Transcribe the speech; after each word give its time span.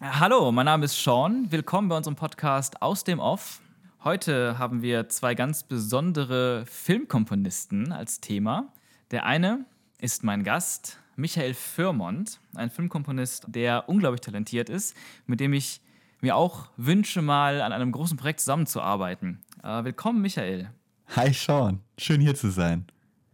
Hallo, 0.00 0.52
mein 0.52 0.66
Name 0.66 0.84
ist 0.84 1.02
Sean. 1.02 1.50
Willkommen 1.50 1.88
bei 1.88 1.96
unserem 1.96 2.14
Podcast 2.14 2.82
Aus 2.82 3.02
dem 3.02 3.18
Off. 3.18 3.60
Heute 4.04 4.56
haben 4.56 4.80
wir 4.80 5.08
zwei 5.08 5.34
ganz 5.34 5.64
besondere 5.64 6.64
Filmkomponisten 6.66 7.90
als 7.90 8.20
Thema. 8.20 8.72
Der 9.10 9.26
eine 9.26 9.64
ist 9.98 10.22
mein 10.22 10.44
Gast, 10.44 11.00
Michael 11.16 11.52
Firmont, 11.52 12.38
ein 12.54 12.70
Filmkomponist, 12.70 13.46
der 13.48 13.88
unglaublich 13.88 14.20
talentiert 14.20 14.70
ist, 14.70 14.96
mit 15.26 15.40
dem 15.40 15.52
ich 15.52 15.80
mir 16.20 16.36
auch 16.36 16.68
wünsche, 16.76 17.20
mal 17.20 17.60
an 17.60 17.72
einem 17.72 17.90
großen 17.90 18.16
Projekt 18.16 18.38
zusammenzuarbeiten. 18.38 19.40
Äh, 19.64 19.82
willkommen, 19.82 20.22
Michael. 20.22 20.70
Hi, 21.16 21.32
Sean. 21.32 21.80
Schön 21.98 22.20
hier 22.20 22.36
zu 22.36 22.50
sein. 22.50 22.86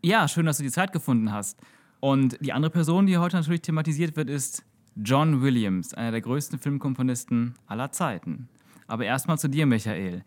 Ja, 0.03 0.29
schön, 0.29 0.46
dass 0.46 0.57
du 0.57 0.62
die 0.62 0.71
Zeit 0.71 0.93
gefunden 0.95 1.31
hast. 1.31 1.61
Und 2.01 2.39
die 2.41 2.55
andere 2.55 2.71
Person, 2.71 3.05
die 3.05 3.19
heute 3.19 3.37
natürlich 3.37 3.61
thematisiert 3.61 4.17
wird, 4.17 4.31
ist 4.31 4.65
John 4.97 5.43
Williams, 5.43 5.95
einer 5.95 6.13
der 6.13 6.21
größten 6.21 6.59
Filmkomponisten 6.59 7.55
aller 7.67 7.91
Zeiten. 7.93 8.49
Aber 8.87 9.05
erstmal 9.05 9.39
zu 9.39 9.49
dir, 9.49 9.67
Michael. 9.67 10.25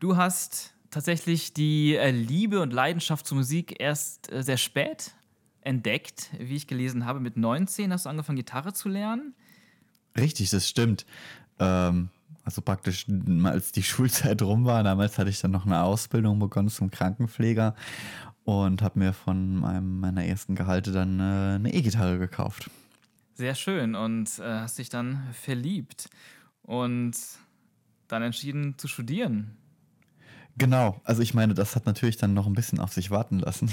Du 0.00 0.16
hast 0.16 0.74
tatsächlich 0.90 1.52
die 1.52 1.96
äh, 1.96 2.10
Liebe 2.10 2.60
und 2.60 2.72
Leidenschaft 2.72 3.26
zur 3.26 3.38
Musik 3.38 3.76
erst 3.80 4.30
äh, 4.32 4.42
sehr 4.42 4.56
spät 4.56 5.14
entdeckt, 5.62 6.30
wie 6.38 6.56
ich 6.56 6.66
gelesen 6.66 7.04
habe. 7.04 7.20
Mit 7.20 7.36
19 7.36 7.92
hast 7.92 8.06
du 8.06 8.10
angefangen, 8.10 8.36
Gitarre 8.36 8.72
zu 8.72 8.88
lernen. 8.88 9.34
Richtig, 10.16 10.50
das 10.50 10.68
stimmt. 10.68 11.04
Ähm, 11.58 12.10
also 12.44 12.62
praktisch, 12.62 13.06
als 13.44 13.72
die 13.72 13.82
Schulzeit 13.82 14.40
rum 14.42 14.64
war, 14.64 14.82
damals 14.84 15.18
hatte 15.18 15.30
ich 15.30 15.40
dann 15.40 15.50
noch 15.50 15.66
eine 15.66 15.82
Ausbildung 15.82 16.38
begonnen 16.38 16.68
zum 16.68 16.90
Krankenpfleger 16.90 17.74
und 18.44 18.82
habe 18.82 19.00
mir 19.00 19.12
von 19.12 19.56
meinem, 19.56 20.00
meiner 20.00 20.24
ersten 20.24 20.54
Gehalte 20.54 20.92
dann 20.92 21.18
äh, 21.18 21.56
eine 21.56 21.74
E-Gitarre 21.74 22.18
gekauft. 22.18 22.70
Sehr 23.36 23.54
schön 23.54 23.94
und 23.94 24.38
äh, 24.38 24.44
hast 24.44 24.78
dich 24.78 24.88
dann 24.88 25.28
verliebt 25.34 26.08
und 26.62 27.14
dann 28.08 28.22
entschieden 28.22 28.78
zu 28.78 28.88
studieren. 28.88 29.58
Genau, 30.58 31.00
also 31.04 31.20
ich 31.20 31.34
meine, 31.34 31.52
das 31.52 31.76
hat 31.76 31.84
natürlich 31.84 32.16
dann 32.16 32.32
noch 32.32 32.46
ein 32.46 32.54
bisschen 32.54 32.80
auf 32.80 32.92
sich 32.92 33.10
warten 33.10 33.40
lassen. 33.40 33.70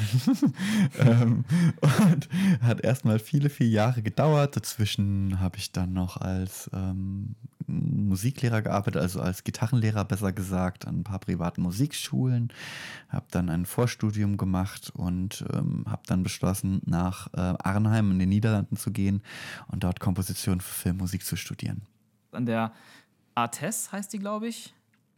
ähm, 1.00 1.46
und 1.80 2.30
hat 2.62 2.82
erstmal 2.82 3.20
viele, 3.20 3.50
viele 3.50 3.70
Jahre 3.70 4.02
gedauert. 4.02 4.58
Dazwischen 4.58 5.40
habe 5.40 5.58
ich 5.58 5.72
dann 5.72 5.94
noch 5.94 6.18
als 6.18 6.70
ähm, 6.74 7.36
Musiklehrer 7.68 8.62
gearbeitet, 8.62 9.02
also 9.02 9.22
als 9.22 9.46
Gitarrenlehrer 9.46 10.04
besser 10.04 10.34
gesagt, 10.34 10.86
an 10.86 11.00
ein 11.00 11.04
paar 11.06 11.20
privaten 11.20 11.62
Musikschulen. 11.62 12.52
Habe 13.08 13.28
dann 13.32 13.50
ein 13.50 13.66
Vorstudium 13.66 14.36
gemacht 14.36 14.92
und 14.94 15.46
ähm, 15.54 15.86
habe 15.88 16.04
dann 16.08 16.22
beschlossen, 16.22 16.82
nach 16.86 17.28
äh, 17.34 17.40
Arnheim 17.60 18.12
in 18.12 18.20
den 18.20 18.30
Niederlanden 18.30 18.76
zu 18.76 18.92
gehen 18.92 19.22
und 19.68 19.86
dort 19.86 20.02
Komposition 20.02 20.60
für 20.60 20.74
Filmmusik 20.74 21.24
zu 21.24 21.38
studieren. 21.38 21.84
An 22.34 22.46
der 22.46 22.74
ATES 23.36 23.94
heißt 23.94 24.12
die, 24.12 24.20
glaube 24.20 24.50
ich. 24.50 24.74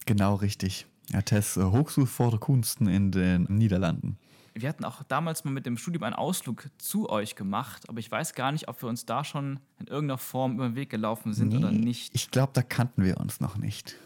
Genau, 0.05 0.35
richtig. 0.35 0.85
Ja, 1.11 1.21
Tess, 1.21 1.57
äh, 1.57 1.63
Hochschule 1.63 2.07
für 2.07 2.39
Kunsten 2.39 2.87
in 2.87 3.11
den 3.11 3.43
Niederlanden. 3.43 4.17
Wir 4.57 4.69
hatten 4.69 4.85
auch 4.85 5.03
damals 5.03 5.43
mal 5.43 5.51
mit 5.51 5.65
dem 5.65 5.77
Studium 5.77 6.03
einen 6.03 6.15
Ausflug 6.15 6.69
zu 6.77 7.09
euch 7.09 7.35
gemacht, 7.35 7.89
aber 7.89 7.99
ich 7.99 8.09
weiß 8.09 8.35
gar 8.35 8.53
nicht, 8.53 8.69
ob 8.69 8.81
wir 8.81 8.87
uns 8.87 9.05
da 9.05 9.25
schon 9.25 9.59
in 9.79 9.87
irgendeiner 9.87 10.17
Form 10.17 10.53
über 10.53 10.69
den 10.69 10.75
Weg 10.75 10.89
gelaufen 10.89 11.33
sind 11.33 11.49
nee, 11.49 11.57
oder 11.57 11.71
nicht. 11.71 12.15
Ich 12.15 12.31
glaube, 12.31 12.53
da 12.53 12.61
kannten 12.61 13.03
wir 13.03 13.17
uns 13.17 13.41
noch 13.41 13.57
nicht. 13.57 13.97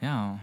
Ja. 0.00 0.38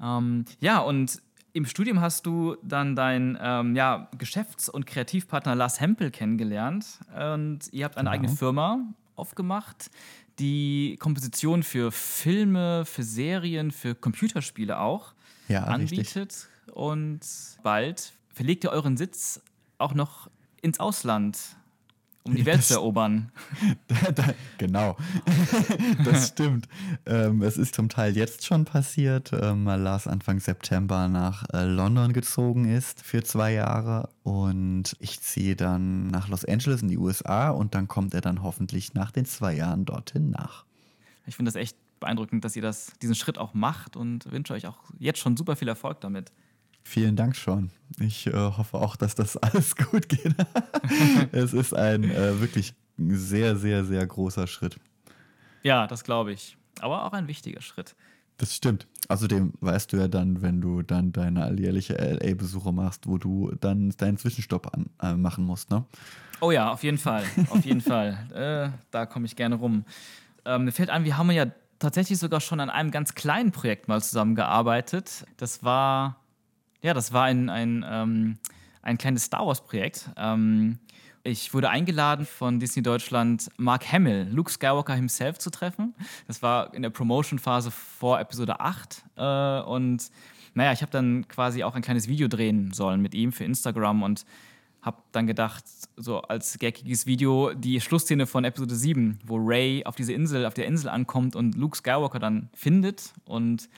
Ähm, 0.00 0.44
ja, 0.60 0.80
und 0.80 1.22
im 1.54 1.64
Studium 1.64 2.00
hast 2.00 2.26
du 2.26 2.56
dann 2.62 2.94
deinen 2.94 3.38
ähm, 3.40 3.74
ja, 3.74 4.10
Geschäfts- 4.18 4.68
und 4.68 4.86
Kreativpartner 4.86 5.54
Lars 5.54 5.80
Hempel 5.80 6.10
kennengelernt 6.10 6.98
und 7.16 7.60
ihr 7.72 7.86
habt 7.86 7.96
eine 7.96 8.10
genau. 8.10 8.14
eigene 8.14 8.36
Firma 8.36 8.80
aufgemacht, 9.16 9.90
die 10.38 10.96
Komposition 10.98 11.62
für 11.62 11.90
Filme, 11.90 12.84
für 12.84 13.02
Serien, 13.02 13.70
für 13.70 13.94
Computerspiele 13.94 14.78
auch 14.78 15.13
ja, 15.48 15.64
anbietet. 15.64 16.16
Richtig. 16.16 16.48
Und 16.74 17.20
bald 17.62 18.12
verlegt 18.32 18.64
ihr 18.64 18.70
euren 18.70 18.96
Sitz 18.96 19.40
auch 19.78 19.94
noch 19.94 20.30
ins 20.62 20.80
Ausland, 20.80 21.38
um 22.22 22.34
die 22.34 22.46
Welt 22.46 22.58
das, 22.58 22.68
zu 22.68 22.74
erobern. 22.74 23.30
Da, 23.86 24.12
da, 24.12 24.24
genau, 24.56 24.96
das 26.04 26.28
stimmt. 26.28 26.68
ähm, 27.04 27.42
es 27.42 27.58
ist 27.58 27.74
zum 27.74 27.88
Teil 27.90 28.16
jetzt 28.16 28.46
schon 28.46 28.64
passiert, 28.64 29.30
ähm, 29.34 29.66
weil 29.66 29.80
Lars 29.80 30.06
Anfang 30.06 30.40
September 30.40 31.08
nach 31.08 31.44
äh, 31.52 31.64
London 31.64 32.12
gezogen 32.12 32.64
ist 32.64 33.02
für 33.02 33.22
zwei 33.22 33.52
Jahre 33.52 34.08
und 34.22 34.96
ich 35.00 35.20
ziehe 35.20 35.54
dann 35.54 36.08
nach 36.08 36.28
Los 36.28 36.44
Angeles 36.44 36.80
in 36.82 36.88
die 36.88 36.98
USA 36.98 37.50
und 37.50 37.74
dann 37.74 37.88
kommt 37.88 38.14
er 38.14 38.22
dann 38.22 38.42
hoffentlich 38.42 38.94
nach 38.94 39.10
den 39.10 39.26
zwei 39.26 39.54
Jahren 39.54 39.84
dorthin 39.84 40.30
nach. 40.30 40.64
Ich 41.26 41.36
finde 41.36 41.50
das 41.50 41.56
echt 41.56 41.76
beeindruckend, 42.04 42.44
dass 42.44 42.54
ihr 42.54 42.62
das, 42.62 42.92
diesen 43.00 43.14
Schritt 43.14 43.38
auch 43.38 43.54
macht 43.54 43.96
und 43.96 44.30
wünsche 44.30 44.52
euch 44.52 44.66
auch 44.66 44.78
jetzt 44.98 45.18
schon 45.18 45.36
super 45.36 45.56
viel 45.56 45.68
Erfolg 45.68 46.00
damit. 46.00 46.32
Vielen 46.82 47.16
Dank 47.16 47.34
schon. 47.34 47.70
Ich 47.98 48.26
äh, 48.26 48.32
hoffe 48.32 48.76
auch, 48.76 48.96
dass 48.96 49.14
das 49.14 49.36
alles 49.38 49.74
gut 49.74 50.08
geht. 50.08 50.34
es 51.32 51.52
ist 51.52 51.74
ein 51.74 52.04
äh, 52.04 52.40
wirklich 52.40 52.74
sehr, 52.98 53.56
sehr, 53.56 53.84
sehr 53.84 54.06
großer 54.06 54.46
Schritt. 54.46 54.78
Ja, 55.62 55.86
das 55.86 56.04
glaube 56.04 56.32
ich. 56.32 56.56
Aber 56.80 57.04
auch 57.04 57.12
ein 57.12 57.26
wichtiger 57.26 57.62
Schritt. 57.62 57.94
Das 58.36 58.54
stimmt. 58.54 58.86
Außerdem 59.08 59.52
weißt 59.60 59.92
du 59.92 59.96
ja 59.96 60.08
dann, 60.08 60.42
wenn 60.42 60.60
du 60.60 60.82
dann 60.82 61.12
deine 61.12 61.44
alljährliche 61.44 61.94
LA-Besuche 61.94 62.72
machst, 62.72 63.06
wo 63.06 63.16
du 63.16 63.52
dann 63.60 63.90
deinen 63.96 64.18
Zwischenstopp 64.18 64.74
an, 64.74 64.90
äh, 65.00 65.14
machen 65.14 65.44
musst, 65.44 65.70
ne? 65.70 65.84
Oh 66.40 66.50
ja, 66.50 66.72
auf 66.72 66.82
jeden 66.82 66.98
Fall. 66.98 67.24
Auf 67.48 67.64
jeden 67.64 67.80
Fall. 67.92 68.18
Äh, 68.34 68.76
da 68.90 69.06
komme 69.06 69.26
ich 69.26 69.36
gerne 69.36 69.54
rum. 69.54 69.84
Ähm, 70.44 70.64
mir 70.64 70.72
fällt 70.72 70.90
an, 70.90 71.04
wir 71.04 71.16
haben 71.16 71.30
ja 71.30 71.46
tatsächlich 71.84 72.18
sogar 72.18 72.40
schon 72.40 72.60
an 72.60 72.70
einem 72.70 72.90
ganz 72.90 73.14
kleinen 73.14 73.52
Projekt 73.52 73.88
mal 73.88 74.02
zusammengearbeitet. 74.02 75.26
Das 75.36 75.62
war, 75.62 76.16
ja, 76.82 76.94
das 76.94 77.12
war 77.12 77.24
ein, 77.24 77.50
ein, 77.50 77.84
ähm, 77.86 78.38
ein 78.80 78.96
kleines 78.96 79.24
Star 79.24 79.46
Wars-Projekt. 79.46 80.10
Ähm, 80.16 80.78
ich 81.24 81.52
wurde 81.52 81.68
eingeladen 81.68 82.24
von 82.24 82.58
Disney 82.58 82.82
Deutschland, 82.82 83.50
Mark 83.58 83.92
Hamill, 83.92 84.28
Luke 84.30 84.50
Skywalker 84.50 84.94
himself 84.94 85.38
zu 85.38 85.50
treffen. 85.50 85.94
Das 86.26 86.42
war 86.42 86.72
in 86.72 86.82
der 86.82 86.90
Promotion-Phase 86.90 87.70
vor 87.70 88.18
Episode 88.18 88.60
8. 88.60 89.04
Äh, 89.16 89.60
und 89.60 90.10
naja, 90.54 90.72
ich 90.72 90.80
habe 90.80 90.92
dann 90.92 91.28
quasi 91.28 91.64
auch 91.64 91.74
ein 91.74 91.82
kleines 91.82 92.08
Video 92.08 92.28
drehen 92.28 92.72
sollen 92.72 93.02
mit 93.02 93.14
ihm 93.14 93.32
für 93.32 93.44
Instagram 93.44 94.02
und 94.02 94.24
habe 94.84 94.98
dann 95.12 95.26
gedacht, 95.26 95.64
so 95.96 96.20
als 96.20 96.58
gaggiges 96.58 97.06
Video, 97.06 97.54
die 97.54 97.80
Schlussszene 97.80 98.26
von 98.26 98.44
Episode 98.44 98.74
7, 98.74 99.18
wo 99.24 99.36
Ray 99.38 99.84
auf 99.86 99.96
diese 99.96 100.12
Insel, 100.12 100.44
auf 100.44 100.52
der 100.52 100.66
Insel 100.66 100.90
ankommt 100.90 101.34
und 101.36 101.54
Luke 101.54 101.76
Skywalker 101.76 102.18
dann 102.18 102.50
findet 102.52 103.14
und 103.24 103.70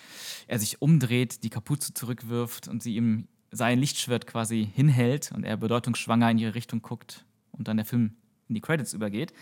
er 0.48 0.58
sich 0.58 0.82
umdreht, 0.82 1.44
die 1.44 1.50
Kapuze 1.50 1.94
zurückwirft 1.94 2.66
und 2.66 2.82
sie 2.82 2.96
ihm 2.96 3.28
sein 3.52 3.78
Lichtschwert 3.78 4.26
quasi 4.26 4.68
hinhält 4.74 5.30
und 5.32 5.44
er 5.44 5.56
bedeutungsschwanger 5.56 6.32
in 6.32 6.38
ihre 6.38 6.56
Richtung 6.56 6.82
guckt 6.82 7.24
und 7.52 7.68
dann 7.68 7.76
der 7.76 7.86
Film 7.86 8.16
in 8.48 8.56
die 8.56 8.60
Credits 8.60 8.92
übergeht. 8.92 9.32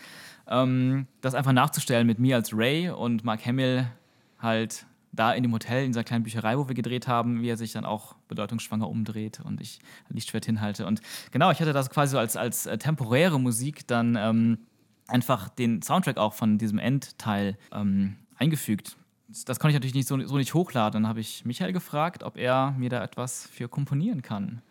Ähm, 0.47 1.07
das 1.21 1.33
einfach 1.33 1.51
nachzustellen 1.51 2.05
mit 2.05 2.19
mir 2.19 2.35
als 2.35 2.55
Ray 2.55 2.89
und 2.89 3.23
Mark 3.23 3.43
Hamill 3.43 3.87
halt 4.37 4.85
da 5.15 5.33
in 5.33 5.43
dem 5.43 5.53
Hotel, 5.53 5.85
in 5.85 5.91
dieser 5.91 6.03
kleinen 6.03 6.23
Bücherei, 6.23 6.57
wo 6.57 6.67
wir 6.67 6.75
gedreht 6.75 7.07
haben, 7.07 7.41
wie 7.41 7.49
er 7.49 7.57
sich 7.57 7.73
dann 7.73 7.85
auch 7.85 8.15
bedeutungsschwanger 8.27 8.89
umdreht 8.89 9.39
und 9.43 9.61
ich 9.61 9.79
Lichtschwert 10.09 10.45
hinhalte. 10.45 10.85
Und 10.85 11.01
genau, 11.31 11.51
ich 11.51 11.59
hatte 11.59 11.73
das 11.73 11.89
quasi 11.89 12.11
so 12.11 12.19
als, 12.19 12.37
als 12.37 12.65
äh, 12.65 12.77
temporäre 12.77 13.39
Musik 13.39 13.87
dann 13.87 14.15
ähm, 14.15 14.57
einfach 15.07 15.49
den 15.49 15.81
Soundtrack 15.81 16.17
auch 16.17 16.33
von 16.33 16.57
diesem 16.57 16.79
Endteil 16.79 17.57
ähm, 17.71 18.15
eingefügt. 18.37 18.97
Das 19.45 19.59
konnte 19.59 19.71
ich 19.71 19.75
natürlich 19.75 19.95
nicht 19.95 20.07
so, 20.07 20.19
so 20.25 20.37
nicht 20.37 20.53
hochladen. 20.53 21.03
Dann 21.03 21.09
habe 21.09 21.19
ich 21.19 21.45
Michael 21.45 21.73
gefragt, 21.73 22.23
ob 22.23 22.37
er 22.37 22.71
mir 22.77 22.89
da 22.89 23.03
etwas 23.03 23.47
für 23.47 23.67
komponieren 23.67 24.21
kann. 24.21 24.61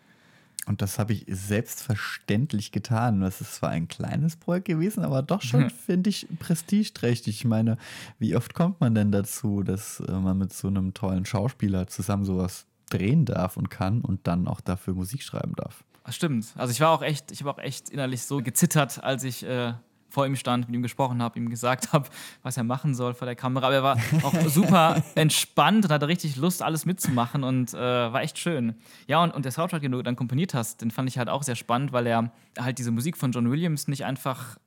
Und 0.65 0.81
das 0.81 0.97
habe 0.97 1.13
ich 1.13 1.25
selbstverständlich 1.27 2.71
getan. 2.71 3.21
Das 3.21 3.41
ist 3.41 3.55
zwar 3.55 3.69
ein 3.69 3.87
kleines 3.87 4.35
Projekt 4.35 4.65
gewesen, 4.65 5.03
aber 5.03 5.21
doch 5.21 5.41
schon, 5.41 5.69
finde 5.85 6.09
ich, 6.09 6.27
prestigeträchtig. 6.39 7.37
Ich 7.37 7.45
meine, 7.45 7.77
wie 8.19 8.35
oft 8.35 8.53
kommt 8.53 8.81
man 8.81 8.95
denn 8.95 9.11
dazu, 9.11 9.63
dass 9.63 9.99
äh, 9.99 10.11
man 10.11 10.37
mit 10.37 10.53
so 10.53 10.67
einem 10.67 10.93
tollen 10.93 11.25
Schauspieler 11.25 11.87
zusammen 11.87 12.25
sowas 12.25 12.65
drehen 12.89 13.25
darf 13.25 13.57
und 13.57 13.69
kann 13.69 14.01
und 14.01 14.27
dann 14.27 14.47
auch 14.47 14.61
dafür 14.61 14.93
Musik 14.93 15.23
schreiben 15.23 15.53
darf? 15.55 15.83
Stimmt. 16.09 16.53
Also 16.55 16.71
ich 16.71 16.81
war 16.81 16.91
auch 16.91 17.01
echt, 17.01 17.31
ich 17.31 17.41
habe 17.41 17.51
auch 17.51 17.57
echt 17.57 17.89
innerlich 17.89 18.23
so 18.23 18.41
gezittert, 18.41 19.03
als 19.03 19.23
ich 19.23 19.43
äh, 19.43 19.73
vor 20.15 20.25
ihm 20.25 20.37
stand, 20.37 20.67
mit 20.67 20.75
ihm 20.75 20.81
gesprochen 20.81 21.21
habe, 21.21 21.37
ihm 21.37 21.49
gesagt 21.49 21.91
habe, 21.93 22.07
was 22.41 22.55
er 22.55 22.63
machen 22.63 22.95
soll 22.95 23.13
vor 23.13 23.25
der 23.25 23.35
Kamera. 23.35 23.67
Aber 23.67 23.75
er 23.75 23.83
war 23.83 23.97
auch 24.23 24.33
super 24.47 25.03
entspannt 25.15 25.85
und 25.85 25.91
hatte 25.91 26.07
richtig 26.07 26.37
Lust, 26.37 26.63
alles 26.63 26.85
mitzumachen 26.85 27.43
und 27.43 27.73
äh, 27.73 27.77
war 27.77 28.21
echt 28.21 28.39
schön. 28.39 28.75
Ja, 29.07 29.21
und, 29.21 29.33
und 29.33 29.43
der 29.43 29.51
Soundtrack, 29.51 29.81
den 29.81 29.91
du 29.91 30.01
dann 30.01 30.15
komponiert 30.15 30.53
hast, 30.53 30.81
den 30.81 30.89
fand 30.89 31.09
ich 31.09 31.17
halt 31.17 31.27
auch 31.27 31.43
sehr 31.43 31.55
spannend, 31.55 31.91
weil 31.91 32.07
er 32.07 32.31
halt 32.57 32.79
diese 32.79 32.91
Musik 32.91 33.17
von 33.17 33.33
John 33.33 33.51
Williams 33.51 33.89
nicht 33.89 34.05
einfach 34.05 34.57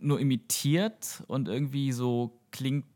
nur 0.00 0.18
imitiert 0.18 1.22
und 1.26 1.48
irgendwie 1.48 1.92
so 1.92 2.40
klingt, 2.50 2.86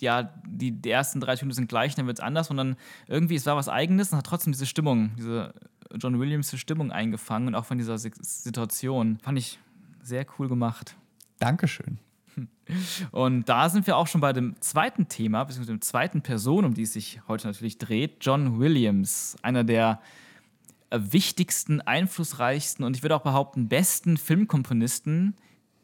ja, 0.00 0.34
die, 0.48 0.72
die 0.72 0.90
ersten 0.90 1.20
drei 1.20 1.36
Töne 1.36 1.54
sind 1.54 1.68
gleich, 1.68 1.94
dann 1.94 2.08
wird 2.08 2.18
es 2.18 2.24
anders, 2.24 2.48
sondern 2.48 2.74
irgendwie, 3.06 3.36
es 3.36 3.46
war 3.46 3.54
was 3.54 3.68
Eigenes 3.68 4.10
und 4.10 4.18
hat 4.18 4.26
trotzdem 4.26 4.52
diese 4.52 4.66
Stimmung, 4.66 5.12
diese 5.16 5.54
John 5.96 6.18
Williams' 6.18 6.58
Stimmung 6.58 6.90
eingefangen 6.90 7.46
und 7.46 7.54
auch 7.54 7.64
von 7.66 7.78
dieser 7.78 7.98
Situation. 7.98 9.18
Fand 9.22 9.38
ich 9.38 9.60
sehr 10.02 10.26
cool 10.38 10.48
gemacht. 10.48 10.96
Dankeschön. 11.38 11.98
Und 13.10 13.48
da 13.48 13.68
sind 13.68 13.86
wir 13.86 13.96
auch 13.96 14.06
schon 14.06 14.20
bei 14.20 14.32
dem 14.32 14.60
zweiten 14.60 15.08
Thema, 15.08 15.44
beziehungsweise 15.44 15.76
dem 15.76 15.82
zweiten 15.82 16.22
Person, 16.22 16.64
um 16.64 16.74
die 16.74 16.82
es 16.82 16.94
sich 16.94 17.20
heute 17.28 17.46
natürlich 17.46 17.78
dreht, 17.78 18.24
John 18.24 18.58
Williams, 18.58 19.36
einer 19.42 19.64
der 19.64 20.00
wichtigsten, 20.90 21.80
einflussreichsten 21.80 22.84
und 22.84 22.96
ich 22.96 23.02
würde 23.02 23.16
auch 23.16 23.22
behaupten, 23.22 23.68
besten 23.68 24.16
Filmkomponisten, 24.16 25.34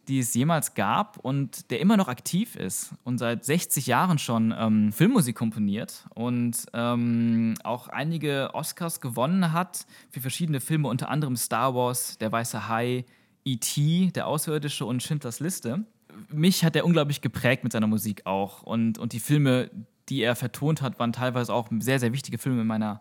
die 0.09 0.19
es 0.19 0.35
jemals 0.35 0.75
gab 0.75 1.19
und 1.19 1.71
der 1.71 1.81
immer 1.81 1.97
noch 1.97 2.09
aktiv 2.09 2.57
ist 2.57 2.93
und 3.05 3.19
seit 3.19 3.45
60 3.45 3.87
Jahren 3.87 4.19
schon 4.19 4.55
ähm, 4.57 4.93
Filmmusik 4.93 5.37
komponiert 5.37 6.07
und 6.15 6.67
ähm, 6.73 7.55
auch 7.63 7.89
einige 7.89 8.51
Oscars 8.55 9.01
gewonnen 9.01 9.53
hat 9.53 9.87
für 10.11 10.21
verschiedene 10.21 10.61
Filme, 10.61 10.89
unter 10.89 11.11
anderem 11.11 11.37
Star 11.37 11.75
Wars, 11.75 12.19
Der 12.19 12.33
Weiße 12.33 12.69
Hai, 12.69 13.05
E.T., 13.45 14.11
Der 14.15 14.27
Außerirdische 14.27 14.85
und 14.85 15.03
Schindlers 15.03 15.41
Liste. 15.41 15.85
Mich 16.29 16.65
hat 16.65 16.77
er 16.77 16.85
unglaublich 16.85 17.21
geprägt 17.21 17.65
mit 17.65 17.73
seiner 17.73 17.87
Musik 17.87 18.27
auch 18.27 18.63
und, 18.63 18.99
und 18.99 19.13
die 19.13 19.21
Filme, 19.21 19.71
die 20.09 20.23
er 20.23 20.37
vertont 20.37 20.83
hat, 20.83 20.99
waren 20.99 21.13
teilweise 21.13 21.55
auch 21.55 21.69
sehr, 21.79 21.99
sehr 21.99 22.13
wichtige 22.13 22.39
Filme 22.39 22.63
in 22.63 22.67
meiner 22.67 23.01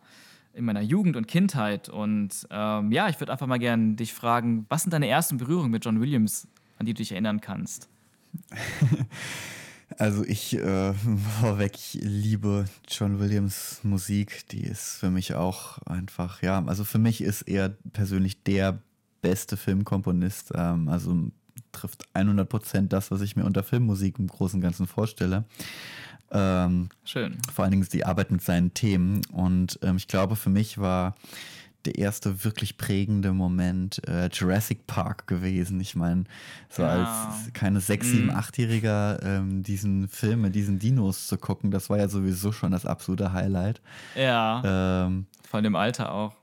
in 0.51 0.65
meiner 0.65 0.81
Jugend 0.81 1.15
und 1.15 1.27
Kindheit. 1.27 1.89
Und 1.89 2.47
ähm, 2.49 2.91
ja, 2.91 3.07
ich 3.07 3.19
würde 3.19 3.31
einfach 3.31 3.45
mal 3.45 3.59
gerne 3.59 3.93
dich 3.93 4.13
fragen, 4.13 4.65
was 4.67 4.81
sind 4.81 4.91
deine 4.91 5.07
ersten 5.07 5.37
Berührungen 5.37 5.69
mit 5.69 5.85
John 5.85 6.01
Williams 6.01 6.47
an 6.79 6.85
die 6.85 6.93
du 6.93 6.99
dich 6.99 7.11
erinnern 7.11 7.41
kannst? 7.41 7.89
Also 9.97 10.23
ich 10.23 10.55
äh, 10.55 10.93
vorweg 11.41 11.73
ich 11.75 11.97
liebe 12.01 12.65
John 12.87 13.19
Williams 13.19 13.79
Musik, 13.81 14.47
die 14.49 14.61
ist 14.61 14.97
für 14.97 15.09
mich 15.09 15.33
auch 15.33 15.79
einfach, 15.79 16.43
ja, 16.43 16.63
also 16.63 16.83
für 16.83 16.99
mich 16.99 17.21
ist 17.21 17.41
er 17.41 17.69
persönlich 17.91 18.43
der 18.43 18.83
beste 19.21 19.57
Filmkomponist, 19.57 20.51
ähm, 20.55 20.89
also 20.89 21.15
trifft 21.71 22.05
100% 22.13 22.87
das, 22.87 23.11
was 23.11 23.21
ich 23.21 23.35
mir 23.35 23.45
unter 23.45 23.63
Filmmusik 23.63 24.19
im 24.19 24.27
Großen 24.27 24.57
und 24.57 24.61
Ganzen 24.61 24.87
vorstelle. 24.87 25.45
Ähm, 26.31 26.89
Schön. 27.03 27.37
Vor 27.53 27.63
allen 27.63 27.71
Dingen 27.71 27.87
die 27.91 28.05
Arbeit 28.05 28.31
mit 28.31 28.41
seinen 28.41 28.73
Themen 28.73 29.21
und 29.31 29.79
ähm, 29.81 29.97
ich 29.97 30.07
glaube, 30.07 30.35
für 30.35 30.49
mich 30.49 30.77
war 30.77 31.15
der 31.85 31.97
erste 31.97 32.43
wirklich 32.43 32.77
prägende 32.77 33.31
Moment 33.31 34.05
äh, 34.07 34.27
Jurassic 34.31 34.85
Park 34.85 35.27
gewesen. 35.27 35.79
Ich 35.79 35.95
meine, 35.95 36.25
so 36.69 36.83
ja. 36.83 36.89
als 36.89 37.53
keine 37.53 37.79
sechs, 37.79 38.07
sieben, 38.07 38.25
mhm. 38.25 38.35
achtjähriger 38.35 39.19
ähm, 39.23 39.63
diesen 39.63 40.07
Film 40.07 40.41
mit 40.41 40.55
diesen 40.55 40.79
Dinos 40.79 41.27
zu 41.27 41.37
gucken, 41.37 41.71
das 41.71 41.89
war 41.89 41.97
ja 41.97 42.09
sowieso 42.09 42.51
schon 42.51 42.71
das 42.71 42.85
absolute 42.85 43.31
Highlight. 43.31 43.81
Ja. 44.15 45.05
Ähm, 45.05 45.25
Von 45.47 45.63
dem 45.63 45.75
Alter 45.75 46.11
auch. 46.11 46.33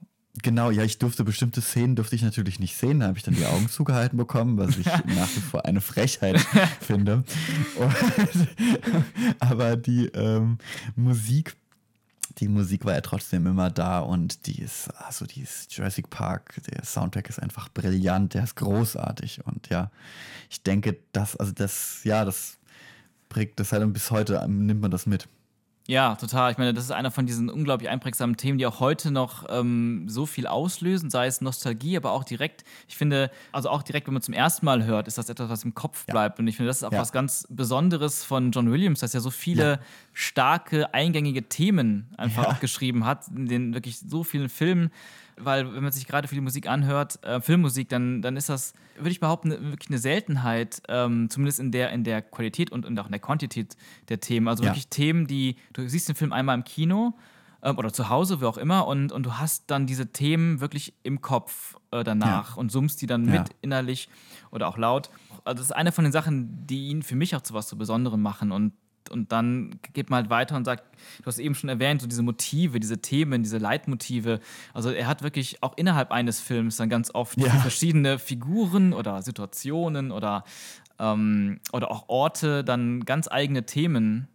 Genau, 0.42 0.70
ja, 0.70 0.82
ich 0.82 0.98
durfte 0.98 1.24
bestimmte 1.24 1.62
Szenen 1.62 1.96
durfte 1.96 2.14
ich 2.14 2.22
natürlich 2.22 2.60
nicht 2.60 2.76
sehen. 2.76 3.00
Da 3.00 3.06
habe 3.06 3.16
ich 3.16 3.24
dann 3.24 3.34
die 3.34 3.46
Augen 3.46 3.68
zugehalten 3.68 4.18
bekommen, 4.18 4.58
was 4.58 4.76
ich 4.76 4.84
nach 5.16 5.28
wie 5.34 5.40
vor 5.40 5.64
eine 5.64 5.80
Frechheit 5.80 6.40
finde. 6.80 7.24
Und, 7.76 7.94
aber 9.38 9.76
die 9.76 10.06
ähm, 10.06 10.58
Musik 10.94 11.56
die 12.38 12.48
Musik 12.48 12.84
war 12.84 12.94
ja 12.94 13.00
trotzdem 13.00 13.46
immer 13.46 13.70
da 13.70 14.00
und 14.00 14.46
die 14.46 14.60
ist, 14.60 14.88
also 14.98 15.24
die 15.24 15.40
ist 15.40 15.72
Jurassic 15.72 16.10
Park, 16.10 16.60
der 16.70 16.84
Soundtrack 16.84 17.30
ist 17.30 17.40
einfach 17.40 17.68
brillant, 17.70 18.34
der 18.34 18.44
ist 18.44 18.56
großartig 18.56 19.46
und 19.46 19.68
ja, 19.70 19.90
ich 20.50 20.62
denke, 20.62 20.98
das, 21.12 21.36
also 21.36 21.52
das, 21.52 22.00
ja, 22.04 22.24
das 22.24 22.58
prägt 23.28 23.58
das 23.58 23.72
halt 23.72 23.82
und 23.82 23.92
bis 23.92 24.10
heute 24.10 24.44
nimmt 24.48 24.82
man 24.82 24.90
das 24.90 25.06
mit. 25.06 25.28
Ja, 25.86 26.16
total. 26.16 26.50
Ich 26.50 26.58
meine, 26.58 26.74
das 26.74 26.84
ist 26.84 26.90
einer 26.90 27.10
von 27.10 27.26
diesen 27.26 27.48
unglaublich 27.48 27.88
einprägsamen 27.88 28.36
Themen, 28.36 28.58
die 28.58 28.66
auch 28.66 28.80
heute 28.80 29.10
noch 29.10 29.46
ähm, 29.48 30.08
so 30.08 30.26
viel 30.26 30.46
auslösen, 30.46 31.10
sei 31.10 31.26
es 31.26 31.40
Nostalgie, 31.40 31.96
aber 31.96 32.12
auch 32.12 32.24
direkt, 32.24 32.64
ich 32.88 32.96
finde, 32.96 33.30
also 33.52 33.70
auch 33.70 33.82
direkt, 33.82 34.06
wenn 34.06 34.14
man 34.14 34.22
zum 34.22 34.34
ersten 34.34 34.66
Mal 34.66 34.84
hört, 34.84 35.06
ist 35.06 35.18
das 35.18 35.28
etwas, 35.28 35.48
was 35.48 35.64
im 35.64 35.74
Kopf 35.74 36.04
bleibt. 36.06 36.38
Ja. 36.38 36.42
Und 36.42 36.48
ich 36.48 36.56
finde, 36.56 36.68
das 36.68 36.78
ist 36.78 36.84
auch 36.84 36.92
ja. 36.92 37.00
was 37.00 37.12
ganz 37.12 37.46
Besonderes 37.50 38.24
von 38.24 38.50
John 38.50 38.70
Williams, 38.70 39.00
dass 39.00 39.14
er 39.14 39.20
so 39.20 39.30
viele 39.30 39.70
ja. 39.70 39.78
starke, 40.12 40.92
eingängige 40.92 41.48
Themen 41.48 42.12
einfach 42.16 42.46
auch 42.46 42.60
geschrieben 42.60 43.04
hat, 43.04 43.28
in 43.28 43.46
den 43.46 43.74
wirklich 43.74 43.98
so 43.98 44.24
vielen 44.24 44.48
Filmen 44.48 44.90
weil 45.38 45.74
wenn 45.74 45.82
man 45.82 45.92
sich 45.92 46.06
gerade 46.06 46.28
die 46.28 46.40
Musik 46.40 46.68
anhört, 46.68 47.22
äh, 47.24 47.40
Filmmusik, 47.40 47.88
dann, 47.88 48.22
dann 48.22 48.36
ist 48.36 48.48
das, 48.48 48.72
würde 48.96 49.10
ich 49.10 49.20
behaupten, 49.20 49.50
wirklich 49.50 49.90
eine 49.90 49.98
Seltenheit, 49.98 50.82
ähm, 50.88 51.28
zumindest 51.30 51.60
in 51.60 51.72
der, 51.72 51.90
in 51.90 52.04
der 52.04 52.22
Qualität 52.22 52.72
und, 52.72 52.86
und 52.86 52.98
auch 52.98 53.06
in 53.06 53.12
der 53.12 53.20
Quantität 53.20 53.76
der 54.08 54.20
Themen. 54.20 54.48
Also 54.48 54.64
ja. 54.64 54.70
wirklich 54.70 54.88
Themen, 54.88 55.26
die, 55.26 55.56
du 55.72 55.86
siehst 55.88 56.08
den 56.08 56.16
Film 56.16 56.32
einmal 56.32 56.56
im 56.56 56.64
Kino 56.64 57.14
ähm, 57.62 57.78
oder 57.78 57.92
zu 57.92 58.08
Hause, 58.08 58.40
wie 58.40 58.46
auch 58.46 58.58
immer, 58.58 58.86
und, 58.86 59.12
und 59.12 59.24
du 59.24 59.34
hast 59.34 59.70
dann 59.70 59.86
diese 59.86 60.12
Themen 60.12 60.60
wirklich 60.60 60.94
im 61.02 61.20
Kopf 61.20 61.76
äh, 61.90 62.02
danach 62.02 62.50
ja. 62.50 62.60
und 62.60 62.72
summst 62.72 63.02
die 63.02 63.06
dann 63.06 63.26
ja. 63.26 63.40
mit 63.40 63.50
innerlich 63.60 64.08
oder 64.50 64.68
auch 64.68 64.78
laut. 64.78 65.10
Also 65.44 65.58
das 65.58 65.66
ist 65.66 65.76
eine 65.76 65.92
von 65.92 66.04
den 66.04 66.12
Sachen, 66.12 66.66
die 66.66 66.88
ihn 66.88 67.02
für 67.02 67.16
mich 67.16 67.36
auch 67.36 67.42
zu 67.42 67.54
was 67.54 67.68
so 67.68 67.76
Besonderem 67.76 68.22
machen 68.22 68.52
und 68.52 68.72
und 69.10 69.32
dann 69.32 69.78
geht 69.92 70.10
man 70.10 70.22
halt 70.22 70.30
weiter 70.30 70.56
und 70.56 70.64
sagt, 70.64 70.84
du 71.18 71.26
hast 71.26 71.38
eben 71.38 71.54
schon 71.54 71.68
erwähnt, 71.68 72.00
so 72.00 72.06
diese 72.06 72.22
Motive, 72.22 72.80
diese 72.80 72.98
Themen, 72.98 73.42
diese 73.42 73.58
Leitmotive. 73.58 74.40
Also 74.74 74.90
er 74.90 75.06
hat 75.06 75.22
wirklich 75.22 75.62
auch 75.62 75.76
innerhalb 75.76 76.10
eines 76.10 76.40
Films 76.40 76.76
dann 76.76 76.88
ganz 76.88 77.14
oft 77.14 77.38
ja. 77.40 77.50
verschiedene 77.50 78.18
Figuren 78.18 78.92
oder 78.92 79.22
Situationen 79.22 80.12
oder, 80.12 80.44
ähm, 80.98 81.60
oder 81.72 81.90
auch 81.90 82.08
Orte, 82.08 82.64
dann 82.64 83.04
ganz 83.04 83.28
eigene 83.28 83.66
Themen, 83.66 84.28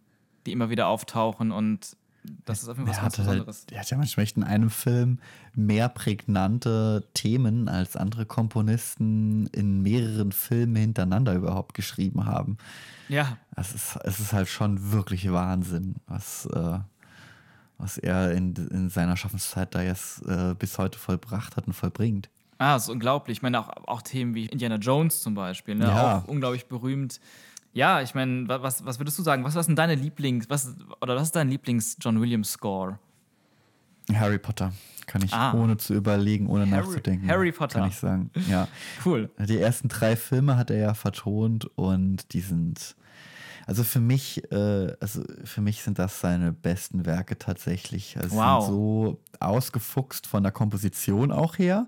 die 0.46 0.52
immer 0.52 0.70
wieder 0.70 0.88
auftauchen 0.88 1.52
und 1.52 1.96
das 2.44 2.62
ist 2.62 2.68
auf 2.68 2.76
jeden 2.76 2.88
Fall 2.88 2.96
was 2.96 3.02
ganz 3.02 3.16
Besonderes. 3.16 3.60
Halt, 3.60 3.72
er 3.72 3.80
hat 3.80 3.90
ja 3.90 3.96
manchmal 3.96 4.24
echt 4.24 4.36
in 4.36 4.44
einem 4.44 4.70
Film 4.70 5.18
mehr 5.54 5.88
prägnante 5.88 7.04
Themen 7.14 7.68
als 7.68 7.96
andere 7.96 8.26
Komponisten 8.26 9.46
in 9.48 9.82
mehreren 9.82 10.32
Filmen 10.32 10.76
hintereinander 10.76 11.34
überhaupt 11.34 11.74
geschrieben 11.74 12.26
haben. 12.26 12.58
Ja. 13.08 13.36
Es 13.56 13.74
ist, 13.74 13.96
es 14.04 14.20
ist 14.20 14.32
halt 14.32 14.48
schon 14.48 14.92
wirklich 14.92 15.30
Wahnsinn, 15.30 15.96
was, 16.06 16.46
äh, 16.46 16.78
was 17.78 17.98
er 17.98 18.32
in, 18.32 18.54
in 18.54 18.88
seiner 18.88 19.16
Schaffenszeit 19.16 19.74
da 19.74 19.82
jetzt 19.82 20.24
äh, 20.26 20.54
bis 20.56 20.78
heute 20.78 20.98
vollbracht 20.98 21.56
hat 21.56 21.66
und 21.66 21.72
vollbringt. 21.72 22.28
Ah, 22.58 22.74
das 22.74 22.84
ist 22.84 22.90
unglaublich. 22.90 23.38
Ich 23.38 23.42
meine, 23.42 23.58
auch, 23.58 23.70
auch 23.88 24.02
Themen 24.02 24.36
wie 24.36 24.46
Indiana 24.46 24.76
Jones 24.76 25.20
zum 25.20 25.34
Beispiel, 25.34 25.74
ne? 25.74 25.86
Ja. 25.86 26.18
auch 26.18 26.28
unglaublich 26.28 26.66
berühmt. 26.66 27.18
Ja, 27.72 28.02
ich 28.02 28.14
meine, 28.14 28.48
was, 28.48 28.84
was 28.84 29.00
würdest 29.00 29.18
du 29.18 29.22
sagen? 29.22 29.44
Was 29.44 29.56
ist 29.56 29.66
denn 29.66 29.76
deine 29.76 29.94
Lieblings, 29.94 30.50
was, 30.50 30.76
oder 31.00 31.16
was 31.16 31.24
ist 31.24 31.36
dein 31.36 31.48
Lieblings-John 31.48 32.20
Williams-Score? 32.20 32.98
Harry 34.12 34.38
Potter. 34.38 34.72
Kann 35.06 35.22
ich 35.22 35.32
ah. 35.32 35.54
ohne 35.54 35.76
zu 35.76 35.94
überlegen, 35.94 36.48
ohne 36.48 36.70
Harry, 36.70 36.86
nachzudenken. 36.86 37.28
Harry 37.28 37.52
Potter. 37.52 37.80
Kann 37.80 37.88
ich 37.88 37.96
sagen. 37.96 38.30
Ja. 38.48 38.68
Cool. 39.04 39.30
Die 39.38 39.58
ersten 39.58 39.88
drei 39.88 40.16
Filme 40.16 40.56
hat 40.56 40.70
er 40.70 40.78
ja 40.78 40.94
vertont 40.94 41.66
und 41.76 42.32
die 42.32 42.40
sind. 42.40 42.96
Also 43.66 43.84
für 43.84 44.00
mich, 44.00 44.42
äh, 44.50 44.92
also 45.00 45.22
für 45.44 45.60
mich 45.60 45.82
sind 45.82 45.98
das 45.98 46.20
seine 46.20 46.52
besten 46.52 47.06
Werke 47.06 47.38
tatsächlich. 47.38 48.16
Also 48.20 48.36
wow. 48.36 48.64
sind 48.64 48.74
so 48.74 49.20
ausgefuchst 49.38 50.26
von 50.26 50.42
der 50.42 50.52
Komposition 50.52 51.30
auch 51.30 51.58
her. 51.58 51.86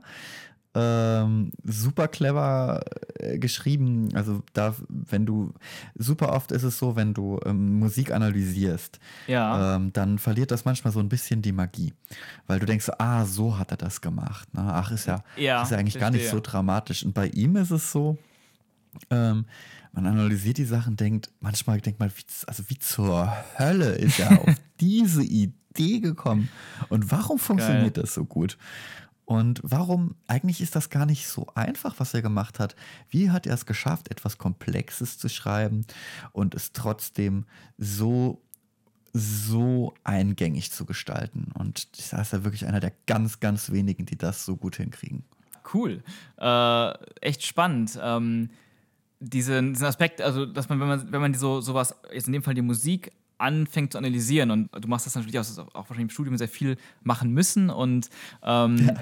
Ähm, 0.76 1.52
super 1.62 2.08
clever 2.08 2.80
äh, 3.20 3.38
geschrieben. 3.38 4.08
Also 4.14 4.42
da, 4.54 4.74
wenn 4.88 5.24
du 5.24 5.52
super 5.94 6.32
oft 6.32 6.50
ist 6.50 6.64
es 6.64 6.78
so, 6.78 6.96
wenn 6.96 7.14
du 7.14 7.38
ähm, 7.44 7.78
Musik 7.78 8.10
analysierst, 8.10 8.98
ja. 9.28 9.76
ähm, 9.76 9.92
dann 9.92 10.18
verliert 10.18 10.50
das 10.50 10.64
manchmal 10.64 10.92
so 10.92 10.98
ein 10.98 11.08
bisschen 11.08 11.42
die 11.42 11.52
Magie, 11.52 11.92
weil 12.48 12.58
du 12.58 12.66
denkst, 12.66 12.90
ah, 12.98 13.24
so 13.24 13.56
hat 13.56 13.70
er 13.70 13.76
das 13.76 14.00
gemacht. 14.00 14.52
Ne? 14.52 14.62
Ach, 14.64 14.90
ist 14.90 15.06
ja, 15.06 15.22
ja, 15.36 15.62
ist 15.62 15.70
ja 15.70 15.78
eigentlich 15.78 15.94
verstehe. 15.94 16.00
gar 16.00 16.10
nicht 16.10 16.28
so 16.28 16.40
dramatisch. 16.40 17.04
Und 17.04 17.14
bei 17.14 17.28
ihm 17.28 17.54
ist 17.56 17.70
es 17.70 17.92
so. 17.92 18.18
Ähm, 19.10 19.46
man 19.92 20.06
analysiert 20.06 20.58
die 20.58 20.64
Sachen, 20.64 20.96
denkt, 20.96 21.30
manchmal 21.40 21.80
denkt 21.80 22.00
man, 22.00 22.10
wie, 22.10 22.24
also 22.46 22.64
wie 22.68 22.78
zur 22.78 23.32
Hölle 23.56 23.92
ist 23.92 24.18
er 24.18 24.40
auf 24.40 24.54
diese 24.80 25.22
Idee 25.22 26.00
gekommen 26.00 26.48
und 26.88 27.12
warum 27.12 27.38
funktioniert 27.38 27.94
Geil. 27.94 28.02
das 28.02 28.14
so 28.14 28.24
gut? 28.24 28.58
Und 29.24 29.60
warum, 29.62 30.16
eigentlich 30.26 30.60
ist 30.60 30.76
das 30.76 30.90
gar 30.90 31.06
nicht 31.06 31.26
so 31.26 31.46
einfach, 31.54 31.94
was 31.98 32.12
er 32.12 32.22
gemacht 32.22 32.58
hat. 32.58 32.76
Wie 33.08 33.30
hat 33.30 33.46
er 33.46 33.54
es 33.54 33.66
geschafft, 33.66 34.10
etwas 34.10 34.38
Komplexes 34.38 35.18
zu 35.18 35.28
schreiben 35.28 35.86
und 36.32 36.54
es 36.54 36.72
trotzdem 36.72 37.46
so, 37.78 38.42
so 39.12 39.94
eingängig 40.04 40.72
zu 40.72 40.84
gestalten? 40.84 41.52
Und 41.54 42.12
da 42.12 42.20
ist 42.20 42.32
er 42.32 42.44
wirklich 42.44 42.66
einer 42.66 42.80
der 42.80 42.92
ganz, 43.06 43.40
ganz 43.40 43.70
wenigen, 43.70 44.04
die 44.04 44.18
das 44.18 44.44
so 44.44 44.56
gut 44.56 44.76
hinkriegen. 44.76 45.24
Cool. 45.72 46.02
Äh, 46.38 46.92
echt 47.22 47.44
spannend. 47.44 47.98
Ähm, 48.02 48.50
diesen, 49.20 49.72
diesen 49.72 49.86
Aspekt, 49.86 50.20
also 50.20 50.44
dass 50.44 50.68
man, 50.68 50.80
wenn 50.80 50.88
man, 50.88 51.12
wenn 51.12 51.20
man 51.20 51.34
so 51.34 51.62
sowas, 51.62 51.94
jetzt 52.12 52.26
in 52.26 52.34
dem 52.34 52.42
Fall 52.42 52.54
die 52.54 52.62
Musik 52.62 53.12
anfängt 53.38 53.92
zu 53.92 53.98
analysieren. 53.98 54.50
Und 54.50 54.70
du 54.72 54.88
machst 54.88 55.06
das 55.06 55.14
natürlich 55.14 55.38
auch, 55.38 55.58
auch 55.68 55.88
wahrscheinlich 55.88 56.04
im 56.04 56.10
Studium 56.10 56.36
sehr 56.36 56.48
viel 56.48 56.76
machen 57.02 57.32
müssen. 57.32 57.70
Und 57.70 58.08
ähm, 58.42 58.88
ja. 58.88 58.94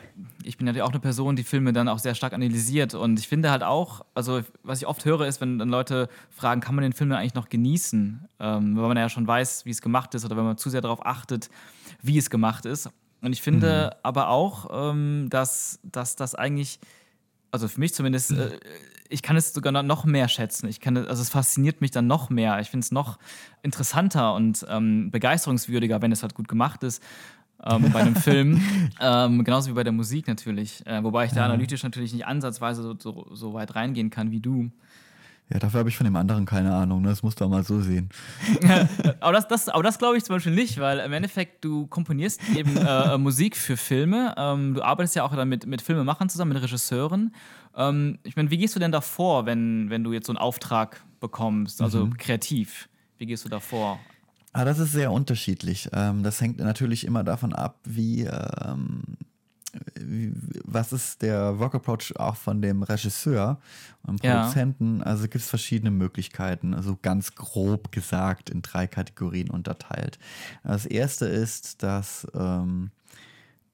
ich 0.45 0.57
bin 0.57 0.67
natürlich 0.67 0.83
auch 0.83 0.91
eine 0.91 1.01
Person, 1.01 1.37
die 1.37 1.45
Filme 1.45 1.73
dann 1.73 1.89
auch 1.89 1.99
sehr 1.99 2.15
stark 2.15 2.33
analysiert. 2.33 2.95
Und 2.95 3.19
ich 3.19 3.29
finde 3.29 3.51
halt 3.51 3.63
auch, 3.63 4.05
also 4.15 4.43
was 4.63 4.81
ich 4.81 4.87
oft 4.87 5.05
höre 5.05 5.27
ist, 5.27 5.41
wenn 5.41 5.59
dann 5.59 5.69
Leute 5.69 6.09
fragen, 6.31 6.61
kann 6.61 6.75
man 6.75 6.83
den 6.83 6.93
Film 6.93 7.11
dann 7.11 7.19
eigentlich 7.19 7.35
noch 7.35 7.49
genießen, 7.49 8.29
ähm, 8.41 8.77
weil 8.77 8.89
man 8.89 8.97
ja 8.97 9.09
schon 9.09 9.27
weiß, 9.27 9.65
wie 9.67 9.71
es 9.71 9.83
gemacht 9.83 10.15
ist 10.15 10.25
oder 10.25 10.37
wenn 10.37 10.45
man 10.45 10.59
zu 10.59 10.71
sehr 10.71 10.81
darauf 10.81 11.05
achtet, 11.05 11.51
wie 12.03 12.19
es 12.19 12.31
gemacht 12.31 12.67
ist. 12.67 12.91
Und 13.21 13.33
ich 13.33 13.43
finde 13.43 13.93
mhm. 13.93 13.99
aber 14.03 14.29
auch, 14.29 14.91
ähm, 14.91 15.29
dass, 15.31 15.79
dass 15.85 16.17
das 16.17 16.35
eigentlich 16.35 16.81
Also 17.53 17.69
für 17.69 17.79
mich 17.79 17.95
zumindest, 17.95 18.33
äh, 18.33 18.59
ich 19.11 19.23
kann 19.23 19.37
es 19.37 19.53
sogar 19.53 19.83
noch 19.83 20.05
mehr 20.05 20.27
schätzen. 20.29 20.69
Ich 20.69 20.81
kann, 20.81 20.97
also 20.97 21.23
es 21.23 21.29
fasziniert 21.29 21.83
mich 21.83 21.91
dann 21.91 22.07
noch 22.07 22.31
mehr. 22.31 22.59
Ich 22.61 22.71
finde 22.71 22.85
es 22.85 22.91
noch 22.91 23.19
interessanter 23.63 24.35
und 24.35 24.67
ähm, 24.69 25.11
begeisterungswürdiger, 25.11 26.01
wenn 26.01 26.13
es 26.13 26.23
halt 26.23 26.35
gut 26.35 26.49
gemacht 26.49 26.83
ist. 26.83 27.03
Ähm, 27.63 27.93
bei 27.93 28.01
einem 28.01 28.17
Film. 28.17 28.61
Ähm, 29.01 29.43
genauso 29.43 29.71
wie 29.71 29.75
bei 29.75 29.83
der 29.83 29.93
Musik 29.93 30.29
natürlich. 30.29 30.87
Äh, 30.87 31.03
wobei 31.03 31.25
ich 31.25 31.33
da 31.33 31.45
analytisch 31.45 31.83
natürlich 31.83 32.13
nicht 32.13 32.25
ansatzweise 32.25 32.83
so, 32.83 32.95
so, 32.99 33.27
so 33.33 33.53
weit 33.53 33.75
reingehen 33.75 34.11
kann 34.11 34.31
wie 34.31 34.39
du. 34.39 34.71
Ja, 35.53 35.59
dafür 35.59 35.81
habe 35.81 35.91
ich 35.91 35.97
von 35.97 36.05
dem 36.05 36.17
anderen 36.17 36.47
keine 36.47 36.75
Ahnung. 36.75 37.03
Ne? 37.03 37.09
Das 37.09 37.23
musst 37.23 37.41
du 37.41 37.45
auch 37.45 37.51
mal 37.51 37.63
so 37.63 37.81
sehen. 37.81 38.09
aber 39.21 39.33
das, 39.33 39.49
das, 39.49 39.69
aber 39.69 39.83
das 39.83 39.99
glaube 39.99 40.17
ich 40.17 40.25
zum 40.25 40.37
Beispiel 40.37 40.55
nicht, 40.55 40.81
weil 40.81 41.01
im 41.01 41.13
Endeffekt 41.13 41.63
du 41.63 41.87
komponierst 41.87 42.41
eben 42.57 42.77
äh, 42.77 43.19
Musik 43.19 43.57
für 43.57 43.77
Filme. 43.77 44.35
Ähm, 44.39 44.73
du 44.75 44.83
arbeitest 44.83 45.15
ja 45.15 45.25
auch 45.25 45.37
dann 45.37 45.49
mit, 45.49 45.67
mit 45.67 45.83
Filmemachern 45.83 46.31
zusammen, 46.31 46.55
mit 46.55 46.63
Regisseuren. 46.63 47.35
Ähm, 47.77 48.19
ich 48.23 48.37
meine, 48.37 48.51
wie 48.51 48.57
gehst 48.57 48.75
du 48.75 48.81
denn 48.81 48.93
da 48.93 49.03
vor, 49.03 49.45
wenn, 49.45 49.91
wenn 49.91 50.05
du 50.05 50.13
jetzt 50.15 50.27
so 50.27 50.33
einen 50.33 50.39
Auftrag 50.39 51.05
bekommst, 51.21 51.83
also 51.83 52.07
mhm. 52.07 52.17
kreativ? 52.17 52.89
Wie 53.19 53.27
gehst 53.27 53.45
du 53.45 53.51
da 53.51 53.61
vor? 53.61 54.01
Ah, 54.55 54.65
das 54.65 54.79
ist 54.79 54.93
sehr 54.93 55.13
unterschiedlich. 55.13 55.91
Ähm, 55.93 56.23
das 56.23 56.41
hängt 56.41 56.59
natürlich 56.59 57.07
immer 57.07 57.25
davon 57.25 57.53
ab, 57.53 57.79
wie, 57.85 58.23
ähm, 58.23 59.03
wie 59.09 59.32
was 60.65 60.93
ist 60.93 61.23
der 61.23 61.59
Work 61.59 61.75
Approach 61.75 62.15
auch 62.17 62.37
von 62.37 62.61
dem 62.61 62.83
Regisseur 62.83 63.59
und 64.03 64.21
Produzenten. 64.21 64.99
Ja. 64.99 65.07
Also 65.07 65.23
gibt 65.25 65.37
es 65.37 65.49
verschiedene 65.49 65.91
Möglichkeiten, 65.91 66.75
also 66.75 66.99
ganz 67.01 67.35
grob 67.35 67.91
gesagt 67.93 68.51
in 68.51 68.63
drei 68.63 68.87
Kategorien 68.87 69.49
unterteilt. 69.51 70.19
Das 70.63 70.87
erste 70.87 71.27
ist, 71.27 71.83
dass 71.83 72.27
ähm, 72.35 72.91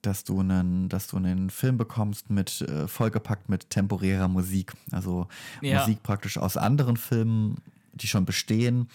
dass 0.01 0.23
du 0.23 0.39
einen, 0.39 0.87
dass 0.87 1.07
du 1.07 1.17
einen 1.17 1.49
Film 1.49 1.77
bekommst 1.77 2.29
mit 2.29 2.61
äh, 2.61 2.87
vollgepackt 2.87 3.49
mit 3.49 3.69
temporärer 3.69 4.29
Musik, 4.29 4.73
also 4.91 5.27
ja. 5.61 5.79
Musik 5.79 6.03
praktisch 6.03 6.37
aus 6.37 6.55
anderen 6.55 6.95
Filmen, 6.95 7.57
die 7.93 8.07
schon 8.07 8.23
bestehen 8.23 8.87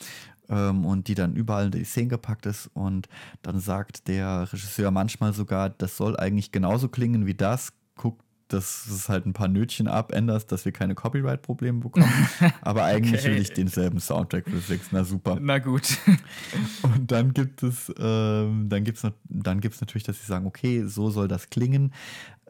ähm, 0.48 0.84
und 0.84 1.08
die 1.08 1.14
dann 1.14 1.34
überall 1.34 1.66
in 1.66 1.70
die 1.72 1.84
Szene 1.84 2.08
gepackt 2.08 2.46
ist. 2.46 2.70
Und 2.74 3.08
dann 3.42 3.60
sagt 3.60 4.08
der 4.08 4.52
Regisseur 4.52 4.90
manchmal 4.90 5.32
sogar, 5.32 5.70
das 5.70 5.96
soll 5.96 6.16
eigentlich 6.16 6.52
genauso 6.52 6.88
klingen 6.88 7.26
wie 7.26 7.34
das. 7.34 7.72
Guck, 7.96 8.18
dass 8.48 8.86
es 8.86 9.08
halt 9.08 9.26
ein 9.26 9.32
paar 9.32 9.48
Nötchen 9.48 9.88
abänderst, 9.88 10.52
dass 10.52 10.64
wir 10.64 10.72
keine 10.72 10.94
Copyright-Probleme 10.94 11.80
bekommen. 11.80 12.28
Aber 12.60 12.84
eigentlich 12.84 13.22
okay. 13.22 13.32
will 13.32 13.40
ich 13.40 13.52
denselben 13.52 14.00
Soundtrack 14.00 14.48
für 14.48 14.58
Six. 14.58 14.88
Na 14.92 15.04
super. 15.04 15.38
Na 15.40 15.58
gut. 15.58 15.98
Und 16.82 17.10
dann 17.10 17.32
gibt 17.32 17.62
es, 17.62 17.92
ähm, 17.98 18.68
dann 18.68 18.84
gibt's, 18.84 19.02
dann 19.28 19.60
gibt's 19.60 19.80
natürlich, 19.80 20.04
dass 20.04 20.20
sie 20.20 20.26
sagen, 20.26 20.46
okay, 20.46 20.84
so 20.86 21.10
soll 21.10 21.26
das 21.26 21.48
klingen. 21.48 21.92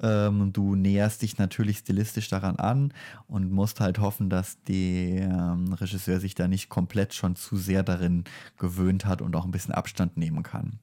Ähm, 0.03 0.53
du 0.53 0.75
näherst 0.75 1.23
dich 1.23 1.39
natürlich 1.39 1.79
stilistisch 1.79 2.29
daran 2.29 2.57
an 2.57 2.93
und 3.29 3.53
musst 3.53 3.79
halt 3.79 4.01
hoffen, 4.01 4.29
dass 4.29 4.61
der 4.65 5.29
ähm, 5.29 5.73
Regisseur 5.73 6.19
sich 6.19 6.35
da 6.35 6.49
nicht 6.49 6.69
komplett 6.69 7.15
schon 7.15 7.37
zu 7.37 7.57
sehr 7.57 7.85
darin 7.85 8.25
gewöhnt 8.59 9.05
hat 9.05 9.23
und 9.23 9.37
auch 9.37 9.45
ein 9.45 9.53
bisschen 9.53 9.73
Abstand 9.73 10.17
nehmen 10.17 10.43
kann. 10.43 10.81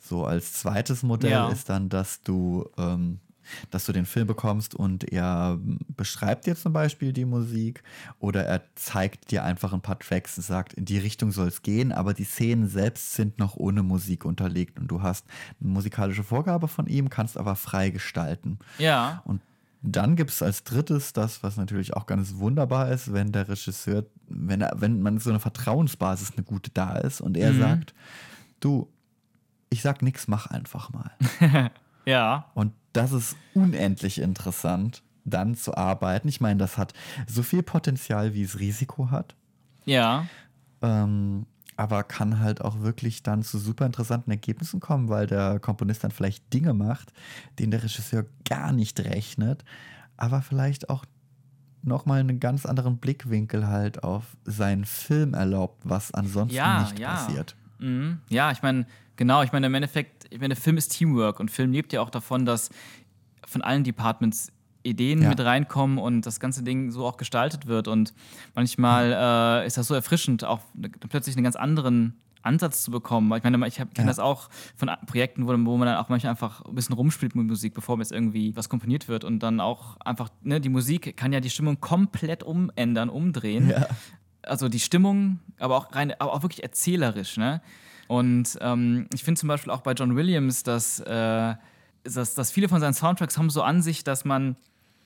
So 0.00 0.24
als 0.24 0.54
zweites 0.54 1.04
Modell 1.04 1.30
ja. 1.30 1.48
ist 1.48 1.68
dann, 1.68 1.88
dass 1.88 2.22
du 2.22 2.68
ähm, 2.76 3.20
dass 3.70 3.86
du 3.86 3.92
den 3.92 4.06
Film 4.06 4.26
bekommst 4.26 4.74
und 4.74 5.10
er 5.12 5.58
beschreibt 5.96 6.46
dir 6.46 6.56
zum 6.56 6.72
Beispiel 6.72 7.12
die 7.12 7.24
Musik 7.24 7.82
oder 8.18 8.44
er 8.44 8.62
zeigt 8.74 9.30
dir 9.30 9.44
einfach 9.44 9.72
ein 9.72 9.80
paar 9.80 9.98
Tracks 9.98 10.36
und 10.36 10.44
sagt, 10.44 10.72
in 10.74 10.84
die 10.84 10.98
Richtung 10.98 11.32
soll 11.32 11.48
es 11.48 11.62
gehen, 11.62 11.92
aber 11.92 12.14
die 12.14 12.24
Szenen 12.24 12.68
selbst 12.68 13.14
sind 13.14 13.38
noch 13.38 13.56
ohne 13.56 13.82
Musik 13.82 14.24
unterlegt 14.24 14.78
und 14.78 14.88
du 14.88 15.02
hast 15.02 15.26
eine 15.60 15.70
musikalische 15.70 16.24
Vorgabe 16.24 16.68
von 16.68 16.86
ihm, 16.86 17.10
kannst 17.10 17.36
aber 17.36 17.56
frei 17.56 17.90
gestalten. 17.90 18.58
Ja. 18.78 19.22
Und 19.24 19.40
dann 19.82 20.14
gibt 20.14 20.30
es 20.30 20.42
als 20.42 20.62
drittes 20.62 21.12
das, 21.12 21.42
was 21.42 21.56
natürlich 21.56 21.94
auch 21.94 22.06
ganz 22.06 22.36
wunderbar 22.36 22.90
ist, 22.90 23.12
wenn 23.12 23.32
der 23.32 23.48
Regisseur, 23.48 24.04
wenn, 24.28 24.60
er, 24.60 24.72
wenn 24.76 25.02
man 25.02 25.18
so 25.18 25.30
eine 25.30 25.40
Vertrauensbasis 25.40 26.32
eine 26.36 26.44
gute 26.44 26.70
da 26.70 26.96
ist 26.96 27.20
und 27.20 27.36
er 27.36 27.52
mhm. 27.52 27.58
sagt, 27.58 27.94
du, 28.60 28.88
ich 29.70 29.82
sag 29.82 30.02
nichts, 30.02 30.28
mach 30.28 30.46
einfach 30.46 30.90
mal. 30.90 31.10
ja. 32.04 32.46
Und 32.54 32.72
das 32.92 33.12
ist 33.12 33.36
unendlich 33.54 34.20
interessant, 34.20 35.02
dann 35.24 35.54
zu 35.54 35.76
arbeiten. 35.76 36.28
Ich 36.28 36.40
meine, 36.40 36.58
das 36.58 36.78
hat 36.78 36.92
so 37.26 37.42
viel 37.42 37.62
Potenzial, 37.62 38.34
wie 38.34 38.42
es 38.42 38.58
Risiko 38.58 39.10
hat. 39.10 39.34
Ja. 39.84 40.26
Ähm, 40.82 41.46
aber 41.76 42.04
kann 42.04 42.40
halt 42.40 42.60
auch 42.60 42.80
wirklich 42.80 43.22
dann 43.22 43.42
zu 43.42 43.58
super 43.58 43.86
interessanten 43.86 44.30
Ergebnissen 44.30 44.80
kommen, 44.80 45.08
weil 45.08 45.26
der 45.26 45.58
Komponist 45.58 46.04
dann 46.04 46.10
vielleicht 46.10 46.52
Dinge 46.52 46.74
macht, 46.74 47.12
denen 47.58 47.70
der 47.70 47.82
Regisseur 47.82 48.26
gar 48.48 48.72
nicht 48.72 49.00
rechnet, 49.00 49.64
aber 50.16 50.42
vielleicht 50.42 50.90
auch 50.90 51.04
nochmal 51.82 52.20
einen 52.20 52.38
ganz 52.40 52.66
anderen 52.66 52.98
Blickwinkel 52.98 53.66
halt 53.66 54.04
auf 54.04 54.36
seinen 54.44 54.84
Film 54.84 55.34
erlaubt, 55.34 55.82
was 55.84 56.12
ansonsten 56.12 56.56
ja, 56.56 56.82
nicht 56.82 56.98
ja. 56.98 57.14
passiert. 57.14 57.56
Mhm. 57.78 58.20
Ja, 58.28 58.52
ich 58.52 58.62
meine, 58.62 58.86
genau, 59.16 59.42
ich 59.42 59.52
meine, 59.52 59.66
im 59.66 59.74
Endeffekt 59.74 60.22
ich 60.32 60.40
meine, 60.40 60.56
Film 60.56 60.76
ist 60.76 60.88
Teamwork 60.88 61.40
und 61.40 61.50
Film 61.50 61.72
lebt 61.72 61.92
ja 61.92 62.00
auch 62.00 62.10
davon, 62.10 62.46
dass 62.46 62.70
von 63.46 63.62
allen 63.62 63.84
Departments 63.84 64.50
Ideen 64.82 65.22
ja. 65.22 65.28
mit 65.28 65.40
reinkommen 65.40 65.98
und 65.98 66.26
das 66.26 66.40
ganze 66.40 66.64
Ding 66.64 66.90
so 66.90 67.06
auch 67.06 67.16
gestaltet 67.16 67.66
wird. 67.66 67.86
Und 67.86 68.14
manchmal 68.54 69.62
äh, 69.62 69.66
ist 69.66 69.76
das 69.76 69.86
so 69.86 69.94
erfrischend, 69.94 70.44
auch 70.44 70.60
plötzlich 71.08 71.36
einen 71.36 71.44
ganz 71.44 71.54
anderen 71.54 72.18
Ansatz 72.42 72.82
zu 72.82 72.90
bekommen. 72.90 73.32
Ich 73.36 73.44
meine, 73.44 73.64
ich 73.68 73.76
kenne 73.76 73.90
ja. 73.96 74.04
das 74.04 74.18
auch 74.18 74.48
von 74.74 74.90
Projekten, 75.06 75.46
wo, 75.46 75.50
wo, 75.50 75.76
man 75.76 75.86
dann 75.86 75.98
auch 75.98 76.08
manchmal 76.08 76.30
einfach 76.30 76.64
ein 76.64 76.74
bisschen 76.74 76.96
rumspielt 76.96 77.36
mit 77.36 77.46
Musik, 77.46 77.74
bevor 77.74 77.96
jetzt 77.98 78.10
irgendwie 78.10 78.56
was 78.56 78.68
komponiert 78.68 79.06
wird. 79.06 79.22
Und 79.22 79.40
dann 79.40 79.60
auch 79.60 79.98
einfach, 80.00 80.30
ne, 80.42 80.60
die 80.60 80.68
Musik 80.68 81.16
kann 81.16 81.32
ja 81.32 81.38
die 81.38 81.50
Stimmung 81.50 81.80
komplett 81.80 82.42
umändern, 82.42 83.08
umdrehen. 83.08 83.68
Ja. 83.68 83.86
Also 84.42 84.68
die 84.68 84.80
Stimmung, 84.80 85.38
aber 85.60 85.76
auch 85.76 85.94
rein, 85.94 86.12
aber 86.18 86.32
auch 86.32 86.42
wirklich 86.42 86.64
erzählerisch, 86.64 87.36
ne? 87.36 87.62
Und 88.12 88.58
ähm, 88.60 89.06
ich 89.14 89.24
finde 89.24 89.40
zum 89.40 89.48
Beispiel 89.48 89.72
auch 89.72 89.80
bei 89.80 89.92
John 89.92 90.16
Williams, 90.16 90.64
dass, 90.64 91.00
äh, 91.00 91.54
dass, 92.04 92.34
dass 92.34 92.50
viele 92.50 92.68
von 92.68 92.78
seinen 92.78 92.92
Soundtracks 92.92 93.38
haben 93.38 93.48
so 93.48 93.62
an 93.62 93.80
sich, 93.80 94.04
dass 94.04 94.26
man 94.26 94.56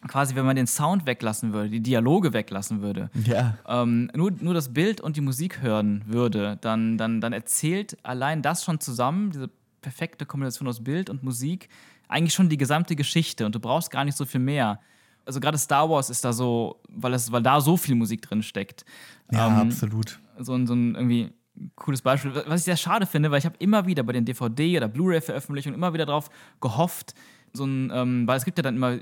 quasi, 0.08 0.34
wenn 0.34 0.44
man 0.44 0.56
den 0.56 0.66
Sound 0.66 1.06
weglassen 1.06 1.52
würde, 1.52 1.70
die 1.70 1.78
Dialoge 1.78 2.32
weglassen 2.32 2.82
würde, 2.82 3.08
ja. 3.24 3.58
ähm, 3.68 4.10
nur, 4.12 4.32
nur 4.32 4.54
das 4.54 4.74
Bild 4.74 5.00
und 5.00 5.16
die 5.16 5.20
Musik 5.20 5.62
hören 5.62 6.02
würde, 6.08 6.58
dann, 6.62 6.98
dann, 6.98 7.20
dann 7.20 7.32
erzählt 7.32 7.96
allein 8.02 8.42
das 8.42 8.64
schon 8.64 8.80
zusammen, 8.80 9.30
diese 9.30 9.50
perfekte 9.82 10.26
Kombination 10.26 10.66
aus 10.66 10.82
Bild 10.82 11.08
und 11.08 11.22
Musik, 11.22 11.68
eigentlich 12.08 12.34
schon 12.34 12.48
die 12.48 12.58
gesamte 12.58 12.96
Geschichte 12.96 13.46
und 13.46 13.54
du 13.54 13.60
brauchst 13.60 13.92
gar 13.92 14.04
nicht 14.04 14.16
so 14.16 14.24
viel 14.24 14.40
mehr. 14.40 14.80
Also 15.24 15.38
gerade 15.38 15.58
Star 15.58 15.88
Wars 15.88 16.10
ist 16.10 16.24
da 16.24 16.32
so, 16.32 16.80
weil, 16.88 17.14
es, 17.14 17.30
weil 17.30 17.44
da 17.44 17.60
so 17.60 17.76
viel 17.76 17.94
Musik 17.94 18.22
drin 18.22 18.42
steckt. 18.42 18.84
Ja, 19.30 19.46
ähm, 19.46 19.68
absolut. 19.68 20.18
So, 20.40 20.66
so 20.66 20.74
ein 20.74 20.96
irgendwie 20.96 21.30
cooles 21.76 22.02
Beispiel, 22.02 22.32
was 22.46 22.60
ich 22.60 22.64
sehr 22.64 22.76
schade 22.76 23.06
finde, 23.06 23.30
weil 23.30 23.38
ich 23.38 23.46
habe 23.46 23.56
immer 23.58 23.86
wieder 23.86 24.02
bei 24.02 24.12
den 24.12 24.24
DVD- 24.24 24.76
oder 24.76 24.88
Blu-ray-Veröffentlichungen 24.88 25.74
immer 25.74 25.92
wieder 25.94 26.06
darauf 26.06 26.30
gehofft, 26.60 27.14
so 27.52 27.64
ein, 27.64 27.90
ähm, 27.92 28.26
weil 28.26 28.36
es 28.36 28.44
gibt 28.44 28.58
ja 28.58 28.62
dann 28.62 28.76
immer 28.76 28.98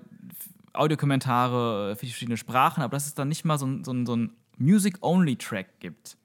Audiokommentare 0.72 1.96
für 1.96 2.06
die 2.06 2.12
verschiedenen 2.12 2.36
Sprachen, 2.36 2.82
aber 2.82 2.96
dass 2.96 3.06
es 3.06 3.14
dann 3.14 3.28
nicht 3.28 3.44
mal 3.44 3.58
so 3.58 3.66
ein, 3.66 3.84
so 3.84 3.92
ein, 3.92 4.06
so 4.06 4.16
ein 4.16 4.32
Music-Only-Track 4.58 5.80
gibt. 5.80 6.16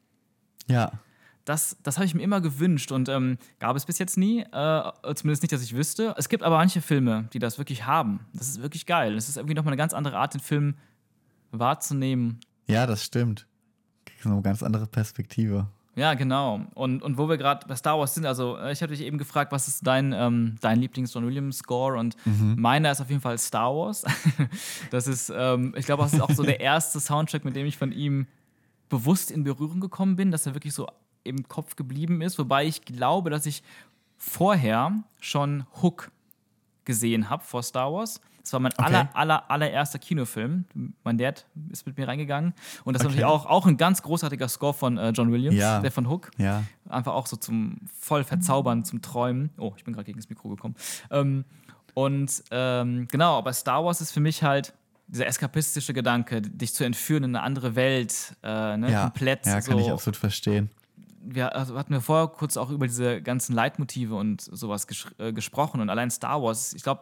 Ja. 0.67 0.91
Das, 1.45 1.77
das 1.81 1.97
habe 1.97 2.05
ich 2.05 2.13
mir 2.13 2.21
immer 2.21 2.41
gewünscht 2.41 2.91
und 2.91 3.09
ähm, 3.09 3.37
gab 3.59 3.75
es 3.75 3.85
bis 3.85 3.97
jetzt 3.97 4.17
nie, 4.17 4.41
äh, 4.41 4.91
zumindest 5.15 5.41
nicht, 5.41 5.51
dass 5.51 5.63
ich 5.63 5.75
wüsste. 5.75 6.13
Es 6.17 6.29
gibt 6.29 6.43
aber 6.43 6.57
manche 6.57 6.81
Filme, 6.81 7.27
die 7.33 7.39
das 7.39 7.57
wirklich 7.57 7.85
haben. 7.85 8.19
Das 8.33 8.47
ist 8.47 8.61
wirklich 8.61 8.85
geil. 8.85 9.15
Es 9.15 9.29
ist 9.29 9.37
irgendwie 9.37 9.55
nochmal 9.55 9.71
eine 9.71 9.77
ganz 9.77 9.93
andere 9.93 10.17
Art, 10.17 10.35
den 10.35 10.41
Film 10.41 10.75
wahrzunehmen. 11.51 12.39
Ja, 12.67 12.85
das 12.85 13.03
stimmt. 13.03 13.47
So 14.21 14.29
eine 14.29 14.41
ganz 14.41 14.61
andere 14.61 14.85
Perspektive. 14.85 15.67
Ja, 15.95 16.13
genau. 16.13 16.61
Und, 16.75 17.01
und 17.03 17.17
wo 17.17 17.27
wir 17.27 17.37
gerade 17.37 17.67
bei 17.67 17.75
Star 17.75 17.99
Wars 17.99 18.13
sind, 18.13 18.25
also 18.25 18.57
äh, 18.57 18.71
ich 18.71 18.81
hatte 18.81 18.93
dich 18.93 19.01
eben 19.01 19.17
gefragt, 19.17 19.51
was 19.51 19.67
ist 19.67 19.85
dein, 19.85 20.13
ähm, 20.13 20.55
dein 20.61 20.79
Lieblings-John 20.79 21.25
Williams-Score? 21.25 21.97
Und 21.97 22.15
mhm. 22.25 22.55
meiner 22.57 22.91
ist 22.91 23.01
auf 23.01 23.09
jeden 23.09 23.21
Fall 23.21 23.37
Star 23.37 23.75
Wars. 23.75 24.05
das 24.91 25.07
ist, 25.07 25.31
ähm, 25.35 25.73
ich 25.75 25.85
glaube, 25.85 26.03
das 26.03 26.13
ist 26.13 26.21
auch 26.21 26.31
so 26.31 26.43
der 26.43 26.59
erste 26.59 26.99
Soundtrack, 26.99 27.43
mit 27.43 27.55
dem 27.55 27.65
ich 27.65 27.77
von 27.77 27.91
ihm 27.91 28.27
bewusst 28.87 29.31
in 29.31 29.43
Berührung 29.43 29.79
gekommen 29.79 30.15
bin, 30.15 30.31
dass 30.31 30.45
er 30.45 30.53
wirklich 30.53 30.73
so 30.73 30.87
im 31.23 31.47
Kopf 31.47 31.75
geblieben 31.75 32.21
ist. 32.21 32.39
Wobei 32.39 32.65
ich 32.65 32.85
glaube, 32.85 33.29
dass 33.29 33.45
ich 33.45 33.63
vorher 34.17 35.03
schon 35.19 35.65
Hook 35.81 36.11
gesehen 36.85 37.29
habe 37.29 37.43
vor 37.43 37.63
Star 37.63 37.91
Wars. 37.93 38.21
Das 38.41 38.53
war 38.53 38.59
mein 38.59 38.73
okay. 38.73 38.83
aller, 38.83 39.09
aller, 39.15 39.51
allererster 39.51 39.99
Kinofilm. 39.99 40.65
Mein 41.03 41.17
Dad 41.17 41.45
ist 41.69 41.85
mit 41.85 41.97
mir 41.97 42.07
reingegangen. 42.07 42.53
Und 42.83 42.93
das 42.93 43.01
okay. 43.01 43.13
ist 43.13 43.21
natürlich 43.21 43.25
auch, 43.25 43.45
auch 43.45 43.65
ein 43.65 43.77
ganz 43.77 44.01
großartiger 44.01 44.47
Score 44.47 44.73
von 44.73 44.97
äh, 44.97 45.09
John 45.09 45.31
Williams, 45.31 45.57
ja. 45.57 45.79
der 45.79 45.91
von 45.91 46.09
Hook. 46.09 46.31
Ja. 46.37 46.63
Einfach 46.87 47.13
auch 47.13 47.27
so 47.27 47.37
zum 47.37 47.77
voll 47.99 48.23
verzaubern, 48.23 48.85
zum 48.85 49.01
Träumen. 49.01 49.49
Oh, 49.57 49.73
ich 49.77 49.83
bin 49.83 49.93
gerade 49.93 50.05
gegen 50.05 50.19
das 50.19 50.29
Mikro 50.29 50.49
gekommen. 50.49 50.75
Ähm, 51.11 51.45
und 51.93 52.43
ähm, 52.51 53.07
genau, 53.11 53.37
aber 53.37 53.53
Star 53.53 53.83
Wars 53.83 54.01
ist 54.01 54.11
für 54.11 54.19
mich 54.19 54.43
halt 54.43 54.73
dieser 55.07 55.25
eskapistische 55.25 55.93
Gedanke, 55.93 56.41
dich 56.41 56.73
zu 56.73 56.83
entführen 56.83 57.23
in 57.23 57.35
eine 57.35 57.43
andere 57.43 57.75
Welt, 57.75 58.35
äh, 58.43 58.77
ne? 58.77 58.91
ja. 58.91 59.03
komplett. 59.03 59.45
Ja, 59.45 59.59
kann 59.59 59.77
so. 59.77 59.79
ich 59.79 59.91
absolut 59.91 60.17
verstehen 60.17 60.69
wir 61.21 61.55
also 61.55 61.77
hatten 61.77 61.93
wir 61.93 62.01
vorher 62.01 62.27
kurz 62.27 62.57
auch 62.57 62.69
über 62.69 62.87
diese 62.87 63.21
ganzen 63.21 63.53
Leitmotive 63.53 64.15
und 64.15 64.41
sowas 64.41 64.87
ges 64.87 65.07
äh, 65.17 65.33
gesprochen 65.33 65.81
und 65.81 65.89
allein 65.89 66.09
Star 66.11 66.41
Wars, 66.41 66.73
ich 66.73 66.83
glaube, 66.83 67.01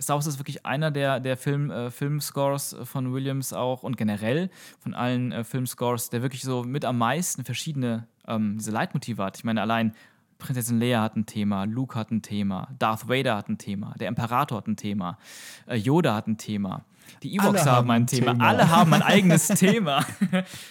Star 0.00 0.16
Wars 0.16 0.26
ist 0.26 0.38
wirklich 0.38 0.64
einer 0.64 0.90
der, 0.90 1.20
der 1.20 1.36
Film, 1.36 1.70
äh, 1.70 1.90
Filmscores 1.90 2.76
von 2.84 3.12
Williams 3.12 3.52
auch 3.52 3.82
und 3.82 3.96
generell 3.96 4.50
von 4.78 4.94
allen 4.94 5.32
äh, 5.32 5.44
Filmscores, 5.44 6.10
der 6.10 6.22
wirklich 6.22 6.42
so 6.42 6.62
mit 6.62 6.84
am 6.84 6.98
meisten 6.98 7.44
verschiedene 7.44 8.06
ähm, 8.26 8.56
diese 8.58 8.70
Leitmotive 8.70 9.22
hat. 9.22 9.38
Ich 9.38 9.44
meine, 9.44 9.60
allein 9.60 9.94
Prinzessin 10.38 10.78
Leia 10.78 11.02
hat 11.02 11.16
ein 11.16 11.26
Thema, 11.26 11.64
Luke 11.64 11.98
hat 11.98 12.12
ein 12.12 12.22
Thema, 12.22 12.68
Darth 12.78 13.08
Vader 13.08 13.36
hat 13.36 13.48
ein 13.48 13.58
Thema, 13.58 13.94
der 13.98 14.08
Imperator 14.08 14.58
hat 14.58 14.68
ein 14.68 14.76
Thema, 14.76 15.18
äh, 15.66 15.74
Yoda 15.76 16.14
hat 16.14 16.28
ein 16.28 16.38
Thema. 16.38 16.84
Die 17.22 17.34
Ewoks 17.34 17.66
haben, 17.66 17.76
haben 17.76 17.90
ein 17.90 18.06
Thema. 18.06 18.32
Thema. 18.32 18.46
Alle 18.46 18.68
haben 18.68 18.92
ein 18.92 19.02
eigenes 19.02 19.48
Thema. 19.48 20.04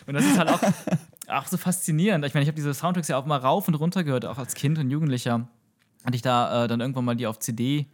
Und 0.05 0.13
das 0.13 0.23
ist 0.23 0.37
halt 0.37 0.49
auch, 0.49 0.61
auch 1.27 1.47
so 1.47 1.57
faszinierend. 1.57 2.23
Ich 2.25 2.33
meine, 2.33 2.43
ich 2.43 2.47
habe 2.47 2.55
diese 2.55 2.73
Soundtracks 2.73 3.07
ja 3.07 3.17
auch 3.17 3.25
mal 3.25 3.39
rauf 3.39 3.67
und 3.67 3.73
runter 3.73 4.03
gehört, 4.03 4.25
auch 4.25 4.37
als 4.37 4.53
Kind 4.53 4.77
und 4.77 4.89
Jugendlicher. 4.91 5.47
Hatte 6.05 6.15
ich 6.15 6.21
da 6.21 6.63
äh, 6.63 6.67
dann 6.67 6.79
irgendwann 6.79 7.05
mal 7.05 7.15
die 7.15 7.27
auf 7.27 7.39
CD 7.39 7.87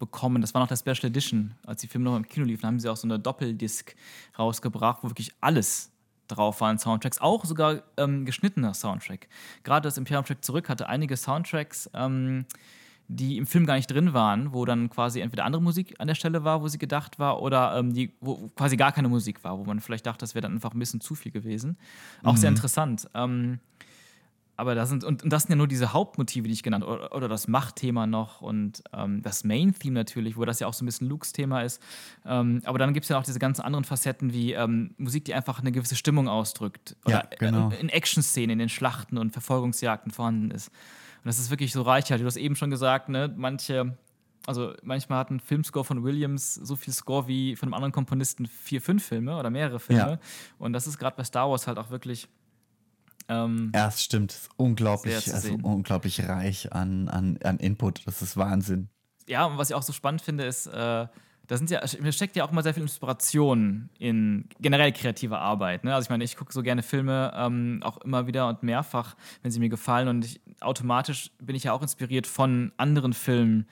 bekommen. 0.00 0.40
Das 0.40 0.54
war 0.54 0.60
noch 0.60 0.68
der 0.68 0.76
Special 0.76 1.04
Edition. 1.04 1.54
Als 1.64 1.82
die 1.82 1.86
Filme 1.86 2.06
noch 2.06 2.16
im 2.16 2.26
Kino 2.26 2.44
liefen, 2.44 2.66
haben 2.66 2.80
sie 2.80 2.88
auch 2.88 2.96
so 2.96 3.06
eine 3.06 3.20
Doppeldisc 3.20 3.94
rausgebracht, 4.36 5.04
wo 5.04 5.10
wirklich 5.10 5.32
alles 5.40 5.92
drauf 6.26 6.60
waren 6.60 6.78
Soundtracks, 6.78 7.20
auch 7.20 7.44
sogar 7.44 7.82
ähm, 7.96 8.24
geschnittener 8.24 8.74
Soundtrack. 8.74 9.28
Gerade 9.62 9.86
das 9.86 9.98
Imperium 9.98 10.24
Track 10.24 10.44
zurück 10.44 10.68
hatte 10.68 10.88
einige 10.88 11.16
Soundtracks, 11.16 11.90
ähm, 11.94 12.46
die 13.08 13.36
im 13.36 13.46
Film 13.46 13.66
gar 13.66 13.74
nicht 13.74 13.90
drin 13.90 14.12
waren, 14.12 14.52
wo 14.52 14.64
dann 14.64 14.88
quasi 14.88 15.20
entweder 15.20 15.44
andere 15.44 15.60
Musik 15.60 15.96
an 15.98 16.06
der 16.06 16.14
Stelle 16.14 16.44
war, 16.44 16.62
wo 16.62 16.68
sie 16.68 16.78
gedacht 16.78 17.18
war, 17.18 17.42
oder 17.42 17.76
ähm, 17.76 17.92
die, 17.92 18.12
wo 18.20 18.48
quasi 18.54 18.76
gar 18.76 18.92
keine 18.92 19.08
Musik 19.08 19.42
war, 19.42 19.58
wo 19.58 19.64
man 19.64 19.80
vielleicht 19.80 20.06
dachte, 20.06 20.20
das 20.20 20.34
wäre 20.34 20.42
dann 20.42 20.52
einfach 20.52 20.72
ein 20.72 20.78
bisschen 20.78 21.00
zu 21.00 21.16
viel 21.16 21.32
gewesen. 21.32 21.76
Auch 22.22 22.34
mhm. 22.34 22.36
sehr 22.36 22.50
interessant. 22.50 23.10
Aber 24.60 24.74
da 24.74 24.84
sind, 24.84 25.04
und, 25.04 25.22
und, 25.22 25.32
das 25.32 25.44
sind 25.44 25.50
ja 25.50 25.56
nur 25.56 25.68
diese 25.68 25.94
Hauptmotive, 25.94 26.46
die 26.46 26.52
ich 26.52 26.62
genannt 26.62 26.84
habe, 26.84 26.92
oder, 26.92 27.16
oder, 27.16 27.28
das 27.28 27.48
Machtthema 27.48 28.06
noch 28.06 28.42
und 28.42 28.82
ähm, 28.92 29.22
das 29.22 29.42
Main-Theme 29.42 29.94
natürlich, 29.94 30.36
wo 30.36 30.44
das 30.44 30.60
ja 30.60 30.66
auch 30.66 30.74
so 30.74 30.84
ein 30.84 30.86
bisschen 30.86 31.08
Lukes 31.08 31.32
Thema 31.32 31.62
ist. 31.62 31.82
Ähm, 32.26 32.60
aber 32.64 32.78
dann 32.78 32.92
gibt 32.92 33.04
es 33.04 33.08
ja 33.08 33.18
auch 33.18 33.22
diese 33.22 33.38
ganzen 33.38 33.62
anderen 33.62 33.84
Facetten 33.84 34.34
wie 34.34 34.52
ähm, 34.52 34.94
Musik, 34.98 35.24
die 35.24 35.32
einfach 35.32 35.60
eine 35.60 35.72
gewisse 35.72 35.96
Stimmung 35.96 36.28
ausdrückt. 36.28 36.94
Oder 37.06 37.14
ja, 37.14 37.28
genau. 37.38 37.70
in 37.80 37.88
Action-Szenen, 37.88 38.50
in 38.50 38.58
den 38.58 38.68
Schlachten 38.68 39.16
und 39.16 39.30
Verfolgungsjagden 39.30 40.12
vorhanden 40.12 40.50
ist. 40.50 40.68
Und 40.68 41.28
das 41.28 41.38
ist 41.38 41.48
wirklich 41.48 41.72
so 41.72 41.80
reichhaltig. 41.80 42.24
Du 42.24 42.26
hast 42.26 42.36
eben 42.36 42.54
schon 42.54 42.68
gesagt, 42.68 43.08
ne, 43.08 43.32
manche 43.34 43.96
also 44.46 44.72
manchmal 44.82 45.18
hat 45.18 45.30
ein 45.30 45.40
Filmscore 45.40 45.84
von 45.84 46.02
Williams 46.02 46.54
so 46.54 46.74
viel 46.76 46.94
Score 46.94 47.28
wie 47.28 47.56
von 47.56 47.68
einem 47.68 47.74
anderen 47.74 47.92
Komponisten 47.92 48.46
vier, 48.46 48.80
fünf 48.80 49.04
Filme 49.04 49.38
oder 49.38 49.50
mehrere 49.50 49.78
Filme. 49.78 50.12
Ja. 50.12 50.18
Und 50.58 50.72
das 50.72 50.86
ist 50.86 50.98
gerade 50.98 51.16
bei 51.16 51.24
Star 51.24 51.50
Wars 51.50 51.66
halt 51.66 51.78
auch 51.78 51.90
wirklich 51.90 52.28
ähm, 53.30 53.70
ja, 53.74 53.86
es 53.86 54.02
stimmt. 54.02 54.32
Es 54.32 54.42
ist 54.42 54.50
unglaublich, 54.56 55.32
also 55.32 55.54
unglaublich 55.62 56.28
reich 56.28 56.72
an, 56.72 57.08
an, 57.08 57.38
an 57.44 57.58
Input. 57.58 58.06
Das 58.06 58.22
ist 58.22 58.36
Wahnsinn. 58.36 58.88
Ja, 59.28 59.46
und 59.46 59.56
was 59.56 59.70
ich 59.70 59.76
auch 59.76 59.82
so 59.82 59.92
spannend 59.92 60.20
finde, 60.20 60.44
ist, 60.44 60.66
äh, 60.66 61.06
da 61.46 61.56
sind 61.56 61.70
ja, 61.70 61.80
mir 62.00 62.12
steckt 62.12 62.34
ja 62.34 62.44
auch 62.44 62.50
immer 62.50 62.62
sehr 62.62 62.74
viel 62.74 62.82
Inspiration 62.82 63.88
in 63.98 64.48
generell 64.60 64.92
kreative 64.92 65.38
Arbeit. 65.38 65.84
Ne? 65.84 65.94
Also 65.94 66.06
ich 66.06 66.10
meine, 66.10 66.24
ich 66.24 66.36
gucke 66.36 66.52
so 66.52 66.62
gerne 66.62 66.82
Filme 66.82 67.32
ähm, 67.36 67.80
auch 67.84 67.98
immer 67.98 68.26
wieder 68.26 68.48
und 68.48 68.64
mehrfach, 68.64 69.14
wenn 69.42 69.52
sie 69.52 69.60
mir 69.60 69.68
gefallen. 69.68 70.08
Und 70.08 70.24
ich, 70.24 70.40
automatisch 70.60 71.30
bin 71.40 71.54
ich 71.54 71.64
ja 71.64 71.72
auch 71.72 71.82
inspiriert 71.82 72.26
von 72.26 72.72
anderen 72.76 73.12
Filmen 73.12 73.66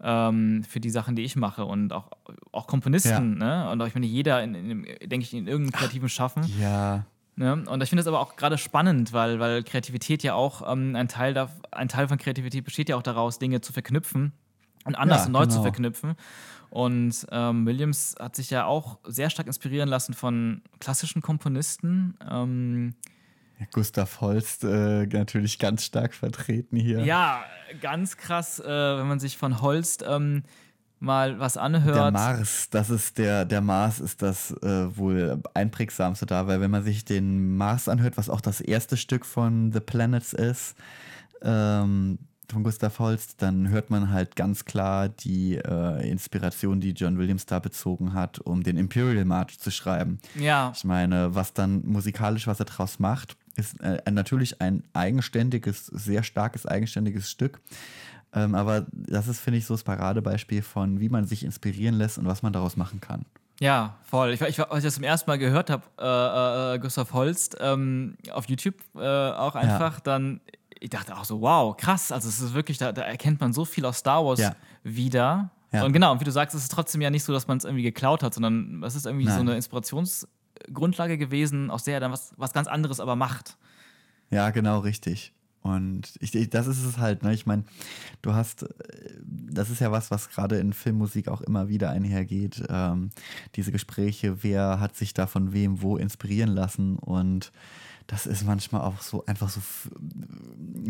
ähm, 0.00 0.64
für 0.64 0.80
die 0.80 0.90
Sachen, 0.90 1.14
die 1.14 1.22
ich 1.22 1.36
mache. 1.36 1.64
Und 1.64 1.92
auch, 1.92 2.10
auch 2.50 2.66
Komponisten. 2.66 3.40
Ja. 3.40 3.64
Ne? 3.64 3.70
Und 3.70 3.82
auch, 3.82 3.86
ich 3.86 3.94
meine, 3.94 4.06
jeder, 4.06 4.42
in, 4.42 4.54
in, 4.54 4.82
denke 5.08 5.24
ich, 5.24 5.32
in 5.32 5.46
irgendeinem 5.46 5.78
kreativen 5.78 6.08
Schaffen. 6.08 6.44
Ja 6.60 7.06
Ne? 7.36 7.64
Und 7.68 7.82
ich 7.82 7.90
finde 7.90 8.00
das 8.00 8.08
aber 8.08 8.20
auch 8.20 8.36
gerade 8.36 8.56
spannend, 8.56 9.12
weil, 9.12 9.38
weil 9.38 9.62
Kreativität 9.62 10.22
ja 10.22 10.34
auch 10.34 10.70
ähm, 10.70 10.96
ein, 10.96 11.06
Teil 11.06 11.34
da, 11.34 11.50
ein 11.70 11.88
Teil 11.88 12.08
von 12.08 12.16
Kreativität 12.16 12.64
besteht 12.64 12.88
ja 12.88 12.96
auch 12.96 13.02
daraus, 13.02 13.38
Dinge 13.38 13.60
zu 13.60 13.74
verknüpfen 13.74 14.32
und 14.84 14.94
anders 14.94 15.20
ja, 15.20 15.26
und 15.26 15.32
neu 15.32 15.40
genau. 15.40 15.54
zu 15.54 15.62
verknüpfen. 15.62 16.14
Und 16.70 17.26
ähm, 17.30 17.66
Williams 17.66 18.14
hat 18.18 18.36
sich 18.36 18.50
ja 18.50 18.64
auch 18.64 18.98
sehr 19.04 19.30
stark 19.30 19.46
inspirieren 19.46 19.88
lassen 19.88 20.14
von 20.14 20.62
klassischen 20.80 21.20
Komponisten. 21.22 22.16
Ähm, 22.28 22.94
ja, 23.58 23.66
Gustav 23.72 24.20
Holst 24.20 24.64
äh, 24.64 25.06
natürlich 25.06 25.58
ganz 25.58 25.84
stark 25.84 26.14
vertreten 26.14 26.76
hier. 26.76 27.04
Ja, 27.04 27.44
ganz 27.80 28.16
krass, 28.16 28.60
äh, 28.60 28.66
wenn 28.66 29.06
man 29.06 29.20
sich 29.20 29.36
von 29.36 29.60
Holst 29.60 30.04
ähm, 30.08 30.42
mal 30.98 31.38
was 31.38 31.56
anhört. 31.56 31.96
Der 31.96 32.10
Mars, 32.10 32.68
das 32.70 32.90
ist 32.90 33.18
der, 33.18 33.44
der 33.44 33.60
Mars 33.60 34.00
ist 34.00 34.22
das 34.22 34.52
äh, 34.62 34.96
wohl 34.96 35.42
einprägsamste 35.54 36.26
da, 36.26 36.46
weil 36.46 36.60
wenn 36.60 36.70
man 36.70 36.84
sich 36.84 37.04
den 37.04 37.56
Mars 37.56 37.88
anhört, 37.88 38.16
was 38.16 38.30
auch 38.30 38.40
das 38.40 38.60
erste 38.60 38.96
Stück 38.96 39.26
von 39.26 39.72
The 39.72 39.80
Planets 39.80 40.32
ist, 40.32 40.74
ähm, 41.42 42.18
von 42.50 42.62
Gustav 42.62 42.98
Holst, 42.98 43.42
dann 43.42 43.68
hört 43.68 43.90
man 43.90 44.10
halt 44.10 44.36
ganz 44.36 44.64
klar 44.64 45.08
die 45.08 45.56
äh, 45.56 46.08
Inspiration, 46.08 46.80
die 46.80 46.92
John 46.92 47.18
Williams 47.18 47.46
da 47.46 47.58
bezogen 47.58 48.14
hat, 48.14 48.38
um 48.38 48.62
den 48.62 48.76
Imperial 48.76 49.24
March 49.24 49.58
zu 49.58 49.70
schreiben. 49.70 50.18
Ja. 50.36 50.72
Ich 50.74 50.84
meine, 50.84 51.34
was 51.34 51.52
dann 51.52 51.84
musikalisch, 51.84 52.46
was 52.46 52.60
er 52.60 52.66
daraus 52.66 52.98
macht, 52.98 53.36
ist 53.56 53.80
äh, 53.80 53.98
natürlich 54.10 54.60
ein 54.60 54.84
eigenständiges, 54.92 55.86
sehr 55.86 56.22
starkes, 56.22 56.66
eigenständiges 56.66 57.30
Stück. 57.30 57.60
Ähm, 58.36 58.54
aber 58.54 58.86
das 58.92 59.26
ist, 59.26 59.40
finde 59.40 59.58
ich, 59.58 59.66
so 59.66 59.74
das 59.74 59.82
Paradebeispiel 59.82 60.62
von, 60.62 61.00
wie 61.00 61.08
man 61.08 61.24
sich 61.24 61.42
inspirieren 61.42 61.96
lässt 61.96 62.18
und 62.18 62.26
was 62.26 62.42
man 62.42 62.52
daraus 62.52 62.76
machen 62.76 63.00
kann. 63.00 63.24
Ja, 63.58 63.96
voll. 64.02 64.32
Ich, 64.32 64.42
ich, 64.42 64.60
als 64.60 64.78
ich 64.78 64.84
das 64.84 64.94
zum 64.94 65.04
ersten 65.04 65.30
Mal 65.30 65.38
gehört 65.38 65.70
habe, 65.70 65.82
äh, 65.98 66.74
äh, 66.74 66.78
Gustav 66.78 67.12
Holst 67.14 67.56
ähm, 67.58 68.16
auf 68.30 68.46
YouTube 68.48 68.74
äh, 68.94 69.00
auch 69.00 69.54
einfach, 69.54 69.94
ja. 69.94 70.00
dann 70.04 70.40
ich 70.78 70.90
dachte 70.90 71.16
auch 71.16 71.24
so, 71.24 71.40
wow, 71.40 71.76
krass. 71.76 72.12
Also 72.12 72.28
es 72.28 72.40
ist 72.40 72.54
wirklich, 72.54 72.78
da, 72.78 72.92
da 72.92 73.02
erkennt 73.02 73.40
man 73.40 73.52
so 73.52 73.64
viel 73.64 73.84
aus 73.86 73.98
Star 73.98 74.24
Wars 74.24 74.40
ja. 74.40 74.54
wieder. 74.82 75.50
Ja. 75.72 75.84
Und 75.84 75.92
genau, 75.92 76.12
und 76.12 76.20
wie 76.20 76.24
du 76.24 76.30
sagst, 76.30 76.54
es 76.54 76.62
ist 76.62 76.72
trotzdem 76.72 77.00
ja 77.00 77.10
nicht 77.10 77.24
so, 77.24 77.32
dass 77.32 77.48
man 77.48 77.58
es 77.58 77.64
irgendwie 77.64 77.82
geklaut 77.82 78.22
hat, 78.22 78.34
sondern 78.34 78.82
es 78.84 78.94
ist 78.94 79.06
irgendwie 79.06 79.24
Nein. 79.24 79.34
so 79.34 79.40
eine 79.40 79.56
Inspirationsgrundlage 79.56 81.18
gewesen, 81.18 81.70
aus 81.70 81.84
der 81.84 81.94
er 81.94 82.00
dann 82.00 82.12
was, 82.12 82.34
was 82.36 82.52
ganz 82.52 82.68
anderes 82.68 83.00
aber 83.00 83.16
macht. 83.16 83.56
Ja, 84.30 84.50
genau, 84.50 84.80
richtig. 84.80 85.32
Und 85.66 86.14
ich, 86.20 86.32
ich, 86.32 86.48
das 86.48 86.68
ist 86.68 86.84
es 86.84 86.98
halt, 86.98 87.24
ne? 87.24 87.34
Ich 87.34 87.44
meine, 87.44 87.64
du 88.22 88.34
hast, 88.34 88.62
äh, 88.62 88.68
das 89.24 89.68
ist 89.68 89.80
ja 89.80 89.90
was, 89.90 90.12
was 90.12 90.28
gerade 90.28 90.58
in 90.58 90.72
Filmmusik 90.72 91.26
auch 91.26 91.40
immer 91.40 91.68
wieder 91.68 91.90
einhergeht. 91.90 92.62
Ähm, 92.68 93.10
diese 93.56 93.72
Gespräche, 93.72 94.44
wer 94.44 94.78
hat 94.78 94.94
sich 94.94 95.12
da 95.12 95.26
von 95.26 95.52
wem 95.52 95.82
wo 95.82 95.96
inspirieren 95.96 96.50
lassen 96.50 96.96
und 96.98 97.50
das 98.06 98.26
ist 98.26 98.44
manchmal 98.44 98.82
auch 98.82 99.00
so 99.00 99.24
einfach 99.26 99.48
so 99.48 99.60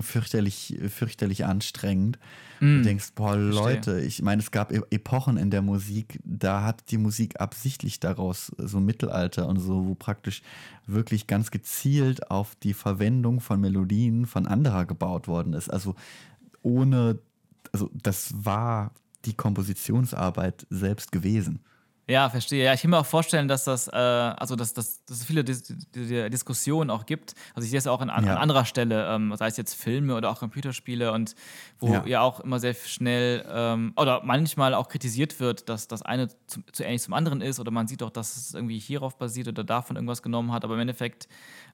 fürchterlich, 0.00 0.78
fürchterlich 0.88 1.46
anstrengend. 1.46 2.18
Mm. 2.60 2.78
Du 2.78 2.82
denkst, 2.82 3.12
boah. 3.14 3.36
Leute, 3.36 4.00
ich 4.00 4.20
meine, 4.22 4.42
es 4.42 4.50
gab 4.50 4.70
e-, 4.70 4.82
Epochen 4.90 5.38
in 5.38 5.50
der 5.50 5.62
Musik, 5.62 6.20
da 6.24 6.62
hat 6.62 6.90
die 6.90 6.98
Musik 6.98 7.40
absichtlich 7.40 8.00
daraus 8.00 8.52
so 8.58 8.80
Mittelalter 8.80 9.48
und 9.48 9.58
so, 9.58 9.86
wo 9.86 9.94
praktisch 9.94 10.42
wirklich 10.86 11.26
ganz 11.26 11.50
gezielt 11.50 12.30
auf 12.30 12.54
die 12.56 12.74
Verwendung 12.74 13.40
von 13.40 13.60
Melodien 13.60 14.26
von 14.26 14.46
anderer 14.46 14.84
gebaut 14.84 15.26
worden 15.26 15.54
ist. 15.54 15.70
Also 15.70 15.94
ohne, 16.62 17.18
also 17.72 17.90
das 17.94 18.34
war 18.44 18.92
die 19.24 19.34
Kompositionsarbeit 19.34 20.66
selbst 20.70 21.12
gewesen. 21.12 21.60
Ja, 22.08 22.30
verstehe. 22.30 22.64
Ja, 22.64 22.72
ich 22.72 22.82
kann 22.82 22.92
mir 22.92 22.98
auch 22.98 23.06
vorstellen, 23.06 23.48
dass 23.48 23.64
das, 23.64 23.88
äh, 23.88 23.96
also 23.96 24.54
dass, 24.54 24.72
dass, 24.72 25.04
dass 25.06 25.18
es 25.18 25.24
viele 25.24 25.42
Dis 25.42 25.64
Dis 25.64 26.30
Diskussionen 26.30 26.88
auch 26.88 27.04
gibt. 27.04 27.34
Also 27.54 27.64
ich 27.64 27.70
sehe 27.70 27.78
es 27.78 27.88
auch 27.88 28.00
an, 28.00 28.08
ja. 28.08 28.14
an 28.14 28.28
anderer 28.28 28.64
Stelle, 28.64 29.08
ähm, 29.08 29.34
sei 29.36 29.48
es 29.48 29.56
jetzt 29.56 29.74
Filme 29.74 30.14
oder 30.14 30.30
auch 30.30 30.38
Computerspiele 30.38 31.10
und 31.10 31.34
wo 31.80 31.92
ja, 31.92 32.06
ja 32.06 32.20
auch 32.20 32.38
immer 32.38 32.60
sehr 32.60 32.74
schnell 32.74 33.44
ähm, 33.50 33.92
oder 33.96 34.22
manchmal 34.22 34.74
auch 34.74 34.88
kritisiert 34.88 35.40
wird, 35.40 35.68
dass 35.68 35.88
das 35.88 36.02
eine 36.02 36.28
zu, 36.46 36.60
zu, 36.70 36.84
ähnlich 36.84 37.02
zum 37.02 37.14
anderen 37.14 37.40
ist 37.40 37.58
oder 37.58 37.72
man 37.72 37.88
sieht 37.88 38.02
doch, 38.02 38.10
dass 38.10 38.36
es 38.36 38.54
irgendwie 38.54 38.78
hierauf 38.78 39.18
basiert 39.18 39.48
oder 39.48 39.64
davon 39.64 39.96
irgendwas 39.96 40.22
genommen 40.22 40.52
hat. 40.52 40.64
Aber 40.64 40.74
im 40.74 40.80
Endeffekt, 40.80 41.26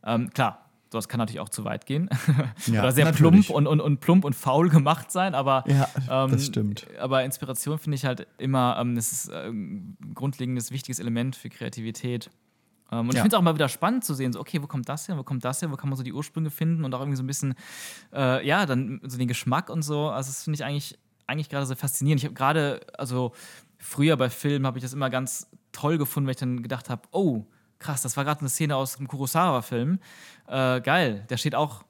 ähm, 0.02 0.30
klar, 0.30 0.71
das 0.98 1.08
kann 1.08 1.18
natürlich 1.18 1.40
auch 1.40 1.48
zu 1.48 1.64
weit 1.64 1.86
gehen. 1.86 2.08
Ja, 2.66 2.82
Oder 2.82 2.92
sehr 2.92 3.04
natürlich. 3.04 3.46
plump 3.46 3.50
und, 3.50 3.66
und, 3.66 3.80
und 3.80 4.00
plump 4.00 4.24
und 4.24 4.34
faul 4.34 4.68
gemacht 4.68 5.10
sein, 5.10 5.34
aber, 5.34 5.64
ja, 5.66 5.88
ähm, 6.24 6.30
das 6.30 6.46
stimmt. 6.46 6.86
aber 6.98 7.24
Inspiration 7.24 7.78
finde 7.78 7.96
ich 7.96 8.04
halt 8.04 8.26
immer, 8.38 8.76
ähm, 8.78 8.94
das 8.94 9.12
ist 9.12 9.32
ein 9.32 9.96
grundlegendes, 10.14 10.70
wichtiges 10.70 10.98
Element 10.98 11.36
für 11.36 11.48
Kreativität. 11.48 12.30
Ähm, 12.90 13.00
und 13.00 13.06
ja. 13.06 13.12
ich 13.14 13.22
finde 13.22 13.28
es 13.28 13.34
auch 13.34 13.40
immer 13.40 13.54
wieder 13.54 13.68
spannend 13.68 14.04
zu 14.04 14.14
sehen, 14.14 14.32
so, 14.32 14.40
okay, 14.40 14.62
wo 14.62 14.66
kommt 14.66 14.88
das 14.88 15.08
her, 15.08 15.16
wo 15.16 15.22
kommt 15.22 15.44
das 15.44 15.62
her, 15.62 15.70
wo 15.70 15.76
kann 15.76 15.88
man 15.88 15.96
so 15.96 16.02
die 16.02 16.12
Ursprünge 16.12 16.50
finden 16.50 16.84
und 16.84 16.94
auch 16.94 17.00
irgendwie 17.00 17.16
so 17.16 17.22
ein 17.22 17.26
bisschen, 17.26 17.54
äh, 18.12 18.46
ja, 18.46 18.66
dann 18.66 19.00
so 19.04 19.18
den 19.18 19.28
Geschmack 19.28 19.70
und 19.70 19.82
so. 19.82 20.08
Also, 20.08 20.28
das 20.28 20.44
finde 20.44 20.56
ich 20.56 20.64
eigentlich, 20.64 20.98
eigentlich 21.26 21.48
gerade 21.48 21.66
so 21.66 21.74
faszinierend. 21.74 22.20
Ich 22.20 22.26
habe 22.26 22.34
gerade, 22.34 22.80
also 22.98 23.32
früher 23.78 24.16
bei 24.16 24.30
Filmen 24.30 24.66
habe 24.66 24.78
ich 24.78 24.82
das 24.82 24.92
immer 24.92 25.10
ganz 25.10 25.48
toll 25.72 25.98
gefunden, 25.98 26.26
weil 26.26 26.32
ich 26.32 26.40
dann 26.40 26.62
gedacht 26.62 26.90
habe, 26.90 27.02
oh, 27.12 27.46
krass, 27.82 28.02
das 28.02 28.16
war 28.16 28.24
gerade 28.24 28.40
eine 28.40 28.48
Szene 28.48 28.76
aus 28.76 28.96
dem 28.96 29.08
Kurosawa-Film. 29.08 29.98
Äh, 30.46 30.80
geil, 30.80 31.24
der 31.28 31.36
steht 31.36 31.54
auch 31.54 31.84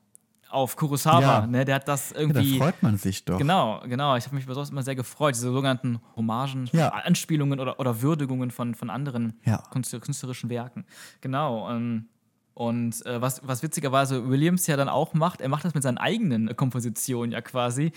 auf 0.53 0.77
Kurosawa, 0.77 1.21
ja. 1.21 1.47
ne? 1.47 1.65
Der 1.65 1.77
hat 1.77 1.89
das 1.89 2.13
irgendwie. 2.13 2.55
Ja, 2.55 2.59
da 2.59 2.65
freut 2.65 2.83
man 2.83 2.99
sich 2.99 3.25
doch. 3.25 3.39
Genau, 3.39 3.81
genau. 3.87 4.17
Ich 4.17 4.27
habe 4.27 4.37
mich 4.37 4.47
besonders 4.47 4.71
immer 4.71 4.83
sehr 4.83 4.95
gefreut, 4.95 5.35
diese 5.35 5.51
sogenannten 5.51 6.01
Hommagen, 6.15 6.69
ja. 6.73 6.89
Anspielungen 6.89 7.59
oder, 7.59 7.81
oder 7.81 8.03
Würdigungen 8.03 8.51
von, 8.51 8.75
von 8.75 8.91
anderen 8.91 9.41
ja. 9.45 9.63
künstlerischen 9.71 10.51
Werken. 10.51 10.85
Genau. 11.21 11.71
Ähm, 11.71 12.07
und 12.55 13.05
äh, 13.07 13.21
was, 13.21 13.41
was 13.47 13.63
witzigerweise 13.63 14.29
Williams 14.29 14.67
ja 14.67 14.77
dann 14.77 14.91
auch 14.91 15.15
macht, 15.15 15.41
er 15.41 15.49
macht 15.49 15.65
das 15.65 15.73
mit 15.73 15.83
seinen 15.83 15.97
eigenen 15.97 16.55
Kompositionen 16.55 17.33
ja 17.33 17.41
quasi, 17.41 17.93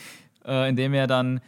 äh, 0.46 0.70
indem 0.70 0.94
er 0.94 1.08
dann 1.08 1.42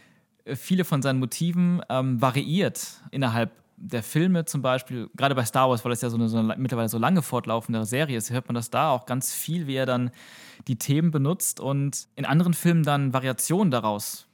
viele 0.54 0.84
von 0.84 1.00
seinen 1.00 1.18
Motiven 1.18 1.80
ähm, 1.88 2.20
variiert 2.20 3.00
innerhalb 3.10 3.50
der 3.80 4.02
Filme 4.02 4.44
zum 4.44 4.62
Beispiel, 4.62 5.08
gerade 5.16 5.34
bei 5.34 5.44
Star 5.44 5.70
Wars, 5.70 5.84
weil 5.84 5.92
es 5.92 6.00
ja 6.00 6.10
so 6.10 6.16
eine, 6.16 6.28
so 6.28 6.38
eine, 6.38 6.56
mittlerweile 6.56 6.88
so 6.88 6.98
lange 6.98 7.22
fortlaufende 7.22 7.84
Serie 7.84 8.18
ist, 8.18 8.30
hört 8.30 8.48
man 8.48 8.54
das 8.54 8.70
da 8.70 8.90
auch 8.90 9.06
ganz 9.06 9.32
viel, 9.32 9.66
wie 9.66 9.76
er 9.76 9.86
dann 9.86 10.10
die 10.66 10.76
Themen 10.76 11.10
benutzt 11.10 11.60
und 11.60 12.08
in 12.16 12.24
anderen 12.24 12.54
Filmen 12.54 12.82
dann 12.82 13.12
Variationen 13.12 13.70
daraus 13.70 14.26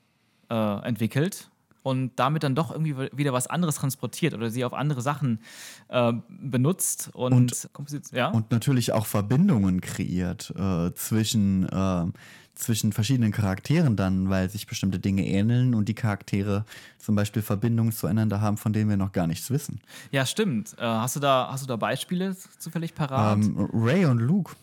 äh, 0.51 0.87
entwickelt 0.87 1.51
und 1.85 2.13
damit 2.17 2.43
dann 2.43 2.55
doch 2.55 2.73
irgendwie 2.73 2.97
wieder 3.13 3.33
was 3.35 3.47
anderes 3.47 3.77
transportiert 3.77 4.33
oder 4.33 4.51
sie 4.51 4.65
auf 4.65 4.73
andere 4.73 5.03
Sachen 5.03 5.41
äh, 5.89 6.15
benutzt 6.29 7.11
und, 7.13 7.69
und, 7.79 8.11
ja? 8.13 8.29
und 8.31 8.51
natürlich 8.51 8.93
auch 8.93 9.05
Verbindungen 9.05 9.83
kreiert 9.83 10.53
äh, 10.57 10.93
zwischen 10.95 11.69
äh, 11.69 12.07
zwischen 12.55 12.93
verschiedenen 12.93 13.33
Charakteren 13.33 13.97
dann, 13.97 14.31
weil 14.31 14.49
sich 14.49 14.67
bestimmte 14.67 14.99
Dinge 15.01 15.27
ähneln 15.27 15.75
und 15.75 15.89
die 15.89 15.95
Charaktere 15.95 16.65
zum 16.99 17.17
Beispiel 17.17 17.43
Verbindungen 17.43 17.93
zueinander 17.93 18.41
haben, 18.41 18.57
von 18.57 18.73
denen 18.73 18.89
wir 18.89 18.97
noch 18.97 19.13
gar 19.13 19.27
nichts 19.27 19.51
wissen. 19.51 19.81
Ja, 20.13 20.25
stimmt. 20.25 20.75
Äh, 20.79 20.83
hast, 20.83 21.17
du 21.17 21.21
da, 21.21 21.49
hast 21.51 21.65
du 21.65 21.67
da 21.67 21.77
Beispiele 21.77 22.37
zufällig 22.59 22.95
parat? 22.95 23.39
Ähm, 23.39 23.69
Ray 23.73 24.07
und 24.07 24.19
Luke. 24.19 24.55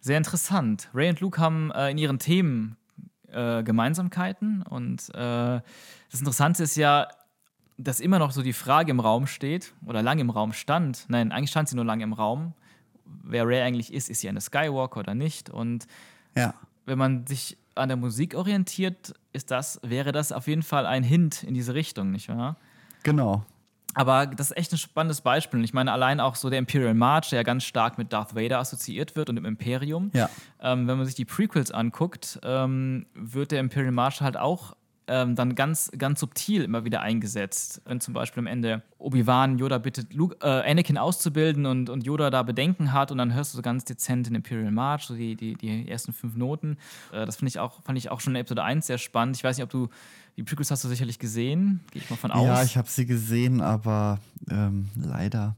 Sehr 0.00 0.16
interessant. 0.16 0.88
Ray 0.94 1.10
und 1.10 1.20
Luke 1.20 1.38
haben 1.38 1.70
äh, 1.72 1.90
in 1.90 1.98
ihren 1.98 2.18
Themen 2.18 2.76
äh, 3.32 3.62
Gemeinsamkeiten 3.62 4.62
und 4.62 5.08
äh, 5.14 5.60
das 6.10 6.18
Interessante 6.18 6.62
ist 6.62 6.76
ja, 6.76 7.08
dass 7.78 8.00
immer 8.00 8.18
noch 8.18 8.32
so 8.32 8.42
die 8.42 8.52
Frage 8.52 8.90
im 8.90 9.00
Raum 9.00 9.26
steht 9.26 9.72
oder 9.86 10.02
lange 10.02 10.20
im 10.20 10.30
Raum 10.30 10.52
stand. 10.52 11.06
Nein, 11.08 11.32
eigentlich 11.32 11.50
stand 11.50 11.68
sie 11.68 11.76
nur 11.76 11.84
lange 11.84 12.04
im 12.04 12.12
Raum. 12.12 12.52
Wer 13.22 13.46
Ray 13.46 13.62
eigentlich 13.62 13.92
ist, 13.92 14.10
ist 14.10 14.20
sie 14.20 14.28
eine 14.28 14.40
Skywalker 14.40 15.00
oder 15.00 15.14
nicht? 15.14 15.50
Und 15.50 15.86
ja 16.36 16.54
wenn 16.90 16.98
man 16.98 17.26
sich 17.26 17.56
an 17.74 17.88
der 17.88 17.96
Musik 17.96 18.34
orientiert, 18.34 19.14
ist 19.32 19.50
das, 19.50 19.80
wäre 19.82 20.12
das 20.12 20.32
auf 20.32 20.48
jeden 20.48 20.62
Fall 20.62 20.86
ein 20.86 21.02
Hint 21.02 21.44
in 21.44 21.54
diese 21.54 21.72
Richtung, 21.72 22.10
nicht 22.10 22.28
wahr? 22.28 22.56
Genau. 23.04 23.44
Aber 23.94 24.26
das 24.26 24.50
ist 24.50 24.56
echt 24.56 24.72
ein 24.72 24.78
spannendes 24.78 25.20
Beispiel. 25.20 25.62
Ich 25.64 25.72
meine, 25.72 25.92
allein 25.92 26.20
auch 26.20 26.36
so 26.36 26.50
der 26.50 26.58
Imperial 26.58 26.94
March, 26.94 27.30
der 27.30 27.38
ja 27.38 27.42
ganz 27.42 27.64
stark 27.64 27.98
mit 27.98 28.12
Darth 28.12 28.34
Vader 28.34 28.58
assoziiert 28.58 29.16
wird 29.16 29.28
und 29.28 29.36
dem 29.36 29.44
Imperium. 29.44 30.10
Ja. 30.14 30.30
Ähm, 30.60 30.86
wenn 30.86 30.96
man 30.96 31.06
sich 31.06 31.14
die 31.14 31.24
Prequels 31.24 31.70
anguckt, 31.70 32.38
ähm, 32.42 33.06
wird 33.14 33.50
der 33.50 33.60
Imperial 33.60 33.92
March 33.92 34.20
halt 34.20 34.36
auch 34.36 34.74
ähm, 35.10 35.34
dann 35.34 35.56
ganz, 35.56 35.90
ganz 35.98 36.20
subtil 36.20 36.62
immer 36.62 36.84
wieder 36.84 37.00
eingesetzt. 37.00 37.82
Wenn 37.84 38.00
zum 38.00 38.14
Beispiel 38.14 38.40
am 38.40 38.46
Ende 38.46 38.82
Obi-Wan 38.98 39.58
Yoda 39.58 39.78
bittet, 39.78 40.14
Luke, 40.14 40.36
äh, 40.40 40.70
Anakin 40.70 40.96
auszubilden 40.96 41.66
und, 41.66 41.90
und 41.90 42.06
Yoda 42.06 42.30
da 42.30 42.44
Bedenken 42.44 42.92
hat 42.92 43.10
und 43.10 43.18
dann 43.18 43.34
hörst 43.34 43.52
du 43.52 43.56
so 43.56 43.62
ganz 43.62 43.84
dezent 43.84 44.28
in 44.28 44.36
Imperial 44.36 44.70
March, 44.70 45.06
so 45.06 45.16
die, 45.16 45.34
die, 45.34 45.54
die 45.56 45.88
ersten 45.88 46.12
fünf 46.12 46.36
Noten. 46.36 46.78
Äh, 47.12 47.26
das 47.26 47.42
ich 47.42 47.58
auch, 47.58 47.82
fand 47.82 47.98
ich 47.98 48.08
auch 48.10 48.20
schon 48.20 48.36
in 48.36 48.40
Episode 48.40 48.62
1 48.62 48.86
sehr 48.86 48.98
spannend. 48.98 49.36
Ich 49.36 49.42
weiß 49.42 49.56
nicht, 49.56 49.64
ob 49.64 49.70
du 49.70 49.88
die 50.36 50.44
Prequels 50.44 50.70
hast 50.70 50.84
du 50.84 50.88
sicherlich 50.88 51.18
gesehen, 51.18 51.80
gehe 51.90 52.02
ich 52.02 52.08
mal 52.08 52.16
von 52.16 52.30
aus. 52.30 52.46
Ja, 52.46 52.62
ich 52.62 52.76
habe 52.76 52.88
sie 52.88 53.04
gesehen, 53.04 53.60
aber 53.60 54.20
ähm, 54.48 54.88
leider 54.94 55.56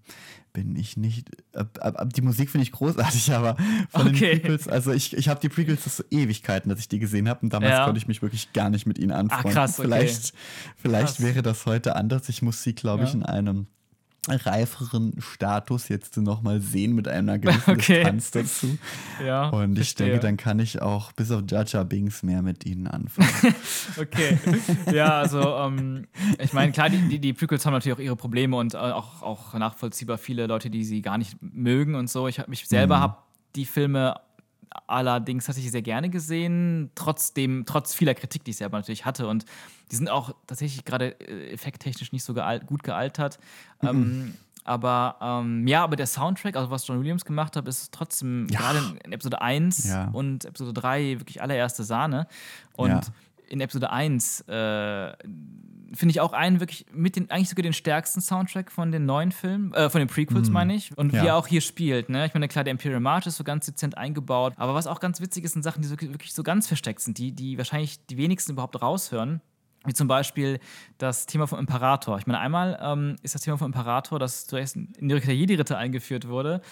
bin 0.52 0.76
ich 0.76 0.96
nicht. 0.96 1.30
Ab, 1.54 1.78
ab, 1.80 2.12
die 2.12 2.22
Musik 2.22 2.50
finde 2.50 2.64
ich 2.64 2.72
großartig, 2.72 3.32
aber 3.34 3.56
von 3.90 4.08
okay. 4.08 4.12
den 4.12 4.40
Prequels, 4.42 4.68
also 4.68 4.92
ich, 4.92 5.16
ich 5.16 5.28
habe 5.28 5.40
die 5.40 5.48
Prequels 5.48 5.84
das 5.84 5.98
so 5.98 6.04
Ewigkeiten, 6.10 6.68
dass 6.68 6.78
ich 6.78 6.88
die 6.88 6.98
gesehen 6.98 7.28
habe 7.28 7.40
und 7.42 7.52
damals 7.52 7.72
ja. 7.72 7.84
konnte 7.84 7.98
ich 7.98 8.08
mich 8.08 8.22
wirklich 8.22 8.52
gar 8.52 8.70
nicht 8.70 8.86
mit 8.86 8.98
ihnen 8.98 9.12
anfreunden. 9.12 9.50
Ach, 9.50 9.54
krass, 9.54 9.78
okay. 9.78 9.88
Vielleicht, 9.88 10.32
vielleicht 10.76 11.16
krass. 11.16 11.20
wäre 11.20 11.42
das 11.42 11.66
heute 11.66 11.96
anders. 11.96 12.28
Ich 12.28 12.42
muss 12.42 12.62
sie, 12.62 12.74
glaube 12.74 13.04
ich, 13.04 13.10
ja. 13.10 13.16
in 13.16 13.22
einem 13.24 13.66
reiferen 14.28 15.14
Status 15.18 15.88
jetzt 15.88 16.16
noch 16.16 16.42
mal 16.42 16.60
sehen 16.60 16.94
mit 16.94 17.08
einer 17.08 17.38
gewissen 17.40 17.72
okay. 17.72 18.04
Distanz 18.04 18.30
dazu. 18.30 18.78
Ja, 19.24 19.48
und 19.48 19.72
ich 19.72 19.88
verstehe. 19.88 20.06
denke, 20.10 20.20
dann 20.20 20.36
kann 20.36 20.60
ich 20.60 20.80
auch 20.80 21.12
bis 21.12 21.30
auf 21.30 21.42
Jaja 21.48 21.82
Bings 21.82 22.22
mehr 22.22 22.42
mit 22.42 22.64
ihnen 22.64 22.86
anfangen. 22.86 23.54
okay. 24.00 24.38
Ja, 24.92 25.18
also 25.20 25.40
ähm, 25.56 26.06
ich 26.38 26.52
meine, 26.52 26.72
klar, 26.72 26.88
die, 26.88 27.08
die, 27.08 27.18
die, 27.18 27.32
Prequels 27.32 27.66
haben 27.66 27.72
natürlich 27.72 27.96
auch 27.96 28.02
ihre 28.02 28.16
Probleme 28.16 28.56
und 28.56 28.74
äh, 28.74 28.78
auch, 28.78 29.22
auch 29.22 29.54
nachvollziehbar 29.54 30.18
viele 30.18 30.46
Leute, 30.46 30.70
die 30.70 30.84
sie 30.84 31.02
gar 31.02 31.18
nicht 31.18 31.36
mögen 31.40 31.96
und 31.96 32.08
so. 32.08 32.28
Ich 32.28 32.38
habe 32.38 32.50
mich 32.50 32.66
selber 32.68 32.98
mhm. 32.98 33.00
habe 33.00 33.16
die 33.56 33.66
Filme 33.66 34.14
Allerdings 34.86 35.48
hatte 35.48 35.60
ich 35.60 35.70
sehr 35.70 35.82
gerne 35.82 36.10
gesehen, 36.10 36.90
trotzdem, 36.94 37.64
trotz 37.66 37.94
vieler 37.94 38.14
Kritik, 38.14 38.44
die 38.44 38.52
ich 38.52 38.56
selber 38.58 38.78
natürlich 38.78 39.04
hatte. 39.04 39.26
Und 39.26 39.44
die 39.90 39.96
sind 39.96 40.08
auch 40.08 40.34
tatsächlich 40.46 40.84
gerade 40.84 41.20
äh, 41.20 41.52
effekttechnisch 41.52 42.12
nicht 42.12 42.24
so 42.24 42.34
gealt, 42.34 42.66
gut 42.66 42.82
gealtert. 42.82 43.38
Mhm. 43.82 43.88
Ähm, 43.88 44.34
aber 44.64 45.16
ähm, 45.20 45.66
ja, 45.66 45.82
aber 45.82 45.96
der 45.96 46.06
Soundtrack, 46.06 46.56
also 46.56 46.70
was 46.70 46.86
John 46.86 47.00
Williams 47.00 47.24
gemacht 47.24 47.56
hat, 47.56 47.66
ist 47.66 47.92
trotzdem 47.92 48.46
ja. 48.48 48.60
gerade 48.60 48.78
in 49.04 49.12
Episode 49.12 49.40
1 49.42 49.88
ja. 49.88 50.08
und 50.12 50.44
Episode 50.44 50.72
3 50.72 51.18
wirklich 51.18 51.42
allererste 51.42 51.82
Sahne. 51.82 52.28
Und 52.74 52.90
ja. 52.90 53.00
In 53.52 53.60
Episode 53.60 53.90
1 53.90 54.40
äh, 54.48 55.12
finde 55.94 56.10
ich 56.10 56.20
auch 56.20 56.32
einen 56.32 56.60
wirklich 56.60 56.86
mit 56.90 57.16
den, 57.16 57.30
eigentlich 57.30 57.50
sogar 57.50 57.62
den 57.62 57.74
stärksten 57.74 58.22
Soundtrack 58.22 58.72
von 58.72 58.90
den 58.92 59.04
neuen 59.04 59.30
Filmen, 59.30 59.74
äh, 59.74 59.90
von 59.90 59.98
den 59.98 60.08
Prequels, 60.08 60.48
mm. 60.48 60.52
meine 60.52 60.74
ich. 60.74 60.96
Und 60.96 61.12
ja. 61.12 61.22
wie 61.22 61.26
er 61.26 61.36
auch 61.36 61.46
hier 61.46 61.60
spielt, 61.60 62.08
ne? 62.08 62.24
Ich 62.24 62.32
meine, 62.32 62.48
klar, 62.48 62.64
der 62.64 62.70
Imperial 62.70 63.00
March 63.00 63.26
ist 63.26 63.36
so 63.36 63.44
ganz 63.44 63.66
dezent 63.66 63.98
eingebaut, 63.98 64.54
aber 64.56 64.74
was 64.74 64.86
auch 64.86 65.00
ganz 65.00 65.20
witzig 65.20 65.44
ist, 65.44 65.52
sind 65.52 65.62
Sachen, 65.62 65.82
die 65.82 65.88
so, 65.88 66.00
wirklich 66.00 66.32
so 66.32 66.42
ganz 66.42 66.66
versteckt 66.66 67.00
sind, 67.00 67.18
die, 67.18 67.32
die 67.32 67.58
wahrscheinlich 67.58 68.06
die 68.06 68.16
wenigsten 68.16 68.52
überhaupt 68.52 68.80
raushören. 68.80 69.42
Wie 69.84 69.92
zum 69.92 70.06
Beispiel 70.06 70.60
das 70.96 71.26
Thema 71.26 71.48
vom 71.48 71.58
Imperator. 71.58 72.16
Ich 72.16 72.26
meine, 72.26 72.38
einmal 72.38 72.78
ähm, 72.80 73.16
ist 73.22 73.34
das 73.34 73.42
Thema 73.42 73.58
vom 73.58 73.66
Imperator, 73.66 74.20
das 74.20 74.46
zuerst 74.46 74.76
in 74.76 75.08
die 75.08 75.12
Rückkehr 75.12 75.34
Jedi-Ritter 75.34 75.76
eingeführt 75.76 76.28
wurde, 76.28 76.62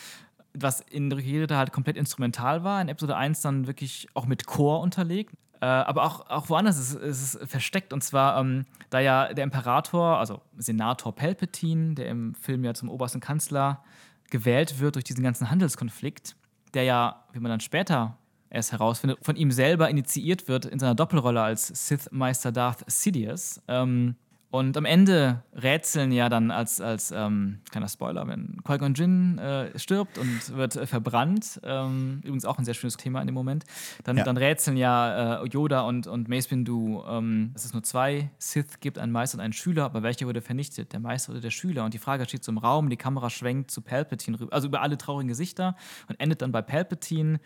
was 0.54 0.80
in 0.80 1.10
Jedi-Ritter 1.10 1.58
halt 1.58 1.72
komplett 1.72 1.96
instrumental 1.96 2.62
war, 2.62 2.80
in 2.80 2.88
Episode 2.88 3.16
1 3.16 3.40
dann 3.40 3.66
wirklich 3.66 4.06
auch 4.14 4.26
mit 4.26 4.46
Chor 4.46 4.80
unterlegt. 4.80 5.34
Äh, 5.60 5.66
aber 5.66 6.04
auch, 6.04 6.28
auch 6.30 6.48
woanders 6.48 6.78
ist, 6.78 6.94
ist 6.94 7.34
es 7.34 7.50
versteckt. 7.50 7.92
Und 7.92 8.02
zwar, 8.02 8.40
ähm, 8.40 8.66
da 8.88 9.00
ja 9.00 9.32
der 9.32 9.44
Imperator, 9.44 10.18
also 10.18 10.40
Senator 10.56 11.14
Palpatine, 11.14 11.94
der 11.94 12.08
im 12.08 12.34
Film 12.34 12.64
ja 12.64 12.74
zum 12.74 12.88
obersten 12.88 13.20
Kanzler 13.20 13.82
gewählt 14.30 14.80
wird 14.80 14.94
durch 14.94 15.04
diesen 15.04 15.22
ganzen 15.22 15.50
Handelskonflikt, 15.50 16.36
der 16.72 16.84
ja, 16.84 17.24
wie 17.32 17.40
man 17.40 17.50
dann 17.50 17.60
später 17.60 18.16
erst 18.48 18.72
herausfindet, 18.72 19.18
von 19.22 19.36
ihm 19.36 19.50
selber 19.50 19.90
initiiert 19.90 20.48
wird 20.48 20.64
in 20.64 20.78
seiner 20.78 20.94
Doppelrolle 20.94 21.42
als 21.42 21.68
Sith-Meister 21.68 22.52
Darth 22.52 22.84
Sidious. 22.90 23.60
Ähm, 23.68 24.16
und 24.52 24.76
am 24.76 24.84
Ende 24.84 25.44
rätseln 25.54 26.10
ja 26.10 26.28
dann 26.28 26.50
als, 26.50 26.80
als 26.80 27.12
ähm, 27.12 27.60
kleiner 27.70 27.88
Spoiler, 27.88 28.26
wenn 28.26 28.60
Qui-Gon 28.64 28.94
Jinn 28.94 29.38
äh, 29.38 29.78
stirbt 29.78 30.18
und 30.18 30.56
wird 30.56 30.74
äh, 30.74 30.86
verbrannt, 30.86 31.60
ähm, 31.62 32.18
übrigens 32.24 32.44
auch 32.44 32.58
ein 32.58 32.64
sehr 32.64 32.74
schönes 32.74 32.96
Thema 32.96 33.20
in 33.20 33.28
dem 33.28 33.34
Moment, 33.34 33.64
dann, 34.02 34.16
ja. 34.16 34.24
dann 34.24 34.36
rätseln 34.36 34.76
ja 34.76 35.42
äh, 35.42 35.46
Yoda 35.46 35.82
und, 35.82 36.08
und 36.08 36.28
Mace 36.28 36.50
Windu, 36.50 37.04
ähm, 37.08 37.50
dass 37.52 37.64
es 37.64 37.72
nur 37.72 37.84
zwei 37.84 38.30
Sith 38.38 38.80
gibt, 38.80 38.98
einen 38.98 39.12
Meister 39.12 39.38
und 39.38 39.40
einen 39.40 39.52
Schüler, 39.52 39.84
aber 39.84 40.02
welcher 40.02 40.26
wurde 40.26 40.40
vernichtet, 40.40 40.92
der 40.92 40.98
Meister 40.98 41.30
oder 41.30 41.40
der 41.40 41.50
Schüler? 41.50 41.84
Und 41.84 41.94
die 41.94 41.98
Frage 41.98 42.24
steht 42.24 42.42
so 42.42 42.50
im 42.50 42.58
Raum, 42.58 42.90
die 42.90 42.96
Kamera 42.96 43.30
schwenkt 43.30 43.70
zu 43.70 43.82
Palpatine 43.82 44.40
rüber, 44.40 44.52
also 44.52 44.66
über 44.66 44.82
alle 44.82 44.98
traurigen 44.98 45.28
Gesichter 45.28 45.76
und 46.08 46.18
endet 46.18 46.42
dann 46.42 46.50
bei 46.50 46.60
Palpatine, 46.60 47.38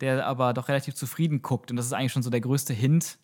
der 0.00 0.26
aber 0.26 0.54
doch 0.54 0.66
relativ 0.68 0.96
zufrieden 0.96 1.40
guckt 1.40 1.70
und 1.70 1.76
das 1.76 1.86
ist 1.86 1.92
eigentlich 1.92 2.12
schon 2.12 2.24
so 2.24 2.30
der 2.30 2.40
größte 2.40 2.74
Hint, 2.74 3.18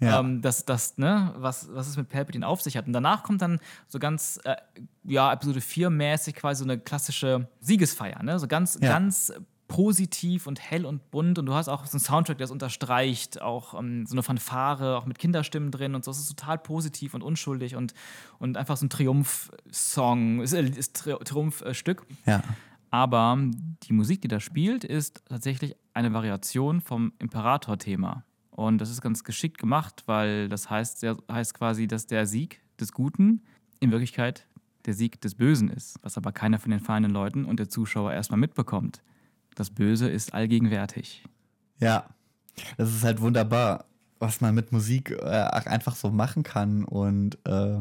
ja. 0.00 0.20
Ähm, 0.20 0.42
das, 0.42 0.64
das, 0.64 0.98
ne, 0.98 1.32
was, 1.36 1.68
was 1.72 1.88
es 1.88 1.96
mit 1.96 2.08
Palpatine 2.08 2.46
auf 2.46 2.60
sich 2.60 2.76
hat. 2.76 2.86
Und 2.86 2.92
danach 2.92 3.22
kommt 3.22 3.42
dann 3.42 3.60
so 3.88 3.98
ganz, 3.98 4.38
äh, 4.44 4.56
ja, 5.04 5.32
Episode 5.32 5.60
4 5.60 5.90
mäßig 5.90 6.34
quasi 6.34 6.58
so 6.58 6.64
eine 6.64 6.78
klassische 6.78 7.48
Siegesfeier, 7.60 8.22
ne? 8.22 8.38
So 8.38 8.46
ganz, 8.46 8.78
ja. 8.80 8.88
ganz 8.88 9.32
positiv 9.68 10.46
und 10.46 10.60
hell 10.60 10.84
und 10.86 11.10
bunt. 11.10 11.38
Und 11.38 11.46
du 11.46 11.54
hast 11.54 11.68
auch 11.68 11.86
so 11.86 11.96
einen 11.96 12.00
Soundtrack, 12.00 12.38
der 12.38 12.44
es 12.44 12.50
unterstreicht, 12.50 13.40
auch 13.40 13.78
ähm, 13.78 14.06
so 14.06 14.14
eine 14.14 14.22
Fanfare, 14.22 14.96
auch 14.96 15.06
mit 15.06 15.18
Kinderstimmen 15.18 15.70
drin 15.70 15.94
und 15.94 16.04
so. 16.04 16.10
Es 16.10 16.18
ist 16.18 16.28
total 16.28 16.58
positiv 16.58 17.14
und 17.14 17.22
unschuldig 17.22 17.76
und, 17.76 17.94
und 18.38 18.56
einfach 18.56 18.76
so 18.76 18.86
ein 18.86 18.90
Triumph-Song, 18.90 20.40
ist, 20.40 20.52
ist 20.52 20.96
Tri 20.96 21.16
Triumphstück. 21.24 22.06
Ja. 22.26 22.42
Aber 22.90 23.38
die 23.82 23.92
Musik, 23.92 24.22
die 24.22 24.28
da 24.28 24.40
spielt, 24.40 24.84
ist 24.84 25.24
tatsächlich 25.28 25.74
eine 25.92 26.12
Variation 26.12 26.80
vom 26.80 27.12
Imperator-Thema. 27.18 28.24
Und 28.56 28.78
das 28.78 28.90
ist 28.90 29.02
ganz 29.02 29.22
geschickt 29.22 29.58
gemacht, 29.58 30.02
weil 30.06 30.48
das 30.48 30.70
heißt, 30.70 31.06
heißt 31.30 31.54
quasi, 31.54 31.86
dass 31.86 32.06
der 32.06 32.26
Sieg 32.26 32.60
des 32.80 32.92
Guten 32.92 33.42
in 33.80 33.90
Wirklichkeit 33.90 34.46
der 34.86 34.94
Sieg 34.94 35.20
des 35.20 35.34
Bösen 35.34 35.68
ist, 35.68 35.98
was 36.02 36.16
aber 36.16 36.32
keiner 36.32 36.58
von 36.58 36.70
den 36.70 36.80
feinen 36.80 37.10
Leuten 37.10 37.44
und 37.44 37.60
der 37.60 37.68
Zuschauer 37.68 38.12
erstmal 38.12 38.40
mitbekommt. 38.40 39.02
Das 39.54 39.70
Böse 39.70 40.08
ist 40.08 40.32
allgegenwärtig. 40.32 41.24
Ja, 41.80 42.06
das 42.78 42.94
ist 42.94 43.04
halt 43.04 43.20
wunderbar, 43.20 43.84
was 44.18 44.40
man 44.40 44.54
mit 44.54 44.72
Musik 44.72 45.10
äh, 45.10 45.24
einfach 45.24 45.94
so 45.94 46.10
machen 46.10 46.42
kann 46.42 46.84
und 46.84 47.36
äh, 47.46 47.80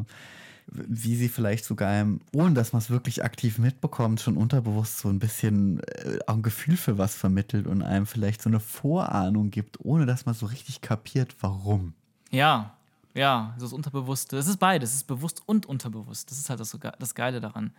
wie 0.67 1.15
sie 1.15 1.29
vielleicht 1.29 1.65
sogar, 1.65 2.05
ohne 2.33 2.53
dass 2.53 2.73
man 2.73 2.81
es 2.81 2.89
wirklich 2.89 3.23
aktiv 3.23 3.59
mitbekommt, 3.59 4.19
schon 4.19 4.37
unterbewusst 4.37 4.99
so 4.99 5.09
ein 5.09 5.19
bisschen 5.19 5.79
äh, 5.83 6.19
auch 6.27 6.35
ein 6.35 6.41
Gefühl 6.41 6.77
für 6.77 6.97
was 6.97 7.15
vermittelt 7.15 7.67
und 7.67 7.81
einem 7.81 8.05
vielleicht 8.05 8.41
so 8.41 8.49
eine 8.49 8.59
Vorahnung 8.59 9.51
gibt, 9.51 9.79
ohne 9.83 10.05
dass 10.05 10.25
man 10.25 10.33
so 10.33 10.47
richtig 10.47 10.81
kapiert, 10.81 11.35
warum. 11.41 11.93
Ja, 12.31 12.75
ja, 13.13 13.55
das 13.59 13.73
Unterbewusste. 13.73 14.35
Das 14.35 14.47
ist 14.47 14.57
beides, 14.57 14.89
es 14.89 14.95
ist 14.97 15.07
bewusst 15.07 15.41
und 15.45 15.65
unterbewusst. 15.65 16.29
Das 16.31 16.37
ist 16.37 16.49
halt 16.49 16.59
das, 16.59 16.77
das 16.99 17.15
Geile 17.15 17.39
daran. 17.39 17.71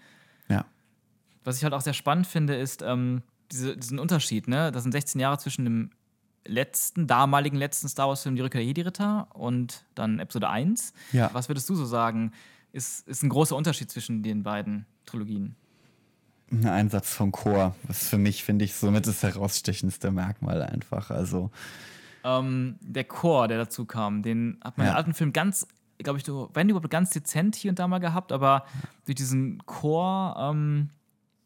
Ja. 0.48 0.64
Was 1.44 1.58
ich 1.58 1.64
halt 1.64 1.74
auch 1.74 1.82
sehr 1.82 1.92
spannend 1.92 2.26
finde, 2.26 2.54
ist 2.54 2.82
ähm, 2.82 3.22
diese, 3.52 3.76
diesen 3.76 3.98
Unterschied, 3.98 4.48
ne? 4.48 4.72
Das 4.72 4.82
sind 4.82 4.92
16 4.92 5.20
Jahre 5.20 5.38
zwischen 5.38 5.64
dem 5.64 5.90
letzten, 6.46 7.06
damaligen 7.06 7.56
letzten 7.56 7.88
Star 7.88 8.08
Wars-Film 8.08 8.36
Die 8.36 8.42
Rückkehr 8.42 8.60
der 8.60 8.66
Jedi-Ritter 8.66 9.28
und 9.34 9.84
dann 9.94 10.20
Episode 10.20 10.48
1. 10.48 10.92
Ja. 11.12 11.30
Was 11.32 11.48
würdest 11.48 11.68
du 11.68 11.74
so 11.74 11.84
sagen, 11.84 12.32
ist, 12.76 13.08
ist 13.08 13.22
ein 13.22 13.28
großer 13.30 13.56
Unterschied 13.56 13.90
zwischen 13.90 14.22
den 14.22 14.42
beiden 14.42 14.86
Trilogien? 15.06 15.56
Ein 16.52 16.66
Einsatz 16.66 17.12
von 17.12 17.32
Chor, 17.32 17.74
was 17.88 18.06
für 18.08 18.18
mich, 18.18 18.44
finde 18.44 18.64
ich, 18.64 18.74
somit 18.74 19.06
das 19.06 19.22
herausstechendste 19.22 20.10
Merkmal 20.12 20.62
einfach. 20.62 21.10
Also, 21.10 21.50
Ähm, 22.24 22.76
der 22.80 23.04
Chor, 23.04 23.48
der 23.48 23.58
dazu 23.58 23.84
kam, 23.84 24.22
den 24.22 24.58
hat 24.62 24.76
man 24.78 24.86
Ja. 24.86 24.92
im 24.92 24.96
alten 24.98 25.14
Film 25.14 25.32
ganz, 25.32 25.66
glaube 25.98 26.18
ich, 26.18 26.24
so, 26.24 26.50
wenn 26.54 26.68
überhaupt 26.68 26.90
ganz 26.90 27.10
dezent 27.10 27.54
hier 27.56 27.70
und 27.70 27.78
da 27.78 27.86
mal 27.88 27.98
gehabt, 27.98 28.30
aber 28.32 28.64
durch 29.04 29.14
diesen 29.16 29.64
Chor, 29.66 30.36
ähm, 30.38 30.90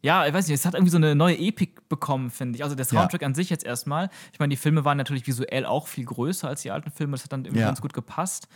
ja, 0.03 0.27
ich 0.27 0.33
weiß 0.33 0.49
nicht, 0.49 0.55
es 0.55 0.65
hat 0.65 0.73
irgendwie 0.75 0.91
so 0.91 0.97
eine 0.97 1.15
neue 1.15 1.39
Epik 1.39 1.87
bekommen, 1.91 2.31
finde 2.31 2.57
ich. 2.57 2.65
Also 2.65 2.75
der 2.77 2.87
Soundtrack 2.87 3.23
an 3.23 3.35
sich 3.35 3.51
jetzt 3.51 3.65
erstmal. 3.65 4.09
Ich 4.33 4.39
meine, 4.39 4.51
die 4.51 4.57
Filme 4.57 4.85
waren 4.87 4.97
natürlich 4.97 5.27
visuell 5.27 5.67
auch 5.67 5.87
viel 5.87 6.07
größer 6.07 6.49
als 6.49 6.63
die 6.63 6.71
alten 6.71 6.91
Filme, 6.91 7.13
das 7.13 7.25
hat 7.25 7.33
dann 7.33 7.45
irgendwie 7.45 7.61
Ja. 7.61 7.67
ganz 7.67 7.83
gut 7.83 7.93
gepasst. 7.93 8.49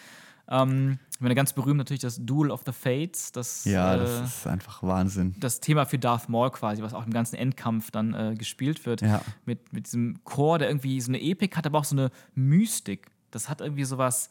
Ähm, 0.49 0.99
ich 1.11 1.21
meine, 1.21 1.35
ganz 1.35 1.53
berühmt 1.53 1.79
natürlich 1.79 2.03
das 2.03 2.19
Duel 2.25 2.51
of 2.51 2.63
the 2.67 2.73
Fates, 2.73 3.33
das, 3.33 3.65
ja, 3.65 3.95
äh, 3.95 3.99
das 3.99 4.21
ist 4.39 4.47
einfach 4.47 4.83
Wahnsinn. 4.83 5.35
das 5.39 5.61
Thema 5.61 5.87
für 5.87 5.99
Darth 5.99 6.29
Maul 6.29 6.51
quasi, 6.51 6.83
was 6.83 6.93
auch 6.93 7.07
im 7.07 7.13
ganzen 7.13 7.37
Endkampf 7.37 7.91
dann 7.91 8.13
äh, 8.15 8.35
gespielt 8.37 8.85
wird. 8.85 9.01
Ja. 9.01 9.23
Mit, 9.47 9.73
mit 9.73 9.87
diesem 9.87 10.19
Chor, 10.25 10.59
der 10.59 10.69
irgendwie 10.69 11.01
so 11.01 11.11
eine 11.11 11.21
Epik 11.23 11.57
hat, 11.57 11.67
aber 11.67 11.79
auch 11.79 11.85
so 11.85 11.95
eine 11.97 12.11
Mystik. 12.35 13.07
Das 13.31 13.49
hat 13.49 13.61
irgendwie 13.63 13.85
sowas, 13.85 14.29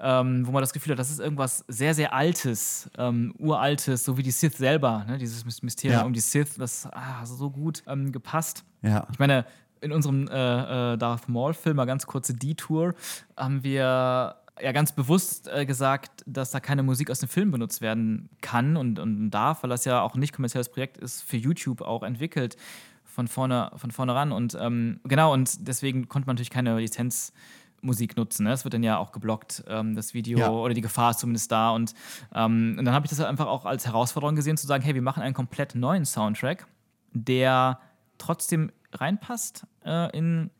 ähm, 0.00 0.44
wo 0.46 0.50
man 0.50 0.60
das 0.60 0.72
Gefühl 0.72 0.92
hat, 0.92 0.98
das 0.98 1.10
ist 1.10 1.20
irgendwas 1.20 1.64
sehr, 1.68 1.94
sehr 1.94 2.12
Altes, 2.12 2.90
ähm, 2.98 3.32
Uraltes, 3.38 4.04
so 4.04 4.16
wie 4.16 4.24
die 4.24 4.32
Sith 4.32 4.56
selber, 4.56 5.04
ne? 5.06 5.18
dieses 5.18 5.44
Mys- 5.46 5.62
Mysterium 5.62 6.00
Ja. 6.00 6.04
um 6.06 6.12
die 6.12 6.20
Sith, 6.20 6.56
das 6.58 6.86
ah, 6.90 7.24
so 7.24 7.48
gut 7.50 7.84
ähm, 7.86 8.10
gepasst. 8.10 8.64
Ja. 8.82 9.06
Ich 9.12 9.18
meine, 9.20 9.46
in 9.80 9.92
unserem 9.92 10.26
äh, 10.26 10.94
äh, 10.94 10.96
Darth 10.96 11.28
Maul-Film, 11.28 11.76
mal 11.76 11.84
ganz 11.84 12.06
kurze 12.06 12.34
Detour, 12.34 12.94
haben 13.36 13.62
wir 13.62 14.34
ja 14.60 14.72
ganz 14.72 14.92
bewusst 14.92 15.48
äh, 15.48 15.66
gesagt, 15.66 16.22
dass 16.26 16.50
da 16.52 16.60
keine 16.60 16.82
Musik 16.82 17.10
aus 17.10 17.18
dem 17.18 17.28
Film 17.28 17.50
benutzt 17.50 17.80
werden 17.80 18.28
kann 18.40 18.76
und, 18.76 18.98
und 18.98 19.30
darf, 19.30 19.62
weil 19.62 19.70
das 19.70 19.84
ja 19.84 20.00
auch 20.02 20.14
ein 20.14 20.20
nicht 20.20 20.32
kommerzielles 20.32 20.68
Projekt 20.68 20.96
ist, 20.98 21.22
für 21.22 21.36
YouTube 21.36 21.80
auch 21.80 22.02
entwickelt 22.02 22.56
von 23.04 23.28
vorne, 23.28 23.70
von 23.76 23.90
vorne 23.90 24.14
ran. 24.14 24.32
Und 24.32 24.56
ähm, 24.60 25.00
genau, 25.04 25.32
und 25.32 25.66
deswegen 25.66 26.08
konnte 26.08 26.26
man 26.26 26.34
natürlich 26.34 26.50
keine 26.50 26.78
Lizenzmusik 26.78 28.16
nutzen. 28.16 28.44
Ne? 28.44 28.50
Das 28.50 28.64
wird 28.64 28.74
dann 28.74 28.82
ja 28.82 28.98
auch 28.98 29.12
geblockt, 29.12 29.64
ähm, 29.68 29.94
das 29.94 30.14
Video, 30.14 30.38
Ja. 30.38 30.50
oder 30.50 30.74
die 30.74 30.80
Gefahr 30.80 31.10
ist 31.10 31.20
zumindest 31.20 31.50
da. 31.50 31.70
Und, 31.70 31.94
ähm, 32.34 32.76
und 32.78 32.84
dann 32.84 32.94
habe 32.94 33.06
ich 33.06 33.10
das 33.10 33.18
halt 33.18 33.28
einfach 33.28 33.46
auch 33.46 33.64
als 33.64 33.86
Herausforderung 33.86 34.36
gesehen, 34.36 34.56
zu 34.56 34.66
sagen, 34.66 34.84
hey, 34.84 34.94
wir 34.94 35.02
machen 35.02 35.22
einen 35.22 35.34
komplett 35.34 35.74
neuen 35.74 36.04
Soundtrack, 36.04 36.66
der 37.12 37.80
trotzdem 38.18 38.70
reinpasst 38.92 39.66
äh, 39.84 40.16
in, 40.16 40.50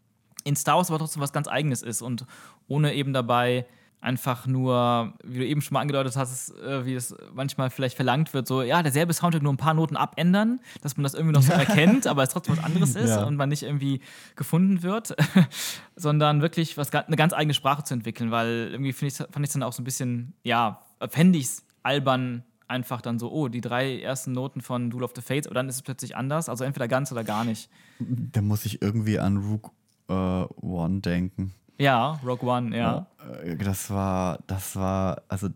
in 0.45 0.57
Star 0.57 0.77
Wars, 0.77 0.91
aber 0.91 0.99
trotzdem 0.99 1.23
was 1.23 1.33
ganz 1.33 1.47
Eigenes 1.49 1.83
ist 1.83 2.03
und 2.03 2.27
ohne 2.67 2.95
eben 2.95 3.13
dabei 3.13 3.67
einfach 4.05 4.47
nur, 4.47 5.15
wie 5.25 5.39
du 5.39 5.47
eben 5.47 5.63
schon 5.63 5.73
mal 5.75 5.81
angedeutet 5.81 6.15
hast, 6.15 6.51
äh, 6.59 6.85
wie 6.85 6.95
es 6.95 7.15
manchmal 7.33 7.71
vielleicht 7.71 7.97
verlangt 7.97 8.35
wird, 8.35 8.47
so, 8.47 8.61
ja, 8.63 8.83
derselbe 8.83 9.15
Soundtrack 9.15 9.43
nur 9.43 9.53
ein 9.53 9.57
paar 9.57 9.73
Noten 9.75 9.97
abändern, 9.97 10.61
dass 10.83 10.97
man 10.97 11.05
das 11.05 11.15
irgendwie 11.15 11.33
noch 11.33 11.43
so 11.43 11.53
erkennt, 11.53 12.07
aber 12.07 12.23
es 12.23 12.29
trotzdem 12.29 12.57
was 12.57 12.65
anderes 12.65 12.95
ist 12.97 13.09
Ja. 13.09 13.25
und 13.25 13.37
man 13.37 13.49
nicht 13.49 13.63
irgendwie 13.63 14.01
gefunden 14.37 14.83
wird, 14.83 15.17
sondern 15.97 16.43
wirklich 16.43 16.77
was, 16.77 16.93
eine 16.93 17.17
ganz 17.17 17.33
eigene 17.33 17.55
Sprache 17.55 17.83
zu 17.85 17.95
entwickeln, 17.95 18.31
weil 18.31 18.69
irgendwie 18.73 18.91
ich, 18.91 19.15
fand 19.17 19.39
ich 19.39 19.45
es 19.45 19.53
dann 19.55 19.63
auch 19.63 19.73
so 19.73 19.81
ein 19.81 19.85
bisschen, 19.85 20.35
ja, 20.43 20.81
fände 21.09 21.39
ich 21.39 21.47
es 21.47 21.67
albern, 21.83 22.45
einfach 22.69 23.01
dann 23.01 23.19
so, 23.19 23.31
oh, 23.33 23.49
die 23.49 23.61
drei 23.61 24.01
ersten 24.01 24.33
Noten 24.33 24.61
von 24.61 24.91
Duel 24.91 25.05
of 25.05 25.13
the 25.17 25.23
Fates, 25.23 25.47
aber 25.47 25.55
dann 25.55 25.69
ist 25.69 25.77
es 25.77 25.83
plötzlich 25.83 26.15
anders, 26.17 26.49
also 26.49 26.65
entweder 26.65 26.89
ganz 26.89 27.11
oder 27.11 27.25
gar 27.25 27.45
nicht. 27.45 27.71
Da 27.99 28.43
muss 28.43 28.67
ich 28.67 28.83
irgendwie 28.83 29.19
an 29.19 29.39
Rook 29.39 29.71
äh, 30.09 30.13
One 30.13 31.01
denken. 31.01 31.55
Ja, 31.79 32.21
Rogue 32.25 32.49
One, 32.49 32.77
ja. 32.77 33.07
Äh, 33.43 33.57
Das 33.57 33.91
war, 33.91 34.39
das 34.47 34.77
war, 34.77 35.23
also, 35.29 35.49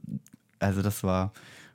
also 0.59 0.83
das 0.83 1.03
war, 1.05 1.33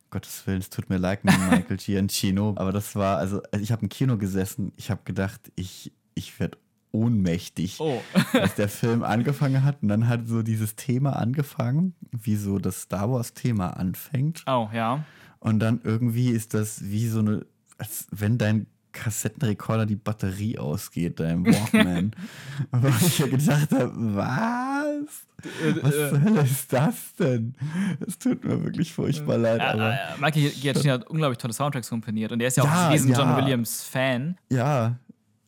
Gottes 0.09 0.45
Willen, 0.45 0.59
es 0.59 0.69
tut 0.69 0.89
mir 0.89 0.97
leid 0.97 1.23
Michael 1.23 1.77
Giacchino, 1.77 2.53
aber 2.57 2.71
das 2.71 2.95
war, 2.95 3.17
also, 3.17 3.41
also 3.51 3.63
ich 3.63 3.71
habe 3.71 3.81
im 3.83 3.89
Kino 3.89 4.17
gesessen, 4.17 4.71
ich 4.75 4.91
habe 4.91 5.01
gedacht, 5.05 5.51
ich, 5.55 5.91
ich 6.13 6.39
werde 6.39 6.57
ohnmächtig, 6.91 7.79
Oh. 7.79 7.99
als 8.33 8.53
der 8.55 8.69
Film 8.69 9.01
angefangen 9.03 9.63
hat 9.63 9.81
und 9.81 9.87
dann 9.89 10.07
hat 10.07 10.27
so 10.27 10.43
dieses 10.43 10.75
Thema 10.75 11.15
angefangen, 11.15 11.95
wie 12.11 12.35
so 12.35 12.59
das 12.59 12.83
Star 12.83 13.09
Wars 13.11 13.33
Thema 13.33 13.71
anfängt 13.77 14.43
Oh, 14.45 14.69
ja. 14.71 15.03
und 15.39 15.57
dann 15.59 15.81
irgendwie 15.83 16.29
ist 16.29 16.53
das 16.53 16.83
wie 16.83 17.07
so 17.07 17.19
eine, 17.19 17.45
als 17.79 18.05
wenn 18.11 18.37
dein 18.37 18.67
Kassettenrekorder 18.93 19.85
die 19.85 19.95
Batterie 19.97 20.57
ausgeht, 20.57 21.19
dein 21.19 21.45
Walkman. 21.45 22.11
Wo 22.71 22.87
ich 22.87 23.19
ja 23.19 23.27
gedacht 23.27 23.71
habe, 23.71 23.91
was? 23.95 25.27
Was 25.81 25.91
zur 26.09 26.21
Hölle 26.21 26.41
ist 26.41 26.71
das 26.71 26.95
denn? 27.19 27.55
Es 28.07 28.17
tut 28.17 28.45
mir 28.45 28.63
wirklich 28.63 28.93
furchtbar 28.93 29.37
leid. 29.37 29.59
Äh, 29.59 29.63
Aber 29.63 29.91
äh, 29.93 29.97
Michael 30.21 30.49
Giacchino 30.51 30.93
hat 30.93 31.07
unglaublich 31.07 31.37
tolle 31.39 31.53
Soundtracks 31.53 31.89
komponiert 31.89 32.31
und 32.31 32.39
er 32.39 32.47
ist 32.47 32.55
ja 32.57 32.63
auch 32.63 32.67
Ja, 32.67 32.85
ein 32.87 32.91
riesen 32.93 33.11
ja. 33.11 33.17
John 33.19 33.35
Williams-Fan. 33.35 34.37
ja, 34.49 34.95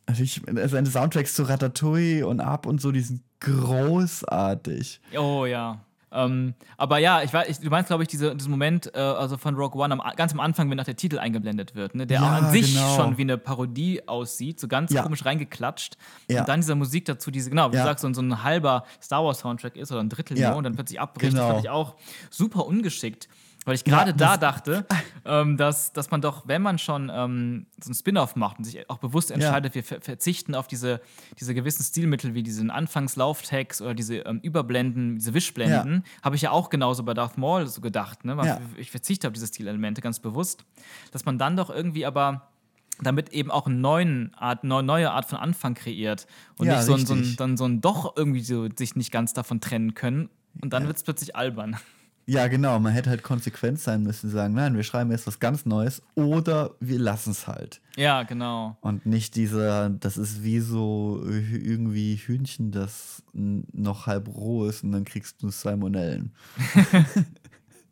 also 0.07 0.21
ich, 0.21 0.41
seine 0.65 0.85
Soundtracks 0.87 1.33
zu 1.33 1.43
Ratatouille 1.43 2.27
und 2.27 2.39
Ab 2.39 2.65
und 2.67 2.79
so, 2.79 2.91
die 2.91 2.99
sind 3.01 3.21
großartig. 3.39 5.01
Oh 5.17 5.45
ja. 5.45 5.79
Ähm, 6.15 6.53
aber 6.77 6.97
ja, 6.99 7.21
ich 7.23 7.33
weiß, 7.33 7.47
ich, 7.49 7.59
du 7.59 7.69
meinst, 7.69 7.87
glaube 7.89 8.03
ich, 8.03 8.07
diese, 8.07 8.35
diesen 8.35 8.49
Moment, 8.49 8.89
äh, 8.95 8.99
also 8.99 9.37
von 9.37 9.53
Rogue 9.55 9.79
One, 9.83 9.93
am, 9.93 10.01
ganz 10.15 10.31
am 10.31 10.39
Anfang, 10.39 10.69
wenn 10.69 10.77
nach 10.77 10.85
der 10.85 10.95
Titel 10.95 11.19
eingeblendet 11.19 11.75
wird, 11.75 11.93
ne, 11.93 12.07
der 12.07 12.21
Ja, 12.21 12.25
auch 12.25 12.31
an 12.43 12.51
sich 12.51 12.73
genau. 12.73 12.95
schon 12.95 13.17
wie 13.17 13.23
eine 13.23 13.37
Parodie 13.37 14.07
aussieht, 14.07 14.59
so 14.59 14.67
ganz 14.67 14.91
Ja. 14.93 15.03
komisch 15.03 15.25
reingeklatscht. 15.25 15.97
Ja. 16.29 16.39
Und 16.39 16.49
dann 16.49 16.61
diese 16.61 16.75
Musik 16.75 17.05
dazu, 17.05 17.31
diese, 17.31 17.49
genau, 17.49 17.71
wie 17.71 17.77
du 17.77 17.83
sagst, 17.83 18.01
so, 18.01 18.07
ein- 18.07 18.13
so 18.13 18.21
ein 18.21 18.43
halber 18.43 18.85
Star 19.01 19.23
Wars-Soundtrack 19.25 19.75
ist 19.75 19.91
oder 19.91 20.01
ein 20.01 20.09
Drittel 20.09 20.39
Ja. 20.39 20.53
und 20.53 20.63
dann 20.63 20.75
plötzlich 20.75 20.99
abbricht. 20.99 21.33
Das 21.33 21.39
Genau. 21.41 21.53
fand 21.53 21.63
ich 21.65 21.69
auch 21.69 21.95
super 22.29 22.65
ungeschickt. 22.65 23.27
Weil 23.65 23.73
ich 23.75 23.83
gerade 23.83 24.11
Ja, 24.11 24.15
da 24.15 24.37
dachte, 24.37 24.85
ähm, 25.25 25.57
dass, 25.57 25.91
dass 25.91 26.11
man 26.11 26.21
doch, 26.21 26.47
wenn 26.47 26.61
man 26.61 26.77
schon 26.77 27.11
ähm, 27.13 27.65
so 27.83 27.89
ein 27.89 27.95
Spin-off 27.95 28.35
macht 28.35 28.59
und 28.59 28.63
sich 28.63 28.87
auch 28.91 28.99
bewusst 28.99 29.31
entscheidet, 29.31 29.73
wir 29.73 29.83
ver 29.83 29.99
verzichten 30.01 30.53
auf 30.53 30.67
diese, 30.67 31.01
diese 31.39 31.55
gewissen 31.55 31.83
Stilmittel 31.83 32.35
wie 32.35 32.43
diesen 32.43 32.69
Anfangslauftext 32.69 33.81
oder 33.81 33.95
diese 33.95 34.17
ähm, 34.17 34.39
Überblenden, 34.41 35.15
diese 35.15 35.33
Wischblenden, 35.33 36.03
habe 36.21 36.35
ich 36.35 36.43
ja 36.43 36.51
auch 36.51 36.69
genauso 36.69 37.01
bei 37.03 37.15
Darth 37.15 37.39
Maul 37.39 37.65
so 37.65 37.81
gedacht. 37.81 38.23
Ne? 38.23 38.37
Ja. 38.43 38.59
Ich 38.77 38.91
verzichte 38.91 39.27
auf 39.27 39.33
diese 39.33 39.47
Stilelemente 39.47 39.99
ganz 40.01 40.19
bewusst. 40.19 40.63
Dass 41.11 41.25
man 41.25 41.39
dann 41.39 41.57
doch 41.57 41.71
irgendwie 41.71 42.05
aber 42.05 42.49
damit 43.01 43.29
eben 43.29 43.49
auch 43.49 43.65
eine 43.65 43.75
neuen 43.75 44.33
Art, 44.35 44.63
neu, 44.63 44.83
neue 44.83 45.11
Art 45.11 45.25
von 45.25 45.39
Anfang 45.39 45.73
kreiert 45.73 46.27
und 46.59 46.67
Ja, 46.67 46.75
nicht 46.75 46.85
so 46.85 46.93
ein, 46.93 47.05
so 47.05 47.13
ein, 47.15 47.35
dann 47.35 47.57
so 47.57 47.65
ein 47.65 47.81
doch 47.81 48.15
irgendwie 48.15 48.41
so 48.41 48.67
sich 48.77 48.95
nicht 48.95 49.11
ganz 49.11 49.33
davon 49.33 49.59
trennen 49.59 49.95
können 49.95 50.29
und 50.61 50.71
dann 50.71 50.83
Ja. 50.83 50.87
wird 50.87 50.97
es 50.97 51.03
plötzlich 51.03 51.35
albern. 51.35 51.77
Ja, 52.27 52.47
genau. 52.47 52.79
Man 52.79 52.93
hätte 52.93 53.11
halt 53.11 53.21
konsequent 53.21 53.79
sein 53.79 54.01
müssen, 54.01 54.31
sagen, 54.31 54.55
nein, 54.55 54.75
wir 54.75 54.83
schreiben 54.83 55.11
jetzt 55.11 55.27
was 55.27 55.39
ganz 55.39 55.65
Neues 55.65 56.01
oder 56.15 56.71
wir 56.79 56.97
lassen 56.97 57.31
es 57.31 57.47
halt. 57.47 57.81
Ja, 57.97 58.23
genau. 58.23 58.77
Und 58.81 59.05
nicht 59.05 59.35
dieser, 59.35 59.89
das 59.89 60.17
ist 60.17 60.43
wie 60.43 60.59
so 60.59 61.21
irgendwie 61.23 62.15
Hühnchen, 62.15 62.71
das 62.71 63.23
noch 63.33 64.07
halb 64.07 64.27
roh 64.27 64.65
ist 64.65 64.83
und 64.83 64.91
dann 64.91 65.05
kriegst 65.05 65.43
du 65.43 65.49
Salmonellen. 65.49 66.33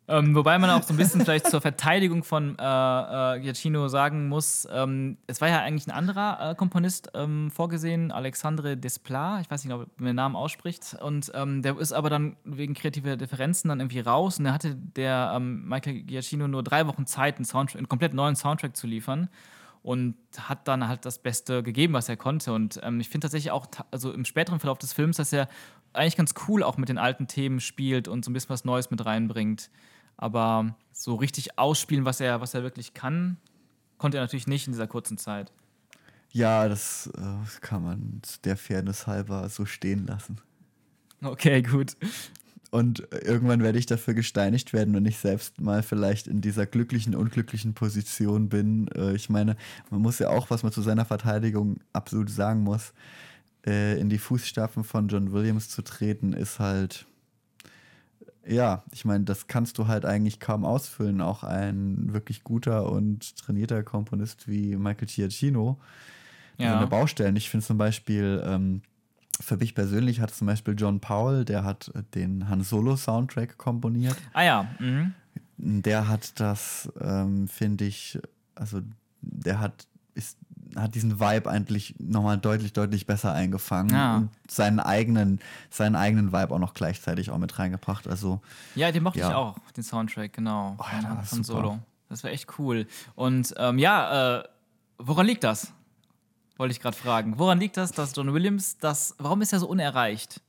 Ähm, 0.06 0.34
wobei 0.34 0.58
man 0.58 0.68
auch 0.68 0.82
so 0.82 0.92
ein 0.92 0.98
bisschen 0.98 1.22
vielleicht 1.22 1.46
zur 1.48 1.62
Verteidigung 1.62 2.24
von 2.24 2.58
äh, 2.58 2.62
äh, 2.62 3.40
Giacchino 3.40 3.88
sagen 3.88 4.28
muss, 4.28 4.68
ähm, 4.70 5.16
es 5.26 5.40
war 5.40 5.48
ja 5.48 5.60
eigentlich 5.60 5.86
ein 5.86 5.92
anderer 5.92 6.50
äh, 6.50 6.54
Komponist 6.54 7.10
ähm, 7.14 7.50
vorgesehen, 7.50 8.12
Alexandre 8.12 8.76
Desplat, 8.76 9.40
ich 9.40 9.50
weiß 9.50 9.64
nicht, 9.64 9.72
ob 9.72 9.88
man 9.98 10.06
den 10.08 10.16
Namen 10.16 10.36
ausspricht, 10.36 10.94
und 11.00 11.32
ähm, 11.34 11.62
der 11.62 11.78
ist 11.78 11.92
aber 11.92 12.10
dann 12.10 12.36
wegen 12.44 12.74
kreativer 12.74 13.16
Differenzen 13.16 13.70
dann 13.70 13.80
irgendwie 13.80 14.00
raus 14.00 14.38
und 14.38 14.44
da 14.44 14.52
hatte 14.52 14.74
der 14.74 15.32
ähm, 15.36 15.66
Michael 15.66 16.02
Giacchino 16.02 16.48
nur 16.48 16.62
drei 16.62 16.86
Wochen 16.86 17.06
Zeit, 17.06 17.36
einen, 17.36 17.46
Soundtrack, 17.46 17.78
einen 17.78 17.88
komplett 17.88 18.12
neuen 18.12 18.36
Soundtrack 18.36 18.76
zu 18.76 18.86
liefern 18.86 19.30
und 19.82 20.16
hat 20.38 20.66
dann 20.68 20.88
halt 20.88 21.04
das 21.04 21.18
Beste 21.18 21.62
gegeben, 21.62 21.92
was 21.92 22.08
er 22.08 22.16
konnte. 22.16 22.54
Und 22.54 22.80
ähm, 22.82 23.00
ich 23.00 23.10
finde 23.10 23.26
tatsächlich 23.26 23.52
auch, 23.52 23.66
also 23.90 24.12
im 24.12 24.24
späteren 24.24 24.58
Verlauf 24.58 24.78
des 24.78 24.94
Films, 24.94 25.18
dass 25.18 25.30
er 25.30 25.46
eigentlich 25.92 26.16
ganz 26.16 26.34
cool 26.48 26.62
auch 26.62 26.78
mit 26.78 26.88
den 26.88 26.96
alten 26.96 27.26
Themen 27.26 27.60
spielt 27.60 28.08
und 28.08 28.24
so 28.24 28.30
ein 28.30 28.34
bisschen 28.34 28.48
was 28.48 28.64
Neues 28.64 28.90
mit 28.90 29.04
reinbringt. 29.04 29.70
Aber 30.16 30.76
so 30.92 31.14
richtig 31.14 31.58
ausspielen, 31.58 32.04
was 32.04 32.20
er, 32.20 32.40
was 32.40 32.54
er 32.54 32.62
wirklich 32.62 32.94
kann, 32.94 33.36
konnte 33.98 34.18
er 34.18 34.22
natürlich 34.22 34.46
nicht 34.46 34.66
in 34.66 34.72
dieser 34.72 34.86
kurzen 34.86 35.18
Zeit. 35.18 35.52
Ja, 36.30 36.68
das 36.68 37.10
äh, 37.16 37.60
kann 37.60 37.84
man 37.84 38.22
der 38.44 38.56
Fairness 38.56 39.06
halber 39.06 39.48
so 39.48 39.66
stehen 39.66 40.06
lassen. 40.06 40.40
Okay, 41.22 41.62
gut. 41.62 41.96
Und 42.74 43.06
irgendwann 43.12 43.62
werde 43.62 43.78
ich 43.78 43.86
dafür 43.86 44.14
gesteinigt 44.14 44.72
werden 44.72 44.96
und 44.96 45.06
ich 45.06 45.18
selbst 45.18 45.60
mal 45.60 45.84
vielleicht 45.84 46.26
in 46.26 46.40
dieser 46.40 46.66
glücklichen, 46.66 47.14
unglücklichen 47.14 47.72
Position 47.72 48.48
bin. 48.48 48.88
Äh, 48.88 49.14
ich 49.14 49.30
meine, 49.30 49.56
man 49.90 50.02
muss 50.02 50.18
ja 50.18 50.30
auch, 50.30 50.50
was 50.50 50.64
man 50.64 50.72
zu 50.72 50.82
seiner 50.82 51.04
Verteidigung 51.04 51.76
absolut 51.92 52.30
sagen 52.30 52.64
muss, 52.64 52.92
äh, 53.64 53.96
in 54.00 54.08
die 54.08 54.18
Fußstapfen 54.18 54.82
von 54.82 55.06
John 55.06 55.30
Williams 55.30 55.68
zu 55.68 55.82
treten, 55.82 56.32
ist 56.32 56.58
halt, 56.58 57.06
ja, 58.46 58.82
ich 58.92 59.04
meine, 59.04 59.24
das 59.24 59.46
kannst 59.46 59.78
du 59.78 59.86
halt 59.86 60.04
eigentlich 60.04 60.40
kaum 60.40 60.64
ausfüllen. 60.64 61.20
Auch 61.20 61.44
ein 61.44 62.12
wirklich 62.12 62.44
guter 62.44 62.90
und 62.90 63.36
trainierter 63.36 63.82
Komponist 63.82 64.48
wie 64.48 64.76
Michael 64.76 65.08
Giacchino. 65.08 65.78
Ja. 66.58 66.74
Seine 66.74 66.86
Baustellen. 66.86 67.36
Ich 67.36 67.50
finde 67.50 67.66
zum 67.66 67.78
Beispiel, 67.78 68.42
ähm, 68.46 68.82
für 69.40 69.56
mich 69.56 69.74
persönlich 69.74 70.20
hat 70.20 70.32
zum 70.32 70.46
Beispiel 70.46 70.74
John 70.76 71.00
Powell, 71.00 71.44
der 71.44 71.64
hat 71.64 71.90
den 72.14 72.48
Han 72.48 72.62
Solo 72.62 72.96
Soundtrack 72.96 73.58
komponiert. 73.58 74.16
Ah 74.32 74.42
ja. 74.42 74.68
Mhm. 74.78 75.14
Der 75.56 76.08
hat 76.08 76.38
das, 76.40 76.92
ähm, 77.00 77.48
finde 77.48 77.84
ich, 77.84 78.18
also 78.54 78.80
der 79.20 79.60
hat, 79.60 79.86
ist, 80.14 80.38
hat 80.76 80.94
diesen 80.94 81.20
Vibe 81.20 81.50
eigentlich 81.50 81.94
nochmal 81.98 82.38
deutlich, 82.38 82.72
deutlich 82.72 83.06
besser 83.06 83.32
eingefangen 83.32 83.90
Ja. 83.94 84.16
und 84.16 84.30
seinen 84.50 84.80
eigenen, 84.80 85.40
seinen 85.70 85.96
eigenen 85.96 86.32
Vibe 86.32 86.54
auch 86.54 86.58
noch 86.58 86.74
gleichzeitig 86.74 87.30
auch 87.30 87.38
mit 87.38 87.58
reingebracht. 87.58 88.08
Also 88.08 88.40
Ja, 88.74 88.90
den 88.92 89.02
mochte 89.02 89.18
ich 89.20 89.24
Ja. 89.24 89.36
auch, 89.36 89.56
den 89.76 89.84
Soundtrack, 89.84 90.32
genau. 90.32 90.76
Oh 90.78 90.84
ja, 91.02 91.10
war 91.16 91.22
von 91.22 91.44
super. 91.44 91.58
Solo. 91.60 91.78
Das 92.08 92.22
war 92.24 92.30
echt 92.30 92.58
cool. 92.58 92.86
Und 93.14 93.54
ähm, 93.56 93.78
ja, 93.78 94.38
äh, 94.40 94.44
woran 94.98 95.26
liegt 95.26 95.44
das? 95.44 95.72
Wollte 96.56 96.72
ich 96.72 96.80
gerade 96.80 96.96
fragen. 96.96 97.38
Woran 97.38 97.58
liegt 97.58 97.76
das, 97.76 97.90
dass 97.92 98.14
John 98.14 98.32
Williams 98.32 98.78
das. 98.78 99.14
Warum 99.18 99.42
ist 99.42 99.52
er 99.52 99.58
so 99.58 99.66
unerreicht? 99.68 100.40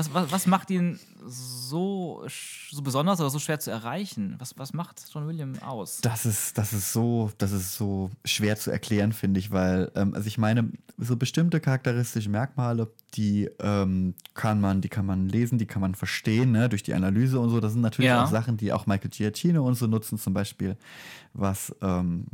Was, 0.00 0.14
was, 0.14 0.32
was 0.32 0.46
macht 0.46 0.70
ihn 0.70 0.98
so, 1.26 2.24
so 2.70 2.80
besonders 2.80 3.20
oder 3.20 3.28
so 3.28 3.38
schwer 3.38 3.60
zu 3.60 3.70
erreichen? 3.70 4.34
Was, 4.38 4.56
was 4.56 4.72
macht 4.72 5.04
John 5.12 5.26
Williams 5.26 5.60
aus? 5.60 5.98
Das 6.00 6.24
ist, 6.24 6.56
das 6.56 6.72
ist 6.72 6.94
so, 6.94 7.30
das 7.36 7.52
ist 7.52 7.74
so 7.74 8.10
schwer 8.24 8.56
zu 8.56 8.70
erklären, 8.70 9.12
finde 9.12 9.40
ich, 9.40 9.50
weil, 9.50 9.92
ähm, 9.94 10.14
also 10.14 10.26
ich 10.26 10.38
meine, 10.38 10.70
so 10.96 11.16
bestimmte 11.16 11.60
charakteristische 11.60 12.30
Merkmale, 12.30 12.90
die 13.12 13.50
ähm, 13.58 14.14
kann 14.32 14.58
man, 14.62 14.80
die 14.80 14.88
kann 14.88 15.04
man 15.04 15.28
lesen, 15.28 15.58
die 15.58 15.66
kann 15.66 15.82
man 15.82 15.94
verstehen, 15.94 16.50
ne, 16.52 16.70
durch 16.70 16.82
die 16.82 16.94
Analyse 16.94 17.38
und 17.38 17.50
so. 17.50 17.60
Das 17.60 17.72
sind 17.74 17.82
natürlich 17.82 18.08
Ja. 18.08 18.24
auch 18.24 18.28
Sachen, 18.30 18.56
die 18.56 18.72
auch 18.72 18.86
Michael 18.86 19.10
Giacchino 19.10 19.66
und 19.66 19.74
so 19.74 19.86
nutzen, 19.86 20.18
zum 20.18 20.32
Beispiel, 20.32 20.78
was 21.34 21.76
ähm, 21.82 22.24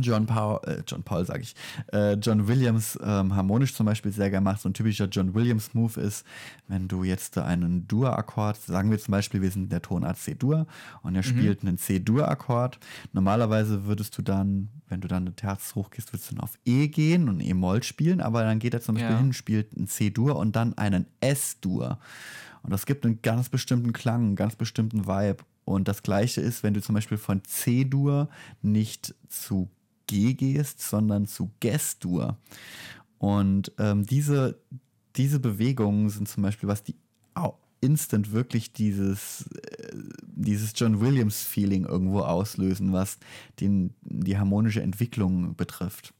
John 0.00 0.24
Paul, 0.26 0.60
äh, 0.66 0.82
John 0.86 1.02
Paul 1.02 1.24
sage 1.26 1.42
ich, 1.42 1.54
äh, 1.92 2.14
John 2.14 2.46
Williams 2.46 2.96
ähm, 3.02 3.34
harmonisch 3.34 3.74
zum 3.74 3.86
Beispiel 3.86 4.12
sehr 4.12 4.30
gerne 4.30 4.44
macht. 4.44 4.60
So 4.60 4.68
ein 4.68 4.72
typischer 4.74 5.06
John 5.06 5.34
Williams 5.34 5.74
Move 5.74 6.00
ist, 6.00 6.24
wenn 6.68 6.86
du 6.86 7.02
jetzt 7.02 7.36
einen 7.38 7.88
Dur-Akkord, 7.88 8.56
sagen 8.56 8.90
wir 8.90 8.98
zum 8.98 9.12
Beispiel, 9.12 9.42
wir 9.42 9.50
sind 9.50 9.64
in 9.64 9.68
der 9.68 9.82
Tonart 9.82 10.16
C-Dur 10.16 10.66
und 11.02 11.16
er 11.16 11.22
spielt 11.24 11.62
einen 11.62 11.76
C-Dur-Akkord. 11.76 12.78
Normalerweise 13.12 13.84
würdest 13.84 14.16
du 14.16 14.22
dann, 14.22 14.68
wenn 14.88 15.00
du 15.00 15.08
dann 15.08 15.24
eine 15.24 15.34
Terz 15.34 15.74
hochgehst, 15.74 16.12
würdest 16.12 16.30
du 16.30 16.36
dann 16.36 16.44
auf 16.44 16.56
E 16.64 16.86
gehen 16.86 17.28
und 17.28 17.40
E-Moll 17.40 17.82
spielen, 17.82 18.20
aber 18.20 18.44
dann 18.44 18.60
geht 18.60 18.74
er 18.74 18.80
zum 18.80 18.94
Beispiel 18.94 19.10
Ja. 19.10 19.18
hin, 19.18 19.32
spielt 19.32 19.76
einen 19.76 19.88
C-Dur 19.88 20.36
und 20.36 20.54
dann 20.54 20.78
einen 20.78 21.06
S-Dur. 21.20 21.98
Und 22.62 22.70
das 22.72 22.86
gibt 22.86 23.04
einen 23.04 23.22
ganz 23.22 23.48
bestimmten 23.48 23.92
Klang, 23.92 24.20
einen 24.22 24.36
ganz 24.36 24.54
bestimmten 24.54 25.06
Vibe. 25.06 25.38
Und 25.64 25.88
das 25.88 26.02
gleiche 26.02 26.40
ist, 26.40 26.62
wenn 26.62 26.74
du 26.74 26.80
zum 26.80 26.94
Beispiel 26.94 27.18
von 27.18 27.42
C-Dur 27.44 28.28
nicht 28.62 29.14
zu 29.28 29.68
G 30.10 30.34
gehst, 30.34 30.80
sondern 30.80 31.26
zu 31.26 31.52
Ges-Dur. 31.60 32.36
Und 33.18 33.70
ähm, 33.78 34.04
diese, 34.04 34.58
diese 35.14 35.38
Bewegungen 35.38 36.10
sind 36.10 36.28
zum 36.28 36.42
Beispiel, 36.42 36.68
was 36.68 36.82
die 36.82 36.96
au- 37.34 37.58
instant 37.80 38.32
wirklich 38.32 38.72
dieses, 38.72 39.46
äh, 39.54 39.96
dieses 40.26 40.72
John 40.74 41.00
Williams-Feeling 41.00 41.84
irgendwo 41.84 42.20
auslösen, 42.22 42.92
was 42.92 43.18
den, 43.60 43.94
die 44.02 44.36
harmonische 44.36 44.82
Entwicklung 44.82 45.54
betrifft. 45.54 46.12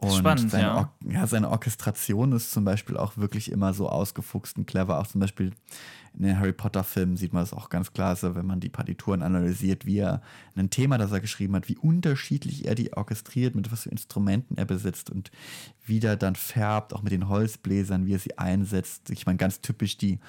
Und 0.00 0.12
Spannend, 0.12 0.52
seine, 0.52 0.64
ja. 0.64 0.92
Ja, 1.10 1.26
seine 1.26 1.50
Orchestration 1.50 2.30
ist 2.30 2.52
zum 2.52 2.64
Beispiel 2.64 2.96
auch 2.96 3.16
wirklich 3.16 3.50
immer 3.50 3.74
so 3.74 3.88
ausgefuchst 3.88 4.56
und 4.56 4.64
clever. 4.64 5.00
Auch 5.00 5.08
zum 5.08 5.20
Beispiel 5.20 5.50
in 6.14 6.22
den 6.22 6.38
Harry 6.38 6.52
Potter-Filmen 6.52 7.16
sieht 7.16 7.32
man 7.32 7.42
das 7.42 7.52
auch 7.52 7.68
ganz 7.68 7.92
klar, 7.92 8.14
so, 8.14 8.36
wenn 8.36 8.46
man 8.46 8.60
die 8.60 8.68
Partituren 8.68 9.22
analysiert, 9.22 9.86
wie 9.86 9.98
er 9.98 10.22
ein 10.54 10.70
Thema, 10.70 10.98
das 10.98 11.10
er 11.10 11.18
geschrieben 11.18 11.56
hat, 11.56 11.68
wie 11.68 11.76
unterschiedlich 11.76 12.66
er 12.66 12.76
die 12.76 12.92
orchestriert, 12.92 13.56
mit 13.56 13.72
was 13.72 13.82
für 13.82 13.88
Instrumenten 13.88 14.56
er 14.56 14.66
besitzt 14.66 15.10
und 15.10 15.32
wie 15.84 15.98
der 15.98 16.14
dann 16.14 16.36
färbt, 16.36 16.94
auch 16.94 17.02
mit 17.02 17.10
den 17.10 17.28
Holzbläsern, 17.28 18.06
wie 18.06 18.14
er 18.14 18.20
sie 18.20 18.38
einsetzt. 18.38 19.10
Ich 19.10 19.26
meine, 19.26 19.38
ganz 19.38 19.62
typisch 19.62 19.98
die 19.98 20.20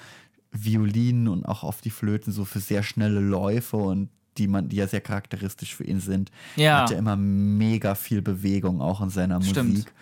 Violinen 0.50 1.28
und 1.28 1.44
auch 1.44 1.62
auf 1.62 1.80
die 1.80 1.90
Flöten 1.90 2.32
so 2.32 2.44
für 2.44 2.58
sehr 2.58 2.82
schnelle 2.82 3.20
Läufe 3.20 3.76
und 3.76 4.08
die 4.38 4.46
man, 4.48 4.68
die 4.68 4.76
ja 4.76 4.86
sehr 4.86 5.00
charakteristisch 5.00 5.74
für 5.74 5.84
ihn 5.84 6.00
sind. 6.00 6.30
Ja. 6.56 6.78
Er 6.78 6.82
hat 6.82 6.90
ja 6.90 6.98
immer 6.98 7.16
mega 7.16 7.94
viel 7.94 8.22
Bewegung 8.22 8.80
auch 8.80 9.00
in 9.00 9.10
seiner 9.10 9.40
Stimmt. 9.42 9.70
Musik. 9.70 9.92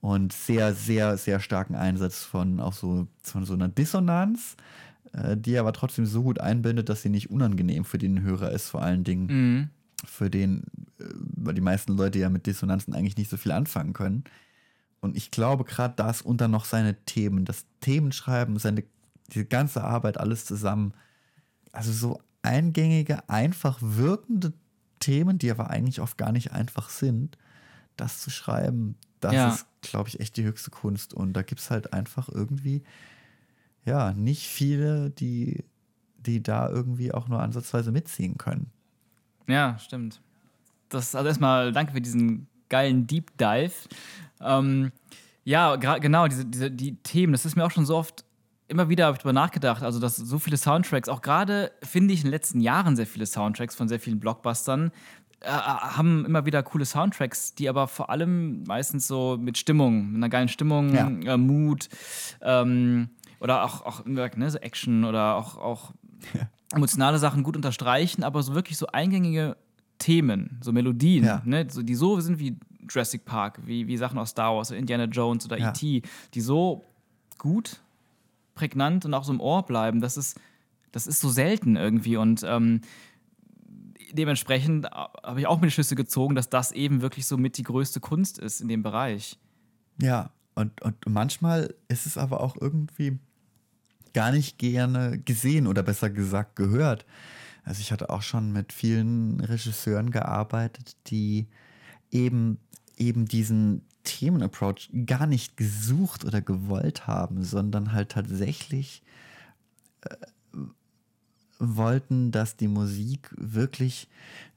Und 0.00 0.32
sehr, 0.32 0.74
sehr, 0.74 1.16
sehr 1.16 1.38
starken 1.38 1.76
Einsatz 1.76 2.24
von 2.24 2.58
auch 2.58 2.72
so, 2.72 3.06
von 3.22 3.44
so 3.44 3.54
einer 3.54 3.68
Dissonanz, 3.68 4.56
äh, 5.12 5.36
die 5.36 5.52
er 5.54 5.60
aber 5.60 5.72
trotzdem 5.72 6.06
so 6.06 6.24
gut 6.24 6.40
einbindet, 6.40 6.88
dass 6.88 7.02
sie 7.02 7.08
nicht 7.08 7.30
unangenehm 7.30 7.84
für 7.84 7.98
den 7.98 8.22
Hörer 8.22 8.50
ist, 8.50 8.68
vor 8.68 8.82
allen 8.82 9.04
Dingen 9.04 9.26
Mhm. 9.26 9.68
für 10.04 10.28
den, 10.28 10.64
äh, 10.98 11.04
weil 11.36 11.54
die 11.54 11.60
meisten 11.60 11.96
Leute 11.96 12.18
ja 12.18 12.30
mit 12.30 12.46
Dissonanzen 12.46 12.94
eigentlich 12.94 13.16
nicht 13.16 13.30
so 13.30 13.36
viel 13.36 13.52
anfangen 13.52 13.92
können. 13.92 14.24
Und 15.00 15.16
ich 15.16 15.30
glaube, 15.30 15.62
gerade 15.64 15.94
das 15.96 16.20
und 16.22 16.40
dann 16.40 16.50
noch 16.50 16.64
seine 16.64 16.94
Themen, 17.04 17.44
das 17.44 17.64
Themenschreiben, 17.80 18.58
seine, 18.58 18.82
diese 19.32 19.44
ganze 19.44 19.84
Arbeit, 19.84 20.18
alles 20.18 20.44
zusammen, 20.46 20.94
also 21.70 21.92
so 21.92 22.20
eingängige, 22.42 23.28
einfach 23.28 23.78
wirkende 23.80 24.52
Themen, 25.00 25.38
die 25.38 25.50
aber 25.50 25.70
eigentlich 25.70 26.00
oft 26.00 26.16
gar 26.18 26.32
nicht 26.32 26.52
einfach 26.52 26.88
sind, 26.90 27.36
das 27.96 28.20
zu 28.20 28.30
schreiben, 28.30 28.96
das 29.20 29.32
Ja. 29.34 29.48
ist, 29.48 29.66
glaube 29.82 30.08
ich, 30.08 30.20
echt 30.20 30.36
die 30.36 30.44
höchste 30.44 30.70
Kunst. 30.70 31.14
Und 31.14 31.32
da 31.34 31.42
gibt 31.42 31.60
es 31.60 31.70
halt 31.70 31.92
einfach 31.92 32.28
irgendwie, 32.28 32.82
ja, 33.84 34.12
nicht 34.12 34.46
viele, 34.46 35.10
die, 35.10 35.64
die 36.18 36.42
da 36.42 36.68
irgendwie 36.68 37.12
auch 37.12 37.28
nur 37.28 37.40
ansatzweise 37.40 37.92
mitziehen 37.92 38.38
können. 38.38 38.70
Ja, 39.48 39.78
stimmt. 39.78 40.20
Das, 40.88 41.14
also 41.14 41.28
erstmal 41.28 41.72
danke 41.72 41.92
für 41.92 42.00
diesen 42.00 42.46
geilen 42.68 43.06
Deep 43.06 43.36
Dive. 43.38 43.72
Ähm, 44.40 44.92
ja, 45.44 45.74
genau, 45.76 46.28
diese, 46.28 46.44
diese, 46.46 46.70
die 46.70 46.94
Themen, 46.96 47.32
das 47.32 47.44
ist 47.44 47.56
mir 47.56 47.64
auch 47.64 47.70
schon 47.72 47.86
so 47.86 47.96
oft 47.96 48.24
immer 48.68 48.88
wieder 48.88 49.06
habe 49.06 49.16
ich 49.16 49.22
drüber 49.22 49.32
nachgedacht, 49.32 49.82
also 49.82 49.98
dass 50.00 50.16
so 50.16 50.38
viele 50.38 50.56
Soundtracks, 50.56 51.08
auch 51.08 51.20
gerade 51.22 51.72
finde 51.82 52.14
ich 52.14 52.20
in 52.20 52.26
den 52.26 52.30
letzten 52.32 52.60
Jahren 52.60 52.96
sehr 52.96 53.06
viele 53.06 53.26
Soundtracks 53.26 53.74
von 53.74 53.88
sehr 53.88 54.00
vielen 54.00 54.18
Blockbustern, 54.20 54.92
äh, 55.40 55.48
haben 55.50 56.24
immer 56.24 56.46
wieder 56.46 56.62
coole 56.62 56.84
Soundtracks, 56.84 57.54
die 57.54 57.68
aber 57.68 57.88
vor 57.88 58.10
allem 58.10 58.62
meistens 58.64 59.06
so 59.08 59.36
mit 59.38 59.58
Stimmung, 59.58 60.08
mit 60.12 60.16
einer 60.16 60.28
geilen 60.28 60.48
Stimmung, 60.48 60.94
Ja. 60.94 61.08
äh, 61.08 61.36
Mut 61.36 61.88
ähm, 62.40 63.10
oder 63.40 63.64
auch, 63.64 63.84
auch 63.84 64.04
ne, 64.06 64.50
so 64.50 64.58
Action 64.58 65.04
oder 65.04 65.34
auch, 65.36 65.56
auch 65.58 65.92
emotionale 66.74 67.18
Sachen 67.18 67.42
gut 67.42 67.56
unterstreichen, 67.56 68.22
aber 68.22 68.42
so 68.42 68.54
wirklich 68.54 68.78
so 68.78 68.86
eingängige 68.86 69.56
Themen, 69.98 70.58
so 70.62 70.72
Melodien, 70.72 71.24
Ja. 71.24 71.42
ne, 71.44 71.66
so, 71.68 71.82
die 71.82 71.94
so 71.94 72.20
sind 72.20 72.38
wie 72.38 72.56
Jurassic 72.88 73.24
Park, 73.24 73.58
wie, 73.66 73.86
wie 73.86 73.96
Sachen 73.96 74.18
aus 74.18 74.30
Star 74.30 74.54
Wars, 74.56 74.70
Indiana 74.70 75.04
Jones 75.04 75.44
oder 75.44 75.58
Ja. 75.58 75.70
E.T., 75.70 76.02
die 76.34 76.40
so 76.40 76.84
gut, 77.38 77.80
prägnant 78.54 79.04
und 79.04 79.14
auch 79.14 79.24
so 79.24 79.32
im 79.32 79.40
Ohr 79.40 79.64
bleiben, 79.64 80.00
das 80.00 80.16
ist, 80.16 80.38
das 80.92 81.06
ist 81.06 81.20
so 81.20 81.30
selten 81.30 81.76
irgendwie 81.76 82.16
und 82.16 82.42
ähm, 82.44 82.80
dementsprechend 84.12 84.86
habe 84.90 85.40
ich 85.40 85.46
auch 85.46 85.60
mir 85.60 85.68
die 85.68 85.72
Schlüsse 85.72 85.96
gezogen, 85.96 86.34
dass 86.34 86.50
das 86.50 86.72
eben 86.72 87.02
wirklich 87.02 87.26
so 87.26 87.36
mit 87.36 87.56
die 87.56 87.62
größte 87.62 88.00
Kunst 88.00 88.38
ist 88.38 88.60
in 88.60 88.68
dem 88.68 88.82
Bereich. 88.82 89.38
Ja, 90.00 90.30
und, 90.54 90.82
und 90.82 90.96
manchmal 91.08 91.74
ist 91.88 92.06
es 92.06 92.18
aber 92.18 92.40
auch 92.40 92.56
irgendwie 92.60 93.18
gar 94.12 94.32
nicht 94.32 94.58
gerne 94.58 95.18
gesehen 95.18 95.66
oder 95.66 95.82
besser 95.82 96.10
gesagt 96.10 96.56
gehört. 96.56 97.06
Also 97.64 97.80
ich 97.80 97.92
hatte 97.92 98.10
auch 98.10 98.22
schon 98.22 98.52
mit 98.52 98.72
vielen 98.72 99.40
Regisseuren 99.40 100.10
gearbeitet, 100.10 100.96
die 101.06 101.46
eben, 102.10 102.58
eben 102.96 103.26
diesen 103.26 103.82
Themenapproach 104.04 104.90
gar 105.06 105.26
nicht 105.26 105.56
gesucht 105.56 106.24
oder 106.24 106.40
gewollt 106.40 107.06
haben, 107.06 107.42
sondern 107.44 107.92
halt 107.92 108.10
tatsächlich 108.10 109.02
äh, 110.02 110.16
wollten, 111.58 112.32
dass 112.32 112.56
die 112.56 112.68
Musik 112.68 113.30
wirklich 113.36 114.08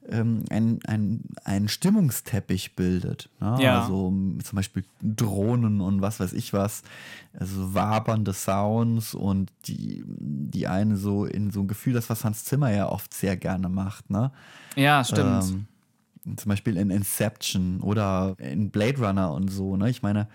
ähm, 0.08 0.44
ein, 0.50 0.80
ein, 0.86 1.22
einen 1.44 1.68
Stimmungsteppich 1.68 2.74
bildet. 2.74 3.30
Ne? 3.40 3.56
Ja. 3.60 3.82
Also 3.82 4.12
zum 4.42 4.56
Beispiel 4.56 4.84
Drohnen 5.02 5.80
und 5.80 6.00
was 6.00 6.20
weiß 6.20 6.32
ich 6.32 6.52
was, 6.52 6.82
also 7.38 7.74
wabernde 7.74 8.32
Sounds 8.32 9.14
und 9.14 9.52
die, 9.66 10.04
die 10.06 10.66
eine 10.66 10.96
so 10.96 11.24
in 11.24 11.50
so 11.50 11.60
ein 11.60 11.68
Gefühl, 11.68 11.92
das 11.92 12.10
was 12.10 12.24
Hans 12.24 12.44
Zimmer 12.44 12.72
ja 12.72 12.88
oft 12.88 13.14
sehr 13.14 13.36
gerne 13.36 13.68
macht. 13.68 14.10
Ne? 14.10 14.32
Ja, 14.74 15.04
stimmt. 15.04 15.44
Ähm, 15.50 15.66
zum 16.36 16.50
Beispiel 16.50 16.76
in 16.76 16.90
Inception 16.90 17.80
oder 17.80 18.34
in 18.38 18.70
Blade 18.70 18.98
Runner 18.98 19.32
und 19.32 19.48
so. 19.48 19.76
Ne? 19.76 19.90
Ich 19.90 20.02
meine, 20.02 20.28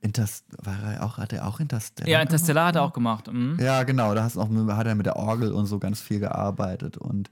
Interst 0.00 0.44
war 0.62 0.92
er 0.92 1.04
auch, 1.04 1.18
hat 1.18 1.32
er 1.32 1.46
auch 1.46 1.60
Interstellar? 1.60 2.08
ja, 2.08 2.18
gemacht? 2.18 2.32
Interstellar 2.32 2.66
hat 2.66 2.76
er 2.76 2.82
auch 2.82 2.92
gemacht. 2.92 3.32
Mhm. 3.32 3.58
Ja, 3.58 3.82
genau, 3.84 4.14
da 4.14 4.22
hast 4.22 4.36
auch, 4.36 4.50
hat 4.50 4.86
er 4.86 4.94
mit 4.94 5.06
der 5.06 5.16
Orgel 5.16 5.52
und 5.52 5.66
so 5.66 5.78
ganz 5.78 6.00
viel 6.00 6.20
gearbeitet. 6.20 6.98
Und 6.98 7.30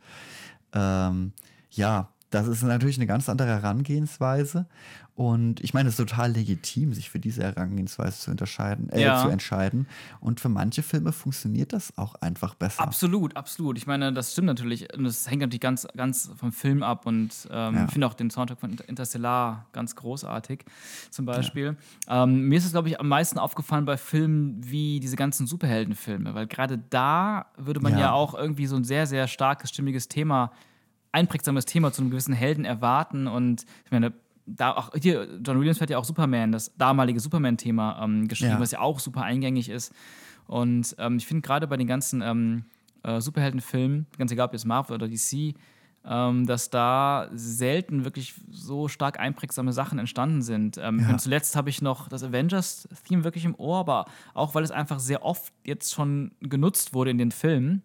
ähm, 0.73 1.33
ja, 1.71 2.09
das 2.31 2.49
ist 2.49 2.63
natürlich 2.63 2.97
eine 2.97 3.07
ganz 3.07 3.29
andere 3.29 3.49
Herangehensweise. 3.49 4.67
Und 5.15 5.61
ich 5.61 5.75
meine, 5.75 5.91
es 5.91 5.99
ist 5.99 6.09
total 6.09 6.33
legitim, 6.33 6.95
sich 6.95 7.11
für 7.11 7.19
diese 7.19 7.43
Herangehensweise 7.43 8.19
zu 8.19 8.31
unterscheiden, 8.31 8.89
äh, 8.89 9.03
Ja. 9.03 9.23
zu 9.23 9.29
entscheiden. 9.29 9.87
Und 10.21 10.41
für 10.41 10.49
manche 10.49 10.83
Filme 10.83 11.13
funktioniert 11.13 11.75
das 11.75 11.97
auch 11.99 12.15
einfach 12.17 12.55
besser. 12.55 12.83
Absolut, 12.83 13.37
absolut. 13.37 13.77
Ich 13.77 13.87
meine, 13.87 14.15
das 14.15 14.33
stimmt 14.33 14.47
natürlich. 14.47 14.91
Und 14.97 15.05
das 15.05 15.29
hängt 15.29 15.43
natürlich 15.43 15.61
ganz, 15.61 15.87
ganz 15.95 16.31
vom 16.35 16.51
Film 16.51 16.83
ab. 16.83 17.05
Und 17.05 17.47
ähm, 17.51 17.75
Ja. 17.75 17.85
ich 17.85 17.91
finde 17.93 18.07
auch 18.07 18.15
den 18.15 18.31
Soundtrack 18.31 18.59
von 18.61 18.71
Inter- 18.71 18.89
Interstellar 18.89 19.67
ganz 19.73 19.97
großartig, 19.97 20.65
zum 21.11 21.27
Beispiel. 21.27 21.77
Ähm, 22.09 22.49
mir 22.49 22.57
ist 22.57 22.65
es, 22.65 22.73
glaube 22.73 22.89
ich, 22.89 22.99
am 22.99 23.09
meisten 23.09 23.39
aufgefallen 23.39 23.85
bei 23.85 23.99
Filmen 23.99 24.61
wie 24.65 24.99
diese 24.99 25.17
ganzen 25.17 25.47
Superheldenfilme, 25.47 26.35
weil 26.35 26.47
gerade 26.47 26.79
da 26.89 27.47
würde 27.59 27.81
man 27.81 27.93
ja. 27.93 27.99
Ja. 28.01 28.13
auch 28.13 28.33
irgendwie 28.35 28.67
so 28.67 28.77
ein 28.77 28.85
sehr, 28.85 29.07
sehr 29.07 29.29
starkes, 29.29 29.69
stimmiges 29.69 30.09
Thema, 30.09 30.53
einprägsames 31.13 31.67
Thema 31.67 31.93
zu 31.93 32.01
einem 32.01 32.11
gewissen 32.11 32.33
Helden 32.33 32.65
erwarten. 32.65 33.27
Und 33.27 33.67
ich 33.85 33.91
meine, 33.91 34.15
da 34.47 34.73
auch 34.77 34.91
hier, 35.01 35.29
John 35.45 35.59
Williams 35.59 35.81
hat 35.81 35.91
ja 35.91 35.99
auch 35.99 36.05
Superman, 36.05 36.53
das 36.53 36.75
damalige 36.77 37.21
Superman-Thema 37.21 38.03
ähm, 38.03 38.29
geschrieben, 38.29 38.53
Ja. 38.53 38.61
was 38.61 38.73
ja 38.73 38.81
auch 38.81 38.99
super 39.01 39.23
eingängig 39.23 39.69
ist. 39.69 39.93
Und 40.47 40.95
ähm, 40.99 41.17
ich 41.17 41.27
finde 41.27 41.43
gerade 41.43 41.67
bei 41.69 41.77
den 41.77 41.87
ganzen 41.87 42.23
ähm, 42.23 42.65
äh, 43.05 43.21
Superheldenfilmen, 43.21 44.07
ganz 44.19 44.33
egal 44.33 44.47
ob 44.47 44.53
jetzt 44.53 44.65
Marvel 44.67 44.97
oder 44.97 45.09
DC, 45.09 45.55
ähm, 46.05 46.47
dass 46.47 46.69
da 46.71 47.29
selten 47.33 48.05
wirklich 48.05 48.35
so 48.51 48.89
stark 48.89 49.21
einprägsame 49.21 49.73
Sachen 49.73 50.01
entstanden 50.01 50.43
sind. 50.43 50.77
Ähm, 50.79 50.99
Ja. 50.99 51.11
und 51.11 51.21
zuletzt 51.21 51.55
habe 51.55 51.71
ich 51.71 51.81
noch 51.81 52.09
das 52.09 52.25
Avengers-Theme 52.25 53.23
wirklich 53.23 53.45
im 53.45 53.55
Ohr, 53.55 53.79
aber 53.79 54.07
auch 54.35 54.55
weil 54.57 54.65
es 54.65 54.73
einfach 54.73 54.99
sehr 54.99 55.25
oft 55.25 55.53
jetzt 55.65 55.93
schon 55.95 56.33
genutzt 56.41 56.93
wurde 56.93 57.11
in 57.13 57.19
den 57.19 57.31
Filmen. 57.31 57.83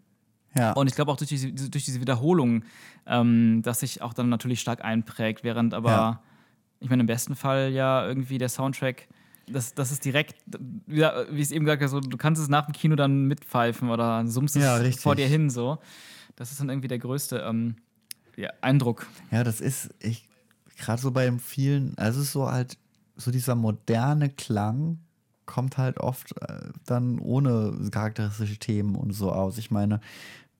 Ja. 0.56 0.72
Und 0.74 0.88
ich 0.88 0.96
glaube 0.96 1.12
auch 1.12 1.18
durch 1.18 1.30
diese, 1.30 1.52
diese- 1.52 1.70
durch 1.70 1.86
diese 1.86 2.02
Wiederholung, 2.02 2.64
ähm, 3.06 3.62
dass 3.62 3.82
sich 3.82 4.02
auch 4.02 4.14
dann 4.14 4.30
natürlich 4.30 4.60
stark 4.60 4.84
einprägt, 4.84 5.44
während 5.44 5.76
aber, 5.76 5.92
Ja. 5.92 6.22
Ich 6.80 6.90
meine, 6.90 7.02
im 7.02 7.08
besten 7.08 7.36
Fall 7.36 7.72
ja 7.72 8.08
irgendwie 8.08 8.38
der 8.38 8.50
Soundtrack, 8.50 9.08
das, 9.48 9.74
das 9.74 9.92
ist 9.92 10.04
direkt, 10.04 10.36
ja, 10.88 11.26
wie 11.30 11.38
ich 11.38 11.48
es 11.48 11.52
eben 11.52 11.66
gesagt 11.66 11.82
habe, 11.82 11.90
so, 11.90 12.00
du 12.00 12.18
kannst 12.18 12.42
es 12.42 12.50
nach 12.50 12.66
dem 12.66 12.74
Kino 12.74 12.96
dann 12.96 13.26
mitpfeifen 13.26 13.90
oder 13.90 14.26
summst 14.28 14.56
es 14.56 14.64
Ja, 14.64 14.92
vor 14.92 15.16
dir 15.16 15.28
hin, 15.28 15.50
so. 15.50 15.80
Das 16.36 16.52
ist 16.52 16.60
dann 16.60 16.70
irgendwie 16.70 16.90
der 16.90 17.00
größte 17.00 17.38
ähm, 17.40 17.76
ja, 18.36 18.50
Eindruck. 18.62 19.08
Ja, 19.32 19.44
das 19.44 19.62
ist, 19.62 19.90
ich, 20.00 20.28
gerade 20.78 21.02
so 21.02 21.12
bei 21.12 21.32
vielen, 21.40 21.98
also 21.98 22.20
es 22.20 22.28
ist 22.28 22.34
so 22.34 22.52
halt, 22.52 22.78
so 23.16 23.32
dieser 23.32 23.56
moderne 23.56 24.30
Klang 24.30 25.00
kommt 25.46 25.78
halt 25.78 26.00
oft 26.00 26.40
äh, 26.42 26.70
dann 26.86 27.20
ohne 27.20 27.90
charakteristische 27.90 28.58
Themen 28.58 28.96
und 28.96 29.14
so 29.14 29.32
aus. 29.32 29.58
Ich 29.58 29.72
meine, 29.72 30.02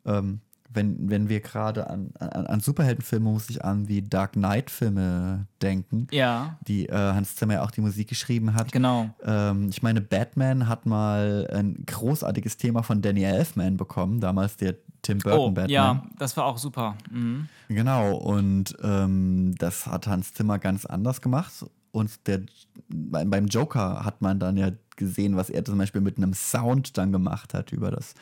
ähm, 0.06 0.40
wenn, 0.74 1.10
wenn 1.10 1.30
wir 1.30 1.40
gerade 1.40 1.90
an, 1.90 2.12
an, 2.20 2.46
an 2.46 2.60
Superheldenfilme, 2.60 3.30
muss 3.30 3.50
ich 3.50 3.64
an 3.64 3.86
die 3.86 4.04
Dark 4.08 4.34
Knight-Filme 4.34 5.48
denken, 5.62 6.08
Ja, 6.12 6.58
die 6.68 6.88
äh, 6.90 6.94
Hans 6.96 7.36
Zimmer 7.36 7.54
ja 7.56 7.64
auch 7.64 7.72
die 7.72 7.82
Musik 7.82 8.08
geschrieben 8.10 8.54
hat. 8.54 8.72
genau. 8.72 9.10
Ähm, 9.24 9.70
ich 9.70 9.82
meine, 9.82 10.02
Batman 10.02 10.68
hat 10.68 10.86
mal 10.86 11.48
ein 11.54 11.84
großartiges 11.86 12.58
Thema 12.58 12.84
von 12.84 13.02
Danny 13.02 13.24
Elfman 13.24 13.78
bekommen, 13.78 14.20
damals 14.20 14.58
der 14.58 14.76
Tim 15.02 15.20
Burton 15.20 15.40
Oh, 15.40 15.52
Batman. 15.52 15.70
ja, 15.70 16.04
das 16.20 16.36
war 16.38 16.46
auch 16.46 16.58
super. 16.58 16.96
Mhm. 17.12 17.48
Genau, 17.70 18.16
und 18.16 18.76
ähm, 18.84 19.56
das 19.58 19.88
hat 19.88 20.08
Hans 20.08 20.34
Zimmer 20.34 20.60
ganz 20.60 20.86
anders 20.86 21.22
gemacht. 21.22 21.52
Und 21.92 22.28
der, 22.28 22.42
beim 22.90 23.30
beim 23.30 23.48
Joker 23.48 24.04
hat 24.06 24.22
man 24.22 24.40
dann 24.40 24.58
ja 24.58 24.72
gesehen, 24.98 25.36
was 25.38 25.50
er 25.50 25.64
zum 25.64 25.78
Beispiel 25.78 26.02
mit 26.02 26.18
einem 26.18 26.34
Sound 26.34 26.98
dann 26.98 27.12
gemacht 27.12 27.54
hat 27.54 27.72
über 27.72 27.92
das, 27.92 28.14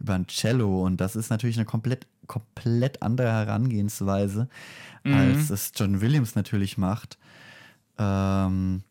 über 0.00 0.14
ein 0.14 0.26
Cello. 0.28 0.84
Und 0.84 1.00
das 1.00 1.16
ist 1.16 1.28
natürlich 1.30 1.56
eine 1.56 1.66
komplett, 1.66 2.06
komplett 2.26 3.02
andere 3.02 3.30
Herangehensweise, 3.30 4.48
Mhm. 5.04 5.14
als 5.14 5.50
es 5.50 5.72
John 5.76 6.00
Williams 6.00 6.34
natürlich 6.34 6.76
macht. 6.78 7.18
Ähm, 7.98 8.82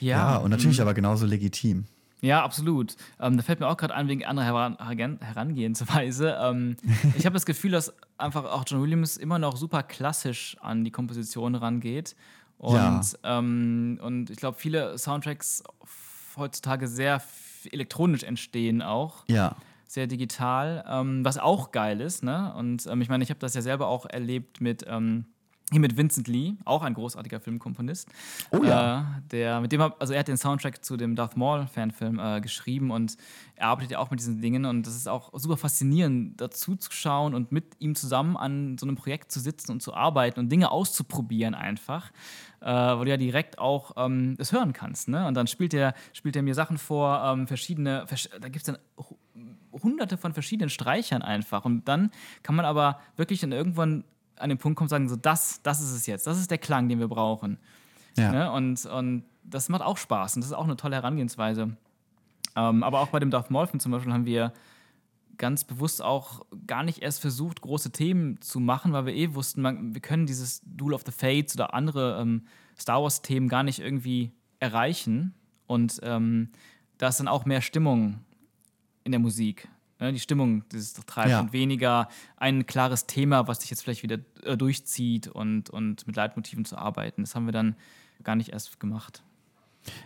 ja, 0.00 0.36
und 0.36 0.50
natürlich 0.50 0.78
mhm. 0.78 0.82
aber 0.82 0.94
genauso 0.94 1.26
legitim. 1.26 1.84
Ja, 2.20 2.42
absolut. 2.42 2.96
Ähm, 3.20 3.36
da 3.36 3.42
fällt 3.42 3.60
mir 3.60 3.66
auch 3.68 3.76
gerade 3.76 3.94
ein, 3.94 4.08
wegen 4.08 4.24
anderer 4.24 4.46
Heran 4.46 4.76
Heran- 4.78 5.18
Herangehensweise. 5.20 6.36
Ähm, 6.40 6.76
ich 7.18 7.26
habe 7.26 7.34
das 7.34 7.44
Gefühl, 7.44 7.70
dass 7.72 7.92
einfach 8.16 8.44
auch 8.44 8.64
John 8.66 8.80
Williams 8.82 9.16
immer 9.18 9.38
noch 9.38 9.56
super 9.56 9.82
klassisch 9.82 10.56
an 10.60 10.84
die 10.84 10.90
Komposition 10.90 11.54
rangeht. 11.54 12.16
Und, 12.56 12.76
Ja. 12.76 13.00
ähm, 13.24 13.98
und 14.02 14.30
ich 14.30 14.36
glaube, 14.38 14.56
viele 14.58 14.96
Soundtracks 14.96 15.62
heutzutage 16.36 16.88
sehr 16.88 17.22
elektronisch 17.70 18.22
entstehen 18.22 18.82
auch. 18.82 19.24
Ja, 19.28 19.56
Sehr 19.86 20.06
digital, 20.06 20.84
ähm, 20.88 21.24
was 21.24 21.38
auch 21.38 21.70
geil 21.70 22.00
ist. 22.00 22.24
Ne? 22.24 22.52
Und 22.56 22.86
ähm, 22.86 23.00
ich 23.00 23.08
meine, 23.08 23.22
ich 23.22 23.30
habe 23.30 23.40
das 23.40 23.54
ja 23.54 23.62
selber 23.62 23.86
auch 23.88 24.06
erlebt 24.06 24.60
mit. 24.60 24.84
Ähm, 24.88 25.26
hier 25.70 25.80
mit 25.80 25.96
Vincent 25.96 26.28
Lee, 26.28 26.54
auch 26.66 26.82
ein 26.82 26.92
großartiger 26.92 27.40
Filmkomponist. 27.40 28.08
Oh 28.50 28.62
ja. 28.62 29.00
Äh, 29.00 29.28
der, 29.30 29.60
mit 29.60 29.72
dem 29.72 29.80
also 29.80 30.12
er 30.12 30.20
hat 30.20 30.28
den 30.28 30.36
Soundtrack 30.36 30.84
zu 30.84 30.96
dem 30.96 31.16
Darth 31.16 31.36
Maul 31.36 31.66
Fanfilm 31.66 32.18
äh, 32.18 32.40
geschrieben 32.40 32.90
und 32.90 33.16
er 33.56 33.68
arbeitet 33.68 33.92
ja 33.92 33.98
auch 33.98 34.10
mit 34.10 34.20
diesen 34.20 34.40
Dingen 34.42 34.66
und 34.66 34.86
das 34.86 34.94
ist 34.94 35.08
auch 35.08 35.30
super 35.32 35.56
faszinierend, 35.56 36.40
dazu 36.40 36.76
zu 36.76 36.92
schauen 36.92 37.34
und 37.34 37.50
mit 37.50 37.76
ihm 37.78 37.94
zusammen 37.94 38.36
an 38.36 38.76
so 38.78 38.86
einem 38.86 38.96
Projekt 38.96 39.32
zu 39.32 39.40
sitzen 39.40 39.72
und 39.72 39.82
zu 39.82 39.94
arbeiten 39.94 40.38
und 40.38 40.50
Dinge 40.52 40.70
auszuprobieren 40.70 41.54
einfach, 41.54 42.10
äh, 42.60 42.66
wo 42.66 43.04
du 43.04 43.10
ja 43.10 43.16
direkt 43.16 43.58
auch 43.58 43.92
ähm, 43.96 44.36
das 44.36 44.52
hören 44.52 44.74
kannst. 44.74 45.08
Ne? 45.08 45.26
Und 45.26 45.34
dann 45.34 45.46
spielt 45.46 45.72
er, 45.72 45.94
spielt 46.12 46.36
er 46.36 46.42
mir 46.42 46.54
Sachen 46.54 46.76
vor, 46.76 47.22
ähm, 47.24 47.46
verschiedene, 47.46 48.06
versch 48.06 48.28
da 48.38 48.48
gibt 48.48 48.56
es 48.68 48.74
dann 48.74 48.78
hu- 48.98 49.16
hunderte 49.82 50.18
von 50.18 50.34
verschiedenen 50.34 50.68
Streichern 50.68 51.22
einfach 51.22 51.64
und 51.64 51.88
dann 51.88 52.10
kann 52.42 52.54
man 52.54 52.64
aber 52.64 53.00
wirklich 53.16 53.40
dann 53.40 53.50
irgendwann 53.50 54.04
an 54.36 54.48
den 54.48 54.58
Punkt 54.58 54.80
und 54.80 54.88
sagen, 54.88 55.08
so 55.08 55.16
das, 55.16 55.62
das 55.62 55.80
ist 55.80 55.92
es 55.92 56.06
jetzt, 56.06 56.26
das 56.26 56.38
ist 56.38 56.50
der 56.50 56.58
Klang, 56.58 56.88
den 56.88 56.98
wir 56.98 57.08
brauchen. 57.08 57.58
ja. 58.16 58.32
Ne? 58.32 58.52
Und, 58.52 58.84
und 58.86 59.24
das 59.44 59.68
macht 59.68 59.82
auch 59.82 59.96
Spaß 59.96 60.36
und 60.36 60.42
das 60.42 60.50
ist 60.50 60.56
auch 60.56 60.64
eine 60.64 60.76
tolle 60.76 60.96
Herangehensweise. 60.96 61.76
Ähm, 62.56 62.82
aber 62.82 63.00
auch 63.00 63.08
bei 63.08 63.20
dem 63.20 63.30
Darth 63.30 63.50
Maul-Film 63.50 63.80
zum 63.80 63.92
Beispiel 63.92 64.12
haben 64.12 64.26
wir 64.26 64.52
ganz 65.36 65.64
bewusst 65.64 66.02
auch 66.02 66.44
gar 66.66 66.82
nicht 66.82 67.02
erst 67.02 67.20
versucht, 67.20 67.60
große 67.60 67.90
Themen 67.90 68.40
zu 68.40 68.60
machen, 68.60 68.92
weil 68.92 69.06
wir 69.06 69.14
eh 69.14 69.34
wussten, 69.34 69.62
man, 69.62 69.94
wir 69.94 70.00
können 70.00 70.26
dieses 70.26 70.62
Duel 70.64 70.94
of 70.94 71.02
the 71.04 71.12
Fates 71.12 71.54
oder 71.54 71.74
andere 71.74 72.20
ähm, 72.20 72.46
Star 72.78 73.02
Wars-Themen 73.02 73.48
gar 73.48 73.62
nicht 73.62 73.80
irgendwie 73.80 74.32
erreichen. 74.60 75.34
Und 75.66 76.00
ähm, 76.02 76.50
da 76.98 77.08
ist 77.08 77.20
dann 77.20 77.28
auch 77.28 77.44
mehr 77.44 77.62
Stimmung 77.62 78.20
in 79.02 79.12
der 79.12 79.18
Musik. 79.18 79.68
Ne? 80.00 80.12
Die 80.12 80.20
Stimmung, 80.20 80.68
die 80.70 80.76
es 80.76 80.92
treibt 80.94 81.30
Ja. 81.30 81.40
und 81.40 81.52
weniger 81.52 82.08
ein 82.36 82.66
klares 82.66 83.06
Thema, 83.06 83.46
was 83.48 83.60
dich 83.60 83.70
jetzt 83.70 83.82
vielleicht 83.82 84.02
wieder 84.02 84.18
äh, 84.42 84.56
durchzieht 84.56 85.28
und, 85.28 85.70
und 85.70 86.06
mit 86.06 86.16
Leitmotiven 86.16 86.64
zu 86.64 86.76
arbeiten. 86.76 87.22
Das 87.22 87.34
haben 87.34 87.46
wir 87.46 87.52
dann 87.52 87.76
gar 88.22 88.36
nicht 88.36 88.50
erst 88.50 88.80
gemacht. 88.80 89.22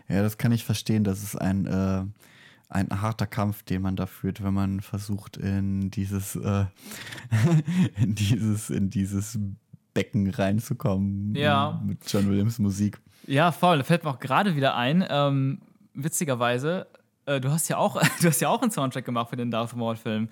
Ja, 0.09 0.22
das 0.22 0.39
kann 0.39 0.53
ich 0.53 0.64
verstehen. 0.64 1.05
Das 1.05 1.22
ist 1.22 1.36
ein, 1.36 1.66
äh, 1.66 2.05
ein 2.68 3.01
harter 3.01 3.26
Kampf, 3.26 3.62
den 3.62 3.80
man 3.82 3.97
da 3.97 4.07
führt, 4.07 4.43
wenn 4.43 4.53
man 4.55 4.80
versucht, 4.80 5.36
in 5.36 5.91
dieses, 5.91 6.36
äh, 6.36 6.64
in 7.97 8.14
dieses, 8.14 8.70
in 8.70 8.91
dieses 8.91 9.39
Becken 9.95 10.28
reinzukommen 10.30 11.34
Ja. 11.34 11.80
mit 11.84 12.11
John 12.11 12.28
Williams 12.28 12.59
Musik. 12.59 12.99
Ja, 13.26 13.53
voll. 13.53 13.78
Da 13.78 13.84
fällt 13.84 14.05
mir 14.05 14.11
auch 14.11 14.20
gerade 14.20 14.55
wieder 14.57 14.76
ein, 14.76 15.05
ähm, 15.09 15.61
witzigerweise, 15.95 16.86
äh, 17.29 17.41
du 17.41 17.51
hast 17.51 17.68
ja 17.68 17.76
auch, 17.76 18.01
du 18.20 18.29
hast 18.29 18.41
ja 18.41 18.49
auch 18.49 18.62
einen 18.62 18.70
Soundtrack 18.70 19.05
gemacht 19.05 19.31
für 19.31 19.37
den 19.37 19.51
Darth 19.51 19.76
Maul-Film. 19.76 20.29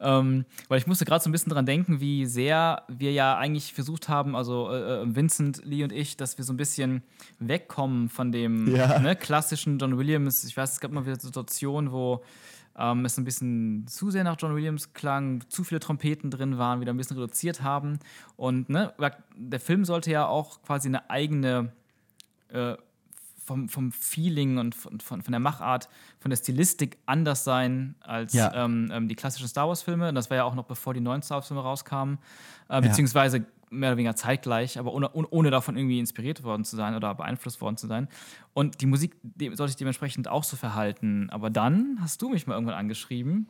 Ähm, 0.00 0.44
weil 0.68 0.78
ich 0.78 0.86
musste 0.86 1.04
gerade 1.04 1.22
so 1.22 1.28
ein 1.28 1.32
bisschen 1.32 1.52
dran 1.52 1.66
denken, 1.66 2.00
wie 2.00 2.26
sehr 2.26 2.82
wir 2.88 3.12
ja 3.12 3.36
eigentlich 3.36 3.72
versucht 3.72 4.08
haben, 4.08 4.34
also 4.34 4.70
äh, 4.70 5.02
äh, 5.02 5.14
Vincent, 5.14 5.62
Lee 5.64 5.84
und 5.84 5.92
ich, 5.92 6.16
dass 6.16 6.38
wir 6.38 6.44
so 6.44 6.52
ein 6.52 6.56
bisschen 6.56 7.02
wegkommen 7.38 8.08
von 8.08 8.32
dem 8.32 8.74
Ja. 8.74 8.98
ne, 8.98 9.14
klassischen 9.16 9.78
John 9.78 9.98
Williams. 9.98 10.44
Ich 10.44 10.56
weiß, 10.56 10.72
es 10.72 10.80
gab 10.80 10.90
mal 10.92 11.04
wieder 11.06 11.18
Situationen, 11.20 11.92
wo 11.92 12.22
ähm, 12.78 13.04
es 13.04 13.18
ein 13.18 13.24
bisschen 13.24 13.86
zu 13.88 14.10
sehr 14.10 14.24
nach 14.24 14.36
John 14.38 14.54
Williams 14.54 14.92
klang, 14.92 15.44
zu 15.48 15.64
viele 15.64 15.80
Trompeten 15.80 16.30
drin 16.30 16.58
waren, 16.58 16.80
wieder 16.80 16.92
ein 16.92 16.96
bisschen 16.96 17.16
reduziert 17.18 17.62
haben. 17.62 17.98
Und 18.36 18.68
ne, 18.68 18.94
der 19.36 19.60
Film 19.60 19.84
sollte 19.84 20.10
ja 20.12 20.26
auch 20.26 20.62
quasi 20.62 20.88
eine 20.88 21.10
eigene 21.10 21.72
äh, 22.50 22.74
vom, 23.48 23.68
vom 23.68 23.90
Feeling 23.90 24.58
und 24.58 24.74
von, 24.74 25.00
von, 25.00 25.22
von 25.22 25.32
der 25.32 25.40
Machart, 25.40 25.88
von 26.20 26.30
der 26.30 26.36
Stilistik 26.36 26.98
anders 27.06 27.42
sein 27.44 27.96
als 28.00 28.34
Ja. 28.34 28.52
ähm, 28.54 28.90
ähm, 28.92 29.08
die 29.08 29.16
klassischen 29.16 29.48
Star 29.48 29.66
Wars-Filme. 29.66 30.10
Und 30.10 30.14
das 30.14 30.30
war 30.30 30.36
ja 30.36 30.44
auch 30.44 30.54
noch 30.54 30.64
bevor 30.64 30.94
die 30.94 31.00
neuen 31.00 31.22
Star 31.22 31.38
Wars-Filme 31.38 31.62
rauskamen. 31.62 32.18
Äh, 32.68 32.82
beziehungsweise 32.82 33.46
mehr 33.70 33.90
oder 33.90 33.96
weniger 33.96 34.16
zeitgleich, 34.16 34.78
aber 34.78 34.92
ohne, 34.92 35.10
ohne, 35.12 35.50
davon 35.50 35.76
irgendwie 35.76 35.98
inspiriert 35.98 36.42
worden 36.42 36.64
zu 36.64 36.76
sein 36.76 36.94
oder 36.94 37.14
beeinflusst 37.14 37.60
worden 37.60 37.76
zu 37.76 37.86
sein. 37.86 38.08
Und 38.54 38.80
die 38.80 38.86
Musik 38.86 39.16
sollte 39.38 39.68
sich 39.68 39.76
dementsprechend 39.76 40.28
auch 40.28 40.44
so 40.44 40.56
verhalten. 40.56 41.28
Aber 41.30 41.50
dann 41.50 41.98
hast 42.00 42.22
du 42.22 42.28
mich 42.28 42.46
mal 42.46 42.54
irgendwann 42.54 42.76
angeschrieben. 42.76 43.48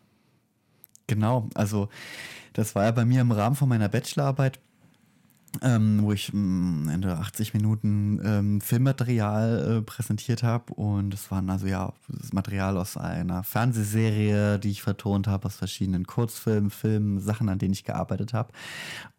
Genau, 1.07 1.49
also 1.55 1.88
das 2.53 2.74
war 2.74 2.84
ja 2.84 2.90
bei 2.90 3.05
mir 3.05 3.20
im 3.20 3.32
Rahmen 3.32 3.57
von 3.57 3.68
meiner 3.68 3.88
Bachelorarbeit, 3.88 4.61
ähm, 5.62 6.00
wo 6.02 6.12
ich 6.12 6.32
mh, 6.32 6.92
Ende 6.92 7.16
80 7.18 7.54
Minuten 7.54 8.20
ähm, 8.24 8.61
Filmmaterial 8.61 9.78
äh, 9.78 9.82
präsentiert 9.82 10.42
habe. 10.42 10.72
Und 10.74 11.14
es 11.14 11.30
waren 11.30 11.50
also 11.50 11.66
ja 11.66 11.92
das 12.09 12.32
Material 12.32 12.76
aus 12.76 12.96
einer 12.96 13.42
Fernsehserie, 13.44 14.59
die 14.59 14.70
ich 14.70 14.82
vertont 14.82 15.26
habe, 15.26 15.46
aus 15.46 15.56
verschiedenen 15.56 16.06
Kurzfilmen, 16.06 16.70
Filmen, 16.70 17.20
Sachen, 17.20 17.48
an 17.48 17.59
denen 17.59 17.72
ich 17.72 17.84
gearbeitet 17.84 18.32
habe. 18.32 18.52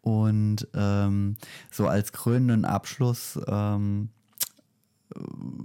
Und 0.00 0.66
ähm, 0.74 1.36
so 1.70 1.86
als 1.86 2.12
krönenden 2.12 2.64
Abschluss 2.64 3.38
ähm, 3.46 4.10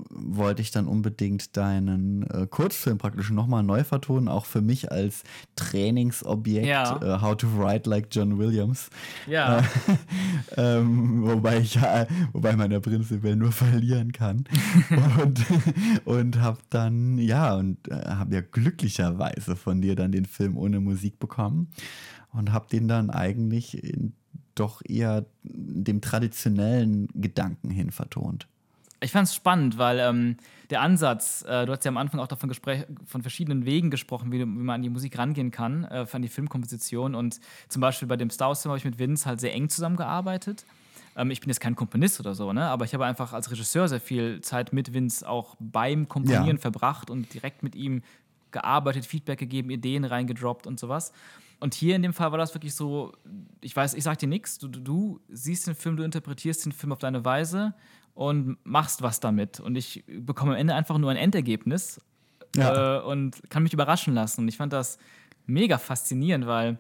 wollte 0.10 0.62
ich 0.62 0.72
dann 0.72 0.88
unbedingt 0.88 1.56
deinen 1.56 2.24
äh, 2.24 2.48
Kurzfilm 2.48 2.98
praktisch 2.98 3.30
nochmal 3.30 3.64
neu 3.64 3.84
vertonen, 3.84 4.28
auch 4.28 4.46
für 4.46 4.62
mich 4.62 4.92
als 4.92 5.24
Trainingsobjekt, 5.56 6.66
Ja. 6.68 7.00
äh, 7.02 7.22
How 7.22 7.36
to 7.38 7.48
Write 7.58 7.90
Like 7.90 8.08
John 8.12 8.38
Williams. 8.38 8.90
Ja. 9.28 9.60
Äh, 9.60 9.64
ähm, 10.58 11.24
wobei 11.26 11.60
ich 11.60 11.76
ja, 11.76 12.08
wobei 12.34 12.56
man 12.56 12.72
ja 12.72 12.80
prinzipiell 12.80 13.36
nur 13.36 13.52
verlieren 13.52 14.12
kann. 14.12 14.46
und 15.24 15.46
und 16.06 16.42
habe 16.42 16.60
dann, 16.70 17.18
ja, 17.18 17.56
und 17.56 17.88
äh, 17.90 17.96
habe 18.10 18.36
ja 18.36 18.42
glücklicherweise 18.42 19.56
von 19.56 19.82
dir 19.82 19.96
dann 19.96 20.12
den 20.12 20.26
Film 20.26 20.58
ohne 20.58 20.80
Musik 20.80 21.20
bekommen 21.20 21.70
und 22.34 22.52
habe 22.52 22.68
den 22.72 22.88
dann 22.88 23.10
eigentlich 23.10 23.84
in, 23.84 24.14
doch 24.56 24.82
eher 24.88 25.26
dem 25.44 26.02
traditionellen 26.02 27.08
Gedanken 27.14 27.70
hin 27.70 27.92
vertont. 27.92 28.48
Ich 29.02 29.12
fand 29.12 29.28
es 29.28 29.36
spannend, 29.36 29.78
weil 29.78 30.00
ähm, 30.00 30.38
der 30.70 30.82
Ansatz, 30.82 31.44
äh, 31.48 31.66
du 31.66 31.72
hast 31.74 31.84
ja 31.86 31.90
am 31.90 31.98
Anfang 31.98 32.20
auch 32.20 32.28
davon 32.28 32.52
von 33.06 33.22
verschiedenen 33.22 33.66
Wegen 33.66 33.92
gesprochen, 33.92 34.32
wie, 34.32 34.40
wie 34.40 34.46
man 34.46 34.76
an 34.76 34.82
die 34.82 34.90
Musik 34.90 35.18
rangehen 35.18 35.52
kann, 35.52 35.84
äh, 35.84 36.06
an 36.12 36.22
die 36.22 36.28
Filmkomposition. 36.30 37.14
Und 37.14 37.40
zum 37.68 37.82
Beispiel 37.82 38.08
bei 38.08 38.16
dem 38.18 38.30
Star 38.30 38.48
Wars-Film 38.50 38.72
habe 38.72 38.78
ich 38.80 38.86
mit 38.86 38.98
Vince 38.98 39.26
halt 39.26 39.40
sehr 39.40 39.54
eng 39.54 39.70
zusammengearbeitet. 39.70 40.66
Ähm, 41.16 41.30
ich 41.32 41.40
bin 41.42 41.50
jetzt 41.50 41.60
kein 41.60 41.76
Komponist 41.76 42.20
oder 42.20 42.34
so, 42.36 42.52
ne? 42.54 42.66
aber 42.66 42.86
ich 42.86 42.94
habe 42.94 43.06
einfach 43.06 43.34
als 43.34 43.52
Regisseur 43.52 43.88
sehr 43.88 44.00
viel 44.02 44.42
Zeit 44.42 44.74
mit 44.74 44.94
Vince 44.94 45.28
auch 45.28 45.56
beim 45.60 46.08
Komponieren 46.08 46.58
Ja. 46.58 46.62
verbracht 46.62 47.10
und 47.10 47.34
direkt 47.34 47.64
mit 47.64 47.76
ihm 47.76 48.02
gearbeitet, 48.52 49.06
Feedback 49.06 49.40
gegeben, 49.40 49.70
Ideen 49.70 50.06
reingedroppt 50.06 50.66
und 50.66 50.80
sowas. 50.80 51.12
Und 51.60 51.74
hier 51.74 51.96
in 51.96 52.02
dem 52.02 52.14
Fall 52.14 52.32
war 52.32 52.38
das 52.38 52.54
wirklich 52.54 52.76
so, 52.76 53.14
ich 53.62 53.76
weiß, 53.76 53.94
ich 53.94 54.04
sag 54.04 54.18
dir 54.20 54.28
nichts, 54.28 54.58
du, 54.58 54.68
du, 54.68 54.80
du 54.82 55.20
siehst 55.30 55.68
den 55.68 55.76
Film, 55.76 55.96
du 55.98 56.04
interpretierst 56.04 56.66
den 56.66 56.72
Film 56.72 56.92
auf 56.92 57.00
deine 57.00 57.24
Weise 57.24 57.74
und 58.16 58.58
machst 58.64 59.02
was 59.04 59.20
damit. 59.20 59.60
Und 59.60 59.76
ich 59.76 60.04
bekomme 60.08 60.54
am 60.54 60.58
Ende 60.58 60.74
einfach 60.74 60.98
nur 60.98 61.12
ein 61.12 61.18
Endergebnis 61.18 62.02
Ja. 62.56 62.98
äh, 62.98 63.02
und 63.04 63.50
kann 63.50 63.62
mich 63.64 63.74
überraschen 63.74 64.14
lassen. 64.16 64.42
Und 64.42 64.48
ich 64.48 64.58
fand 64.58 64.74
das 64.74 64.98
mega 65.46 65.78
faszinierend, 65.78 66.48
weil 66.48 66.80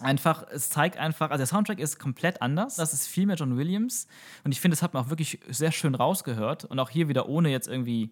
einfach, 0.00 0.44
es 0.50 0.70
zeigt 0.70 0.96
einfach, 0.96 1.30
also 1.30 1.38
der 1.38 1.46
Soundtrack 1.46 1.78
ist 1.78 1.98
komplett 1.98 2.40
anders. 2.42 2.76
Das 2.76 2.94
ist 2.94 3.06
viel 3.06 3.26
mehr 3.26 3.36
John 3.36 3.56
Williams. 3.56 4.06
Und 4.44 4.52
ich 4.52 4.60
finde, 4.60 4.74
das 4.74 4.82
hat 4.82 4.94
man 4.94 5.04
auch 5.04 5.10
wirklich 5.10 5.38
sehr 5.50 5.70
schön 5.70 5.94
rausgehört. 5.94 6.64
Und 6.64 6.78
auch 6.78 6.88
hier 6.90 7.08
wieder 7.08 7.28
ohne 7.28 7.50
jetzt 7.50 7.68
irgendwie 7.68 8.10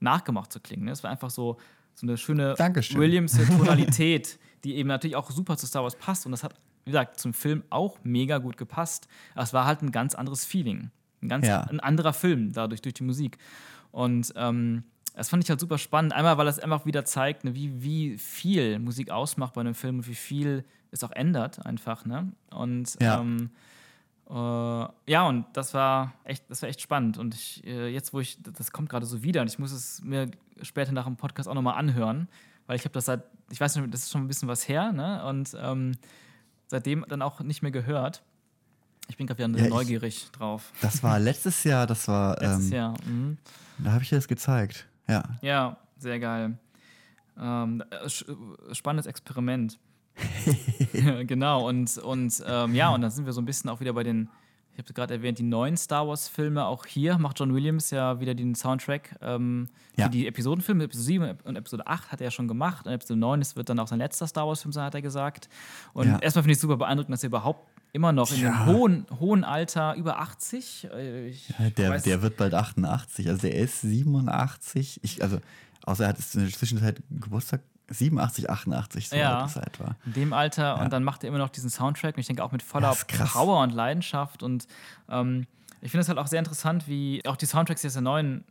nachgemacht 0.00 0.52
zu 0.52 0.60
klingen. 0.60 0.84
ne? 0.84 0.92
Es 0.92 1.02
war 1.02 1.10
einfach 1.10 1.30
so, 1.30 1.56
so 1.94 2.06
eine 2.06 2.16
schöne 2.18 2.54
Dankeschön. 2.54 3.00
Williams 3.00 3.38
Tonalität, 3.58 4.38
die 4.64 4.76
eben 4.76 4.88
natürlich 4.88 5.16
auch 5.16 5.30
super 5.30 5.56
zu 5.56 5.66
Star 5.66 5.82
Wars 5.82 5.96
passt. 5.96 6.26
Und 6.26 6.32
das 6.32 6.44
hat, 6.44 6.54
wie 6.84 6.90
gesagt, 6.90 7.18
zum 7.18 7.32
Film 7.32 7.62
auch 7.70 7.98
mega 8.02 8.36
gut 8.38 8.58
gepasst. 8.58 9.08
Aber 9.34 9.42
es 9.44 9.54
war 9.54 9.64
halt 9.64 9.80
ein 9.82 9.90
ganz 9.90 10.14
anderes 10.14 10.44
Feeling. 10.44 10.90
Ein 11.22 11.28
ganz 11.28 11.46
Ja. 11.46 11.62
ein 11.62 11.80
anderer 11.80 12.12
Film, 12.12 12.52
dadurch 12.52 12.82
durch 12.82 12.94
die 12.94 13.02
Musik. 13.04 13.38
Und 13.92 14.32
ähm, 14.36 14.84
das 15.14 15.28
fand 15.28 15.42
ich 15.44 15.50
halt 15.50 15.60
super 15.60 15.78
spannend. 15.78 16.12
Einmal, 16.12 16.38
weil 16.38 16.46
es 16.48 16.58
einfach 16.58 16.86
wieder 16.86 17.04
zeigt, 17.04 17.44
ne, 17.44 17.54
wie, 17.54 17.82
wie 17.82 18.18
viel 18.18 18.78
Musik 18.78 19.10
ausmacht 19.10 19.54
bei 19.54 19.60
einem 19.60 19.74
Film 19.74 19.96
und 19.98 20.08
wie 20.08 20.14
viel 20.14 20.64
es 20.92 21.04
auch 21.04 21.10
ändert, 21.12 21.64
einfach. 21.66 22.04
Ne? 22.04 22.32
Und 22.50 22.96
Ja. 23.00 23.20
ähm, 23.20 23.50
äh, 24.28 24.32
ja, 25.10 25.26
und 25.28 25.44
das 25.54 25.74
war 25.74 26.14
echt, 26.24 26.48
das 26.48 26.62
war 26.62 26.68
echt 26.68 26.80
spannend. 26.80 27.18
Und 27.18 27.34
ich, 27.34 27.64
äh, 27.66 27.88
jetzt, 27.88 28.12
wo 28.12 28.20
ich, 28.20 28.38
das 28.42 28.70
kommt 28.72 28.88
gerade 28.88 29.06
so 29.06 29.22
wieder 29.22 29.40
und 29.42 29.48
ich 29.48 29.58
muss 29.58 29.72
es 29.72 30.02
mir 30.02 30.30
später 30.62 30.92
nach 30.92 31.04
dem 31.06 31.16
Podcast 31.16 31.48
auch 31.48 31.54
nochmal 31.54 31.76
anhören, 31.76 32.28
weil 32.66 32.76
ich 32.76 32.84
habe 32.84 32.92
das 32.92 33.06
seit, 33.06 33.24
ich 33.50 33.60
weiß 33.60 33.76
nicht, 33.76 33.92
das 33.92 34.04
ist 34.04 34.10
schon 34.12 34.22
ein 34.22 34.28
bisschen 34.28 34.48
was 34.48 34.68
her, 34.68 34.92
ne? 34.92 35.24
Und 35.24 35.56
ähm, 35.60 35.92
seitdem 36.68 37.04
dann 37.08 37.22
auch 37.22 37.40
nicht 37.40 37.62
mehr 37.62 37.72
gehört. 37.72 38.22
Ich 39.10 39.16
bin 39.16 39.26
gerade 39.26 39.38
wieder 39.44 39.58
Ja, 39.58 39.64
ich- 39.64 39.70
neugierig 39.70 40.30
drauf. 40.32 40.72
Das 40.80 41.02
war 41.02 41.18
letztes 41.18 41.64
Jahr, 41.64 41.86
das 41.86 42.06
war, 42.08 42.36
Letztes 42.40 42.66
ähm, 42.68 42.72
Jahr. 42.72 42.94
Mhm. 43.04 43.38
da 43.78 43.92
habe 43.92 44.02
ich 44.02 44.08
dir 44.08 44.16
das 44.16 44.28
gezeigt. 44.28 44.86
Ja. 45.08 45.24
Ja, 45.42 45.76
sehr 45.98 46.18
geil. 46.20 46.56
Ähm, 47.38 47.82
äh, 47.90 47.96
äh, 48.06 48.74
spannendes 48.74 49.06
Experiment. 49.06 49.78
Genau, 51.26 51.68
und, 51.68 51.98
und 51.98 52.42
ähm, 52.46 52.74
ja, 52.74 52.90
und 52.90 53.00
dann 53.02 53.10
sind 53.10 53.26
wir 53.26 53.32
so 53.32 53.40
ein 53.40 53.44
bisschen 53.46 53.70
auch 53.70 53.80
wieder 53.80 53.92
bei 53.92 54.02
den, 54.02 54.28
ich 54.72 54.78
habe 54.78 54.92
gerade 54.92 55.14
erwähnt, 55.14 55.38
die 55.38 55.42
neuen 55.42 55.76
Star 55.76 56.06
Wars-Filme. 56.06 56.64
Auch 56.66 56.86
hier 56.86 57.18
macht 57.18 57.38
John 57.40 57.54
Williams 57.54 57.90
ja 57.90 58.20
wieder 58.20 58.34
den 58.34 58.54
Soundtrack 58.54 59.16
ähm, 59.22 59.68
Ja. 59.96 60.04
für 60.06 60.10
die 60.10 60.26
Episodenfilme. 60.26 60.84
Episode 60.84 61.04
7 61.04 61.38
und 61.44 61.56
Episode 61.56 61.86
8 61.86 62.12
hat 62.12 62.20
er 62.20 62.26
ja 62.26 62.30
schon 62.30 62.48
gemacht. 62.48 62.86
Und 62.86 62.92
Episode 62.92 63.18
9 63.20 63.40
das 63.40 63.56
wird 63.56 63.68
dann 63.68 63.78
auch 63.78 63.88
sein 63.88 63.98
letzter 63.98 64.26
Star 64.26 64.46
Wars-Film 64.46 64.72
sein, 64.72 64.84
hat 64.84 64.94
er 64.94 65.02
gesagt. 65.02 65.48
Und 65.92 66.06
Ja. 66.08 66.18
erstmal 66.18 66.42
finde 66.44 66.52
ich 66.52 66.56
es 66.58 66.62
super 66.62 66.76
beeindruckend, 66.76 67.12
dass 67.12 67.22
er 67.22 67.28
überhaupt 67.28 67.68
immer 67.92 68.12
noch 68.12 68.30
in 68.32 68.40
Ja. 68.40 68.50
dem 68.50 68.66
hohen, 68.66 69.06
hohen 69.18 69.44
Alter, 69.44 69.94
über 69.94 70.18
80, 70.20 70.88
äh, 70.92 71.28
ich 71.28 71.46
Der, 71.76 71.92
weiß- 71.96 72.04
der 72.04 72.22
wird 72.22 72.36
bald 72.36 72.54
88, 72.54 73.28
also 73.28 73.40
der 73.42 73.54
ist 73.56 73.80
87. 73.82 75.00
Ich, 75.02 75.22
also, 75.22 75.38
außer 75.84 76.04
er 76.04 76.08
hat 76.10 76.18
in 76.34 76.40
der 76.40 76.50
Zwischenzeit 76.52 77.02
Geburtstag 77.10 77.60
87, 77.88 78.48
88, 78.48 79.08
so 79.08 79.16
Ja. 79.16 79.40
alt 79.40 79.50
ist 79.50 79.56
er 79.56 79.66
etwa. 79.66 79.96
in 80.06 80.12
dem 80.12 80.32
Alter 80.32 80.80
und 80.80 80.92
dann 80.92 81.02
macht 81.02 81.24
er 81.24 81.28
immer 81.28 81.38
noch 81.38 81.48
diesen 81.48 81.70
Soundtrack 81.70 82.14
und 82.16 82.20
ich 82.20 82.26
denke 82.28 82.44
auch 82.44 82.52
mit 82.52 82.62
voller 82.62 82.96
Ja. 83.18 83.24
Power 83.26 83.62
und 83.62 83.70
Leidenschaft 83.74 84.42
und 84.44 84.66
ähm, 85.08 85.46
ich 85.80 85.90
finde 85.90 86.02
es 86.02 86.08
halt 86.08 86.18
auch 86.18 86.26
sehr 86.28 86.38
interessant, 86.38 86.86
wie 86.86 87.20
auch 87.26 87.36
die 87.36 87.46
Soundtracks 87.46 87.82
jetzt 87.82 87.94
der 87.94 88.02
neuen 88.02 88.44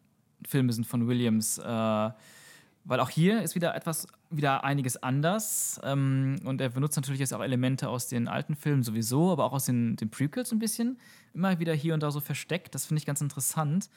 Filme 0.45 0.73
sind 0.73 0.85
von 0.87 1.07
Williams, 1.07 1.57
äh, 1.57 1.63
weil 1.63 2.99
auch 2.99 3.09
hier 3.09 3.41
ist 3.41 3.55
wieder 3.55 3.75
etwas, 3.75 4.07
wieder 4.29 4.63
einiges 4.63 5.01
anders. 5.01 5.79
Ähm, 5.83 6.37
und 6.45 6.61
er 6.61 6.69
benutzt 6.69 6.95
natürlich 6.95 7.19
jetzt 7.19 7.33
auch 7.33 7.41
Elemente 7.41 7.89
aus 7.89 8.07
den 8.07 8.27
alten 8.27 8.55
Filmen 8.55 8.83
sowieso, 8.83 9.31
aber 9.31 9.45
auch 9.45 9.53
aus 9.53 9.65
den, 9.65 9.95
den 9.95 10.09
Prequels 10.09 10.51
ein 10.51 10.59
bisschen, 10.59 10.99
immer 11.33 11.59
wieder 11.59 11.73
hier 11.73 11.93
und 11.93 12.03
da 12.03 12.11
so 12.11 12.19
versteckt, 12.19 12.75
das 12.75 12.85
finde 12.85 12.99
ich 12.99 13.05
ganz 13.05 13.21
interessant, 13.21 13.89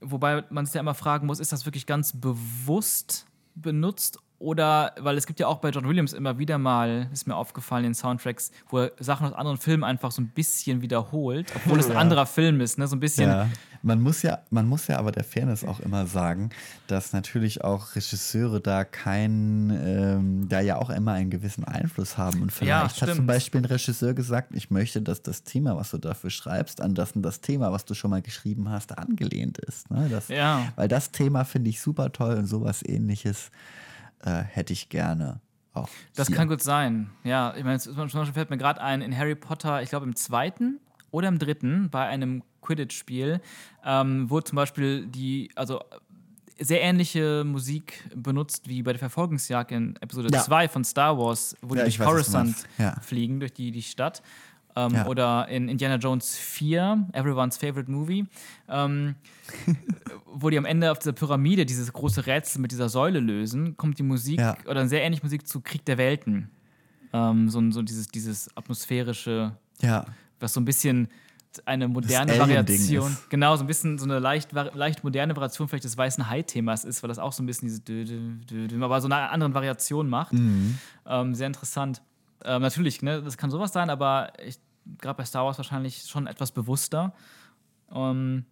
wobei 0.00 0.44
man 0.50 0.66
sich 0.66 0.74
ja 0.74 0.80
immer 0.80 0.94
fragen 0.94 1.26
muss, 1.26 1.40
ist 1.40 1.52
das 1.52 1.64
wirklich 1.66 1.86
ganz 1.86 2.12
bewusst 2.12 3.26
benutzt 3.54 4.18
oder, 4.38 4.94
weil 5.00 5.16
es 5.16 5.26
gibt 5.26 5.40
ja 5.40 5.48
auch 5.48 5.58
bei 5.58 5.70
John 5.70 5.86
Williams 5.88 6.12
immer 6.12 6.38
wieder 6.38 6.58
mal, 6.58 7.08
ist 7.12 7.26
mir 7.26 7.34
aufgefallen 7.34 7.84
in 7.84 7.94
Soundtracks, 7.94 8.52
wo 8.68 8.78
er 8.80 8.92
Sachen 9.00 9.26
aus 9.26 9.32
anderen 9.32 9.58
Filmen 9.58 9.82
einfach 9.84 10.12
so 10.12 10.22
ein 10.22 10.28
bisschen 10.28 10.80
wiederholt, 10.80 11.50
obwohl 11.56 11.80
es 11.80 11.86
ein 11.86 11.92
Ja. 11.94 11.98
anderer 11.98 12.26
Film 12.26 12.60
ist, 12.60 12.78
ne? 12.78 12.86
So 12.86 12.94
ein 12.96 13.00
bisschen. 13.00 13.28
Ja, 13.28 13.48
man 13.82 14.00
muss 14.00 14.22
ja, 14.22 14.38
man 14.50 14.66
muss 14.66 14.86
ja 14.88 14.98
aber 14.98 15.10
der 15.12 15.24
Fairness 15.24 15.64
auch 15.64 15.80
immer 15.80 16.06
sagen, 16.06 16.50
dass 16.86 17.12
natürlich 17.12 17.62
auch 17.64 17.94
Regisseure 17.96 18.60
da 18.60 18.84
keinen, 18.84 19.70
ähm, 19.70 20.48
da 20.48 20.60
ja 20.60 20.76
auch 20.76 20.90
immer 20.90 21.12
einen 21.12 21.30
gewissen 21.30 21.64
Einfluss 21.64 22.16
haben. 22.18 22.42
Und 22.42 22.50
Ja, 22.60 22.88
vielleicht 22.88 23.02
hat 23.02 23.14
zum. 23.16 23.26
Beispiel 23.26 23.60
ein 23.60 23.64
Regisseur 23.66 24.14
gesagt, 24.14 24.50
ich 24.54 24.70
möchte, 24.70 25.02
dass 25.02 25.22
das 25.22 25.42
Thema, 25.42 25.76
was 25.76 25.90
du 25.90 25.98
dafür 25.98 26.30
schreibst, 26.30 26.80
an 26.80 26.94
das 26.94 27.12
und 27.12 27.22
das 27.22 27.40
Thema, 27.40 27.72
was 27.72 27.84
du 27.84 27.94
schon 27.94 28.10
mal 28.10 28.22
geschrieben 28.22 28.68
hast, 28.70 28.96
angelehnt 28.98 29.58
ist. 29.58 29.90
Ne? 29.90 30.08
Das, 30.08 30.28
Ja. 30.28 30.72
Weil 30.76 30.86
das 30.88 31.10
Thema 31.10 31.44
finde 31.44 31.70
ich 31.70 31.80
super 31.80 32.12
toll 32.12 32.34
und 32.36 32.46
sowas 32.46 32.82
ähnliches 32.86 33.50
äh, 34.22 34.42
hätte 34.42 34.72
ich 34.72 34.88
gerne 34.88 35.40
auch. 35.74 35.88
Das 36.14 36.28
hier. 36.28 36.36
kann 36.36 36.48
gut 36.48 36.62
sein. 36.62 37.10
Ja, 37.24 37.54
ich 37.56 37.64
meine, 37.64 37.78
zum 37.78 37.94
Beispiel 37.96 38.32
fällt 38.32 38.50
mir 38.50 38.58
gerade 38.58 38.80
ein, 38.80 39.00
in 39.02 39.16
Harry 39.16 39.34
Potter, 39.34 39.82
ich 39.82 39.90
glaube 39.90 40.06
im 40.06 40.16
zweiten 40.16 40.80
oder 41.10 41.28
im 41.28 41.38
dritten, 41.38 41.88
bei 41.90 42.06
einem 42.06 42.42
Quidditch-Spiel, 42.62 43.40
ähm, 43.84 44.28
wurde 44.30 44.44
zum 44.44 44.56
Beispiel 44.56 45.06
die, 45.06 45.50
also 45.54 45.80
sehr 46.60 46.82
ähnliche 46.82 47.44
Musik 47.44 48.02
benutzt 48.16 48.68
wie 48.68 48.82
bei 48.82 48.92
der 48.92 48.98
Verfolgungsjagd 48.98 49.70
in 49.70 49.94
Episode 50.00 50.28
Ja. 50.32 50.42
2 50.42 50.68
von 50.68 50.84
Star 50.84 51.16
Wars, 51.16 51.56
wo 51.62 51.74
Ja, 51.76 51.84
die 51.84 51.96
durch 51.96 52.00
Coruscant. 52.00 52.56
Ja. 52.78 52.98
fliegen, 53.00 53.38
durch 53.38 53.52
die, 53.52 53.70
die 53.70 53.82
Stadt. 53.82 54.22
Ähm, 54.76 54.94
Ja. 54.94 55.06
Oder 55.06 55.48
in 55.48 55.68
Indiana 55.68 55.96
Jones 55.96 56.36
4, 56.36 57.08
Everyone's 57.12 57.56
Favorite 57.56 57.90
Movie, 57.90 58.26
ähm, 58.68 59.14
wo 60.26 60.50
die 60.50 60.58
am 60.58 60.64
Ende 60.64 60.90
auf 60.92 60.98
dieser 60.98 61.12
Pyramide 61.12 61.66
dieses 61.66 61.92
große 61.92 62.26
Rätsel 62.26 62.60
mit 62.60 62.70
dieser 62.70 62.88
Säule 62.88 63.20
lösen, 63.20 63.76
kommt 63.76 63.98
die 63.98 64.02
Musik 64.02 64.38
Ja. 64.40 64.56
oder 64.66 64.80
eine 64.80 64.88
sehr 64.88 65.02
ähnliche 65.02 65.22
Musik 65.24 65.46
zu 65.48 65.60
Krieg 65.60 65.84
der 65.84 65.98
Welten. 65.98 66.50
Ähm, 67.12 67.48
so, 67.48 67.70
so 67.70 67.82
dieses, 67.82 68.08
dieses 68.08 68.54
atmosphärische, 68.56 69.56
Ja, 69.80 70.04
was 70.40 70.52
so 70.52 70.60
ein 70.60 70.64
bisschen 70.64 71.08
eine 71.64 71.88
moderne 71.88 72.38
Variation, 72.38 73.16
genau, 73.30 73.56
so 73.56 73.64
ein 73.64 73.66
bisschen 73.66 73.98
so 73.98 74.04
eine 74.04 74.18
leicht, 74.18 74.52
leicht 74.52 75.02
moderne 75.02 75.34
Variation 75.34 75.66
vielleicht 75.66 75.84
des 75.84 75.96
weißen 75.96 76.28
Hai-Themas 76.28 76.84
ist, 76.84 77.02
weil 77.02 77.08
das 77.08 77.18
auch 77.18 77.32
so 77.32 77.42
ein 77.42 77.46
bisschen 77.46 77.82
diese, 77.86 78.84
aber 78.84 79.00
so 79.00 79.08
eine 79.08 79.30
andere 79.30 79.54
Variation 79.54 80.08
macht. 80.08 80.34
Mhm. 80.34 80.78
Ähm, 81.06 81.34
sehr 81.34 81.46
interessant. 81.46 82.02
Ähm, 82.44 82.62
natürlich, 82.62 83.02
ne, 83.02 83.22
das 83.22 83.36
kann 83.36 83.50
sowas 83.50 83.72
sein, 83.72 83.90
aber 83.90 84.32
ich 84.44 84.58
gerade 84.98 85.16
bei 85.18 85.24
Star 85.24 85.44
Wars 85.44 85.58
wahrscheinlich 85.58 86.02
schon 86.06 86.26
etwas 86.26 86.52
bewusster. 86.52 87.12
Ähm, 87.92 88.44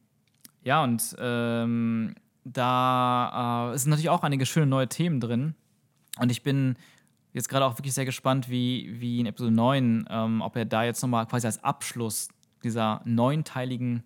ja, 0.62 0.82
und 0.84 1.14
ähm, 1.18 2.14
da 2.44 3.72
äh, 3.72 3.78
sind 3.78 3.90
natürlich 3.90 4.10
auch 4.10 4.22
einige 4.22 4.46
schöne 4.46 4.66
neue 4.66 4.88
Themen 4.88 5.20
drin. 5.20 5.54
Und 6.18 6.30
ich 6.30 6.42
bin 6.42 6.76
jetzt 7.32 7.48
gerade 7.48 7.64
auch 7.66 7.78
wirklich 7.78 7.94
sehr 7.94 8.04
gespannt, 8.04 8.48
wie, 8.48 8.96
wie 9.00 9.20
in 9.20 9.26
Episode 9.26 9.52
9, 9.52 10.06
ähm, 10.10 10.40
ob 10.42 10.56
er 10.56 10.64
da 10.64 10.84
jetzt 10.84 11.02
nochmal 11.02 11.26
quasi 11.26 11.46
als 11.46 11.62
Abschluss 11.62 12.28
dieser 12.64 13.02
neunteiligen 13.04 14.02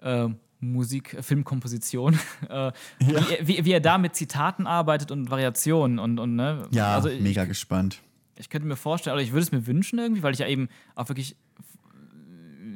äh, 0.00 0.28
Musik, 0.60 1.16
Filmkomposition, 1.20 2.14
äh, 2.48 2.72
wie, 2.98 3.14
er- 3.14 3.46
wie, 3.48 3.64
wie 3.64 3.72
er 3.72 3.80
da 3.80 3.98
mit 3.98 4.14
Zitaten 4.14 4.66
arbeitet 4.66 5.10
und 5.10 5.30
Variationen 5.30 5.98
und, 5.98 6.18
und 6.18 6.36
ne? 6.36 6.66
ja 6.70 6.94
also 6.94 7.08
ich, 7.08 7.20
mega 7.20 7.44
gespannt. 7.44 8.00
Ich 8.40 8.48
könnte 8.48 8.66
mir 8.66 8.76
vorstellen, 8.76 9.14
oder 9.14 9.22
ich 9.22 9.32
würde 9.32 9.42
es 9.42 9.52
mir 9.52 9.66
wünschen 9.66 9.98
irgendwie, 9.98 10.22
weil 10.22 10.32
ich 10.32 10.40
ja 10.40 10.48
eben 10.48 10.68
auch 10.94 11.08
wirklich 11.08 11.36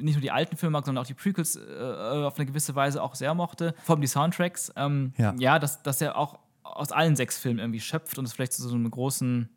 nicht 0.01 0.15
nur 0.15 0.21
die 0.21 0.31
alten 0.31 0.55
Filme 0.55 0.71
mag, 0.71 0.85
sondern 0.85 1.03
auch 1.03 1.07
die 1.07 1.13
Prequels 1.13 1.55
äh, 1.55 1.79
auf 1.79 2.37
eine 2.37 2.45
gewisse 2.45 2.75
Weise 2.75 3.01
auch 3.01 3.15
sehr 3.15 3.33
mochte. 3.33 3.73
Vor 3.83 3.95
allem 3.95 4.01
die 4.01 4.07
Soundtracks. 4.07 4.71
Ähm, 4.75 5.13
ja, 5.17 5.33
ja 5.37 5.59
dass, 5.59 5.81
dass 5.83 6.01
er 6.01 6.17
auch 6.17 6.39
aus 6.63 6.91
allen 6.91 7.15
sechs 7.15 7.37
Filmen 7.37 7.59
irgendwie 7.59 7.79
schöpft 7.79 8.17
und 8.17 8.25
es 8.25 8.33
vielleicht 8.33 8.53
zu 8.53 8.67
so 8.67 8.75
einem 8.75 8.89
großen 8.89 9.49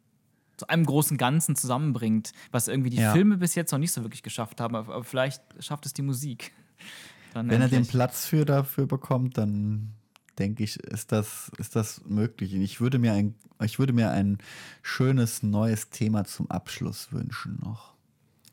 zu 0.57 0.69
einem 0.69 0.85
großen 0.85 1.17
Ganzen 1.19 1.55
zusammenbringt, 1.55 2.33
was 2.51 2.67
irgendwie 2.67 2.91
die 2.91 2.97
ja. 2.97 3.13
Filme 3.13 3.37
bis 3.37 3.55
jetzt 3.55 3.71
noch 3.71 3.79
nicht 3.79 3.93
so 3.93 4.03
wirklich 4.03 4.25
geschafft 4.25 4.61
haben, 4.61 4.75
aber 4.75 5.05
vielleicht 5.05 5.41
schafft 5.61 5.87
es 5.87 5.95
die 5.95 6.03
Musik. 6.03 6.53
Dann 7.35 7.49
Wenn 7.49 7.61
er 7.61 7.69
den 7.69 7.87
Platz 7.87 8.27
für 8.27 8.45
dafür 8.45 8.87
bekommt, 8.87 9.37
dann 9.37 9.93
denke 10.39 10.65
ich, 10.65 10.79
ist 10.79 11.13
das, 11.13 11.51
ist 11.59 11.77
das 11.77 12.03
möglich. 12.07 12.55
Und 12.55 12.63
ich 12.63 12.81
würde 12.81 12.99
mir 12.99 13.13
ein, 13.13 13.35
ich 13.63 13.79
würde 13.79 13.93
mir 13.93 14.11
ein 14.11 14.39
schönes 14.83 15.43
neues 15.43 15.91
Thema 15.91 16.25
zum 16.25 16.51
Abschluss 16.51 17.13
wünschen 17.13 17.59
noch. 17.63 17.95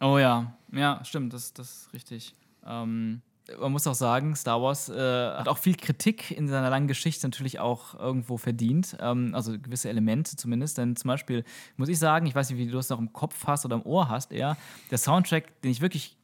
Oh 0.02 0.18
ja, 0.18 0.58
ja, 0.72 1.04
stimmt, 1.06 1.34
das, 1.34 1.54
das 1.54 1.70
ist 1.70 1.94
richtig. 1.94 2.36
Ähm, 2.66 3.22
man 3.60 3.72
muss 3.72 3.86
auch 3.88 3.96
sagen, 3.96 4.36
Star 4.36 4.62
Wars 4.62 4.90
äh, 4.90 4.96
hat 4.96 5.48
auch 5.48 5.58
viel 5.58 5.76
Kritik 5.76 6.32
in 6.32 6.48
seiner 6.48 6.70
langen 6.70 6.88
Geschichte 6.88 7.28
natürlich 7.28 7.60
auch 7.60 7.94
irgendwo 8.00 8.38
verdient. 8.38 8.98
Ähm, 9.00 9.34
also 9.34 9.58
gewisse 9.60 9.90
Elemente 9.90 10.36
zumindest. 10.36 10.78
Denn 10.78 10.96
zum 10.96 11.10
Beispiel 11.10 11.44
muss 11.78 11.90
ich 11.90 12.00
sagen, 12.00 12.26
ich 12.26 12.36
weiß 12.36 12.50
nicht, 12.50 12.60
wie 12.60 12.68
du 12.68 12.78
es 12.78 12.90
noch 12.90 13.00
im 13.00 13.14
Kopf 13.14 13.46
hast 13.46 13.66
oder 13.66 13.76
im 13.76 13.86
Ohr 13.86 14.10
hast, 14.10 14.32
eher, 14.32 14.58
der 14.90 14.98
Soundtrack, 14.98 15.62
den 15.62 15.72
ich 15.72 15.82
wirklich, 15.82 16.18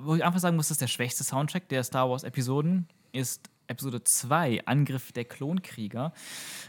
wo 0.00 0.14
ich 0.14 0.24
einfach 0.24 0.40
sagen 0.40 0.56
muss, 0.56 0.68
das 0.68 0.76
ist 0.76 0.80
der 0.80 0.88
schwächste 0.88 1.22
Soundtrack 1.24 1.68
der 1.68 1.84
Star 1.84 2.10
Wars-Episoden, 2.10 2.88
ist 3.12 3.50
Episode 3.72 4.04
2, 4.04 4.66
Angriff 4.66 5.12
der 5.12 5.24
Klonkrieger. 5.24 6.12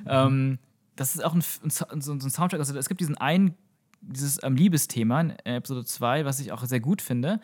Mhm. 0.02 0.08
Ähm, 0.08 0.60
das 0.96 1.16
ist 1.16 1.24
auch 1.24 1.34
ein, 1.34 1.44
ein, 1.64 2.02
so 2.02 2.14
ein 2.14 2.20
Soundtrack, 2.20 2.60
also 2.60 2.78
es 2.78 2.88
gibt 2.88 3.02
diesen 3.02 3.18
einen, 3.18 3.56
dieses 4.02 4.42
ähm, 4.44 4.56
Liebesthema 4.56 5.22
in 5.22 5.32
Episode 5.46 5.86
2, 5.86 6.26
was 6.26 6.40
ich 6.40 6.52
auch 6.52 6.64
sehr 6.66 6.80
gut 6.80 7.02
finde. 7.02 7.40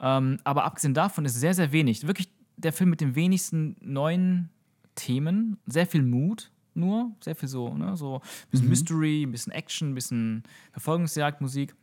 Ähm, 0.00 0.38
aber 0.44 0.64
abgesehen 0.64 0.94
davon 0.94 1.24
ist 1.24 1.34
sehr, 1.34 1.54
sehr 1.54 1.72
wenig. 1.72 2.06
Wirklich 2.06 2.30
der 2.56 2.72
Film 2.72 2.90
mit 2.90 3.00
den 3.00 3.14
wenigsten 3.14 3.76
neuen 3.80 4.50
Themen, 4.94 5.58
sehr 5.66 5.86
viel 5.86 6.02
Mut 6.02 6.50
nur, 6.74 7.12
sehr 7.20 7.34
viel 7.34 7.48
so, 7.48 7.74
ne? 7.74 7.96
so 7.96 8.16
ein 8.16 8.50
bisschen 8.50 8.66
mhm. 8.66 8.70
Mystery, 8.70 9.22
ein 9.22 9.32
bisschen 9.32 9.52
Action, 9.52 9.90
ein 9.90 9.94
bisschen 9.94 10.42
Verfolgungsjagdmusik. 10.72 11.74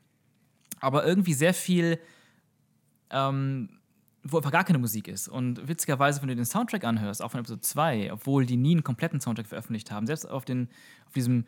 Aber 0.80 1.06
irgendwie 1.06 1.34
sehr 1.34 1.54
viel, 1.54 2.00
ähm, 3.10 3.77
wo 4.32 4.38
einfach 4.38 4.52
gar 4.52 4.64
keine 4.64 4.80
Musik 4.80 5.08
ist. 5.08 5.28
Und 5.28 5.68
witzigerweise, 5.68 6.22
wenn 6.22 6.30
du 6.30 6.36
den 6.36 6.46
Soundtrack 6.46 6.84
anhörst, 6.84 7.22
auch 7.22 7.32
von 7.32 7.40
Episode 7.40 7.62
2, 7.62 8.14
obwohl 8.14 8.46
die 8.46 8.58
nie 8.58 8.72
einen 8.72 8.84
kompletten 8.84 9.20
Soundtrack 9.20 9.48
veröffentlicht 9.48 9.92
haben, 9.92 10.08
selbst 10.08 10.30
auf, 10.30 10.46
den, 10.46 10.70
auf 11.08 11.14
diesem 11.14 11.46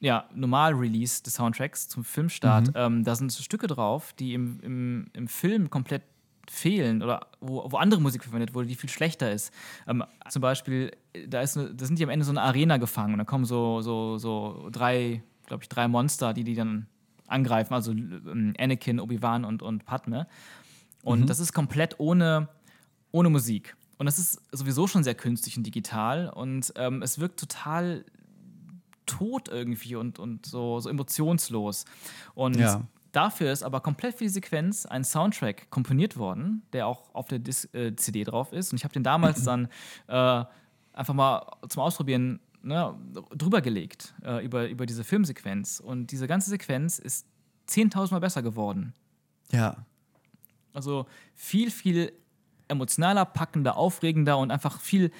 ja, 0.00 0.28
Normal-Release 0.34 1.22
des 1.22 1.34
Soundtracks 1.34 1.88
zum 1.88 2.04
Filmstart, 2.04 2.68
mhm. 2.68 2.74
ähm, 2.74 3.04
da 3.04 3.14
sind 3.14 3.32
Stücke 3.32 3.66
drauf, 3.66 4.12
die 4.18 4.34
im, 4.34 4.60
im, 4.60 5.06
im 5.12 5.28
Film 5.28 5.70
komplett 5.70 6.02
fehlen 6.50 7.02
oder 7.02 7.28
wo, 7.40 7.70
wo 7.70 7.76
andere 7.76 8.00
Musik 8.00 8.24
verwendet 8.24 8.54
wurde, 8.54 8.66
die 8.66 8.74
viel 8.74 8.90
schlechter 8.90 9.30
ist. 9.30 9.52
Ähm, 9.86 10.02
zum 10.28 10.42
Beispiel, 10.42 10.90
da, 11.28 11.42
ist 11.42 11.56
da 11.56 11.84
sind 11.84 11.98
die 11.98 12.02
am 12.02 12.10
Ende 12.10 12.24
so 12.24 12.32
eine 12.32 12.42
Arena 12.42 12.78
gefangen 12.78 13.14
und 13.14 13.18
da 13.18 13.24
kommen 13.24 13.44
so, 13.44 13.82
so, 13.82 14.18
so 14.18 14.68
drei, 14.72 15.22
glaube 15.46 15.62
ich, 15.62 15.68
drei 15.68 15.86
Monster, 15.86 16.34
die 16.34 16.44
die 16.44 16.54
dann 16.54 16.86
angreifen, 17.28 17.74
also 17.74 17.92
ähm, 17.92 18.54
Anakin, 18.58 19.00
Obi-Wan 19.00 19.44
und, 19.44 19.62
und 19.62 19.84
Padme. 19.84 20.26
Und 21.02 21.20
mhm. 21.20 21.26
das 21.26 21.40
ist 21.40 21.52
komplett 21.52 21.98
ohne, 21.98 22.48
ohne 23.10 23.30
Musik. 23.30 23.76
Und 23.98 24.06
das 24.06 24.18
ist 24.18 24.40
sowieso 24.52 24.86
schon 24.86 25.04
sehr 25.04 25.14
künstlich 25.14 25.56
und 25.56 25.64
digital 25.64 26.30
und 26.30 26.72
ähm, 26.76 27.02
es 27.02 27.18
wirkt 27.18 27.38
total 27.38 28.04
tot 29.04 29.48
irgendwie 29.48 29.96
und, 29.96 30.18
und 30.18 30.46
so, 30.46 30.80
so 30.80 30.88
emotionslos. 30.88 31.84
Und 32.34 32.56
ja. 32.56 32.82
dafür 33.12 33.52
ist 33.52 33.62
aber 33.62 33.80
komplett 33.80 34.14
für 34.14 34.24
die 34.24 34.30
Sequenz 34.30 34.86
ein 34.86 35.04
Soundtrack 35.04 35.70
komponiert 35.70 36.16
worden, 36.16 36.62
der 36.72 36.86
auch 36.86 37.14
auf 37.14 37.28
der 37.28 37.40
Dis 37.40 37.66
äh, 37.74 37.94
CD 37.96 38.24
drauf 38.24 38.52
ist. 38.52 38.72
Und 38.72 38.78
ich 38.78 38.84
habe 38.84 38.94
den 38.94 39.02
damals 39.02 39.42
dann 39.44 39.68
äh, 40.06 40.44
einfach 40.92 41.14
mal 41.14 41.44
zum 41.68 41.82
Ausprobieren 41.82 42.40
ne, 42.62 42.94
drüber 43.34 43.60
gelegt, 43.60 44.14
äh, 44.24 44.44
über, 44.44 44.68
über 44.68 44.86
diese 44.86 45.04
Filmsequenz. 45.04 45.80
Und 45.80 46.10
diese 46.10 46.26
ganze 46.26 46.50
Sequenz 46.50 46.98
ist 46.98 47.26
10.000 47.68 48.12
Mal 48.12 48.20
besser 48.20 48.42
geworden. 48.42 48.94
Ja. 49.50 49.76
Also 50.72 51.06
viel, 51.34 51.70
viel 51.70 52.12
emotionaler, 52.68 53.24
packender, 53.24 53.76
aufregender 53.76 54.38
und 54.38 54.50
einfach 54.50 54.80
viel, 54.80 55.10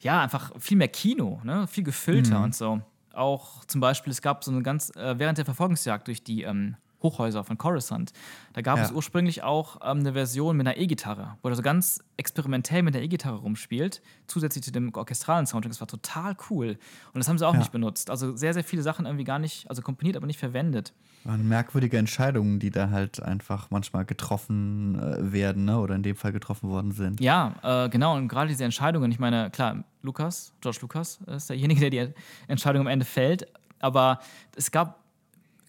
ja, 0.00 0.22
einfach 0.22 0.52
viel 0.58 0.76
mehr 0.76 0.88
Kino, 0.88 1.40
ne? 1.44 1.66
viel 1.66 1.84
gefüllter 1.84 2.38
mhm. 2.38 2.44
und 2.44 2.54
so 2.54 2.82
auch 3.16 3.64
zum 3.64 3.80
Beispiel, 3.80 4.10
es 4.10 4.22
gab 4.22 4.44
so 4.44 4.50
eine 4.50 4.62
ganz, 4.62 4.90
äh, 4.90 5.18
während 5.18 5.38
der 5.38 5.44
Verfolgungsjagd 5.44 6.06
durch 6.06 6.22
die 6.22 6.42
ähm, 6.42 6.76
Hochhäuser 7.06 7.44
von 7.44 7.56
Coruscant, 7.56 8.12
da 8.52 8.62
gab 8.62 8.78
ja. 8.78 8.84
es 8.84 8.92
ursprünglich 8.92 9.42
auch 9.42 9.76
ähm, 9.82 10.00
eine 10.00 10.14
Version 10.14 10.56
mit 10.56 10.66
einer 10.66 10.76
E-Gitarre, 10.76 11.36
wo 11.42 11.48
er 11.48 11.54
so 11.54 11.62
ganz 11.62 12.02
experimentell 12.16 12.82
mit 12.82 12.94
der 12.94 13.02
E-Gitarre 13.02 13.36
rumspielt, 13.36 14.02
zusätzlich 14.26 14.64
zu 14.64 14.72
dem 14.72 14.92
orchestralen 14.94 15.46
Soundtrack. 15.46 15.70
Das 15.70 15.80
war 15.80 15.88
total 15.88 16.36
cool. 16.50 16.78
Und 17.12 17.18
das 17.18 17.28
haben 17.28 17.38
sie 17.38 17.46
auch 17.46 17.52
ja. 17.52 17.58
nicht 17.58 17.72
benutzt. 17.72 18.10
Also 18.10 18.34
sehr, 18.36 18.54
sehr 18.54 18.64
viele 18.64 18.82
Sachen 18.82 19.06
irgendwie 19.06 19.24
gar 19.24 19.38
nicht, 19.38 19.68
also 19.68 19.82
komponiert, 19.82 20.16
aber 20.16 20.26
nicht 20.26 20.38
verwendet. 20.38 20.94
Waren 21.24 21.46
merkwürdige 21.48 21.98
Entscheidungen, 21.98 22.58
die 22.58 22.70
da 22.70 22.90
halt 22.90 23.22
einfach 23.22 23.70
manchmal 23.70 24.04
getroffen 24.04 24.98
äh, 24.98 25.32
werden, 25.32 25.64
ne? 25.64 25.78
oder 25.78 25.94
in 25.94 26.02
dem 26.02 26.16
Fall 26.16 26.32
getroffen 26.32 26.68
worden 26.68 26.92
sind. 26.92 27.20
Ja, 27.20 27.54
äh, 27.62 27.88
genau. 27.88 28.16
Und 28.16 28.28
gerade 28.28 28.48
diese 28.48 28.64
Entscheidungen, 28.64 29.10
ich 29.12 29.18
meine, 29.18 29.50
klar, 29.50 29.84
Lukas, 30.02 30.52
George 30.60 30.78
Lucas 30.82 31.20
ist 31.26 31.50
derjenige, 31.50 31.80
der 31.90 32.06
die 32.06 32.14
Entscheidung 32.48 32.82
am 32.82 32.88
Ende 32.88 33.04
fällt. 33.04 33.46
Aber 33.80 34.20
es 34.56 34.70
gab 34.70 35.05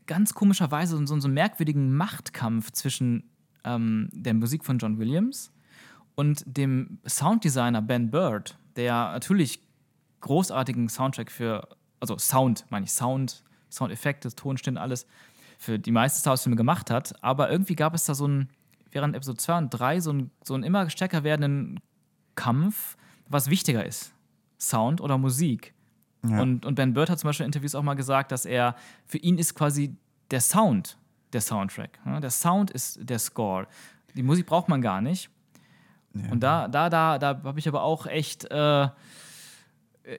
ganz 0.07 0.33
komischerweise 0.33 0.97
so, 0.97 1.05
so 1.05 1.27
einen 1.27 1.33
merkwürdigen 1.33 1.95
Machtkampf 1.95 2.71
zwischen 2.71 3.29
ähm, 3.63 4.09
der 4.11 4.33
Musik 4.33 4.65
von 4.65 4.77
John 4.79 4.97
Williams 4.97 5.51
und 6.15 6.43
dem 6.45 6.99
Sounddesigner 7.05 7.81
Ben 7.81 8.09
Bird, 8.09 8.57
der 8.75 9.11
natürlich 9.11 9.61
großartigen 10.21 10.89
Soundtrack 10.89 11.31
für, 11.31 11.67
also 11.99 12.17
Sound, 12.17 12.65
meine 12.69 12.85
ich, 12.85 12.91
Sound, 12.91 13.43
Soundeffekte, 13.69 14.33
Tonstimmen, 14.33 14.77
alles 14.77 15.05
für 15.57 15.77
die 15.79 15.91
meisten 15.91 16.19
Star 16.19 16.31
Wars-Filme 16.31 16.55
gemacht 16.55 16.89
hat. 16.89 17.21
Aber 17.23 17.51
irgendwie 17.51 17.75
gab 17.75 17.93
es 17.93 18.05
da 18.05 18.15
so 18.15 18.25
einen, 18.25 18.49
während 18.91 19.15
Episode 19.15 19.37
2 19.37 19.57
und 19.57 19.69
3 19.69 19.99
so 19.99 20.09
einen, 20.11 20.31
so 20.43 20.53
einen 20.53 20.63
immer 20.63 20.89
stärker 20.89 21.23
werdenden 21.23 21.79
Kampf, 22.35 22.97
was 23.27 23.49
wichtiger 23.49 23.85
ist. 23.85 24.13
Sound 24.59 25.01
oder 25.01 25.17
Musik. 25.17 25.73
Ja. 26.23 26.41
Und, 26.41 26.65
und 26.65 26.75
Ben 26.75 26.93
Bird 26.93 27.09
hat 27.09 27.19
zum 27.19 27.29
Beispiel 27.29 27.45
in 27.45 27.49
Interviews 27.49 27.75
auch 27.75 27.83
mal 27.83 27.93
gesagt, 27.93 28.31
dass 28.31 28.45
er, 28.45 28.75
für 29.05 29.17
ihn 29.17 29.37
ist 29.37 29.55
quasi 29.55 29.95
der 30.31 30.41
Sound 30.41 30.97
der 31.33 31.41
Soundtrack. 31.41 31.99
Ja? 32.05 32.19
Der 32.19 32.29
Sound 32.29 32.71
ist 32.71 32.99
der 33.01 33.19
Score. 33.19 33.67
Die 34.15 34.23
Musik 34.23 34.45
braucht 34.45 34.69
man 34.69 34.81
gar 34.81 35.01
nicht. 35.01 35.29
Ja. 36.13 36.31
Und 36.31 36.41
da, 36.41 36.67
da, 36.67 36.89
da, 36.89 37.19
da 37.19 37.41
habe 37.43 37.59
ich 37.59 37.67
aber 37.67 37.83
auch 37.83 38.07
echt 38.07 38.45
äh, 38.45 38.87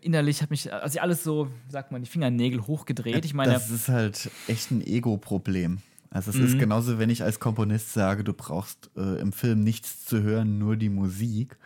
innerlich 0.02 0.42
hat 0.42 0.50
mich, 0.50 0.72
also 0.72 1.00
alles 1.00 1.24
so, 1.24 1.48
sagt 1.68 1.92
man, 1.92 2.02
die 2.02 2.08
Fingernägel 2.08 2.66
hochgedreht. 2.66 3.24
Ich 3.24 3.34
meine, 3.34 3.52
das 3.52 3.70
ist 3.70 3.88
halt 3.88 4.30
echt 4.46 4.70
ein 4.70 4.86
Ego-Problem. 4.86 5.78
Also 6.10 6.30
es 6.30 6.36
mhm. 6.36 6.44
ist 6.44 6.58
genauso, 6.58 6.98
wenn 6.98 7.10
ich 7.10 7.22
als 7.22 7.40
Komponist 7.40 7.92
sage, 7.92 8.24
du 8.24 8.32
brauchst 8.32 8.90
äh, 8.96 9.20
im 9.20 9.32
Film 9.32 9.60
nichts 9.60 10.04
zu 10.04 10.22
hören, 10.22 10.58
nur 10.58 10.76
die 10.76 10.88
Musik. 10.88 11.56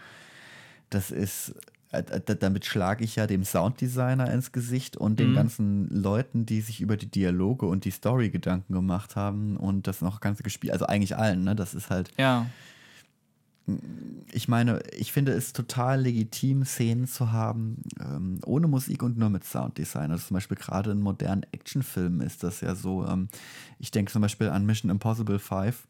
Das 0.90 1.10
ist 1.10 1.54
damit 1.92 2.64
schlage 2.64 3.04
ich 3.04 3.16
ja 3.16 3.26
dem 3.26 3.44
Sounddesigner 3.44 4.30
ins 4.32 4.52
Gesicht 4.52 4.96
und 4.96 5.20
den 5.20 5.30
mhm. 5.30 5.34
ganzen 5.34 5.88
Leuten, 5.90 6.46
die 6.46 6.62
sich 6.62 6.80
über 6.80 6.96
die 6.96 7.10
Dialoge 7.10 7.66
und 7.66 7.84
die 7.84 7.90
Story 7.90 8.30
Gedanken 8.30 8.72
gemacht 8.72 9.14
haben 9.14 9.56
und 9.56 9.86
das 9.86 10.00
noch 10.00 10.20
ganze 10.20 10.42
gespielt, 10.42 10.72
also 10.72 10.86
eigentlich 10.86 11.16
allen, 11.16 11.44
ne? 11.44 11.54
Das 11.54 11.74
ist 11.74 11.90
halt. 11.90 12.10
Ja. 12.16 12.46
Ich 14.32 14.48
meine, 14.48 14.80
ich 14.92 15.12
finde 15.12 15.32
es 15.32 15.52
total 15.52 16.00
legitim, 16.00 16.64
Szenen 16.64 17.06
zu 17.06 17.30
haben, 17.30 17.82
ähm, 18.00 18.40
ohne 18.44 18.66
Musik 18.66 19.04
und 19.04 19.16
nur 19.16 19.30
mit 19.30 19.44
Sounddesign. 19.44 20.10
Also 20.10 20.26
zum 20.26 20.34
Beispiel 20.34 20.56
gerade 20.56 20.90
in 20.90 21.00
modernen 21.00 21.44
Actionfilmen 21.52 22.22
ist 22.22 22.42
das 22.42 22.60
ja 22.60 22.74
so. 22.74 23.06
Ähm, 23.06 23.28
ich 23.78 23.92
denke 23.92 24.10
zum 24.10 24.22
Beispiel 24.22 24.48
an 24.48 24.66
Mission 24.66 24.90
Impossible 24.90 25.38
5. 25.38 25.86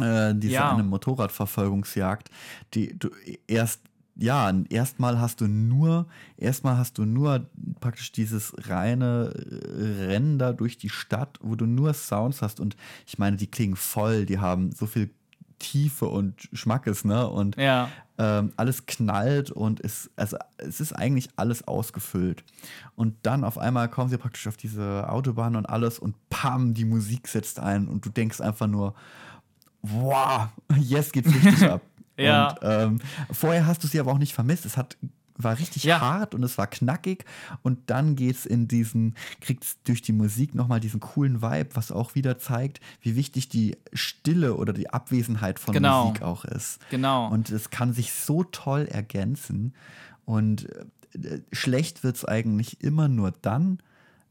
Äh, 0.00 0.34
diese 0.34 0.54
ja. 0.54 0.72
eine 0.72 0.82
Motorradverfolgungsjagd, 0.82 2.28
die 2.74 2.98
du 2.98 3.10
erst 3.46 3.80
ja, 4.18 4.52
erstmal 4.70 5.20
hast 5.20 5.40
du 5.40 5.46
nur, 5.46 6.06
erstmal 6.36 6.78
hast 6.78 6.98
du 6.98 7.04
nur 7.04 7.46
praktisch 7.80 8.12
dieses 8.12 8.54
reine 8.68 9.32
äh, 9.34 10.06
Rennen 10.06 10.38
da 10.38 10.52
durch 10.52 10.78
die 10.78 10.88
Stadt, 10.88 11.38
wo 11.42 11.54
du 11.54 11.66
nur 11.66 11.92
Sounds 11.92 12.40
hast 12.40 12.60
und 12.60 12.76
ich 13.06 13.18
meine, 13.18 13.36
die 13.36 13.46
klingen 13.46 13.76
voll, 13.76 14.24
die 14.24 14.38
haben 14.38 14.72
so 14.72 14.86
viel 14.86 15.10
Tiefe 15.58 16.06
und 16.06 16.48
Schmackes, 16.52 17.04
ne? 17.04 17.28
Und 17.28 17.56
ja. 17.56 17.88
ähm, 18.18 18.52
alles 18.56 18.86
knallt 18.86 19.50
und 19.50 19.80
es, 19.80 20.10
also, 20.16 20.36
es 20.58 20.80
ist 20.80 20.92
eigentlich 20.92 21.30
alles 21.36 21.66
ausgefüllt. 21.66 22.44
Und 22.94 23.14
dann 23.22 23.44
auf 23.44 23.58
einmal 23.58 23.88
kommen 23.88 24.10
sie 24.10 24.18
praktisch 24.18 24.46
auf 24.46 24.56
diese 24.56 25.08
Autobahn 25.08 25.56
und 25.56 25.66
alles 25.66 25.98
und 25.98 26.14
pam, 26.28 26.74
die 26.74 26.84
Musik 26.84 27.28
setzt 27.28 27.60
ein 27.60 27.88
und 27.88 28.04
du 28.04 28.10
denkst 28.10 28.40
einfach 28.40 28.66
nur, 28.66 28.94
wow, 29.82 30.48
jetzt 30.76 31.12
geht's 31.12 31.32
richtig 31.34 31.62
ab. 31.70 31.80
Ja. 32.16 32.48
Und 32.50 32.58
ähm, 32.62 32.98
vorher 33.30 33.66
hast 33.66 33.82
du 33.84 33.88
sie 33.88 34.00
aber 34.00 34.12
auch 34.12 34.18
nicht 34.18 34.34
vermisst. 34.34 34.64
Es 34.66 34.76
hat 34.76 34.96
war 35.38 35.58
richtig 35.58 35.84
Ja. 35.84 36.00
hart 36.00 36.34
und 36.34 36.42
es 36.44 36.56
war 36.56 36.66
knackig 36.66 37.26
und 37.60 37.90
dann 37.90 38.16
geht's 38.16 38.46
in 38.46 38.68
diesen, 38.68 39.14
kriegt's 39.42 39.76
durch 39.84 40.00
die 40.00 40.14
Musik 40.14 40.54
nochmal 40.54 40.80
diesen 40.80 40.98
coolen 40.98 41.42
Vibe, 41.42 41.68
was 41.76 41.92
auch 41.92 42.14
wieder 42.14 42.38
zeigt, 42.38 42.80
wie 43.02 43.16
wichtig 43.16 43.50
die 43.50 43.76
Stille 43.92 44.54
oder 44.56 44.72
die 44.72 44.88
Abwesenheit 44.88 45.58
von 45.60 45.74
Genau. 45.74 46.06
Musik 46.06 46.22
auch 46.22 46.46
ist. 46.46 46.78
Genau. 46.88 47.28
Und 47.28 47.50
es 47.50 47.68
kann 47.68 47.92
sich 47.92 48.14
so 48.14 48.44
toll 48.44 48.86
ergänzen. 48.90 49.74
Und 50.24 50.70
äh, 51.14 51.40
schlecht 51.52 52.02
wird 52.02 52.16
es 52.16 52.24
eigentlich 52.24 52.82
immer 52.82 53.08
nur 53.08 53.30
dann, 53.42 53.80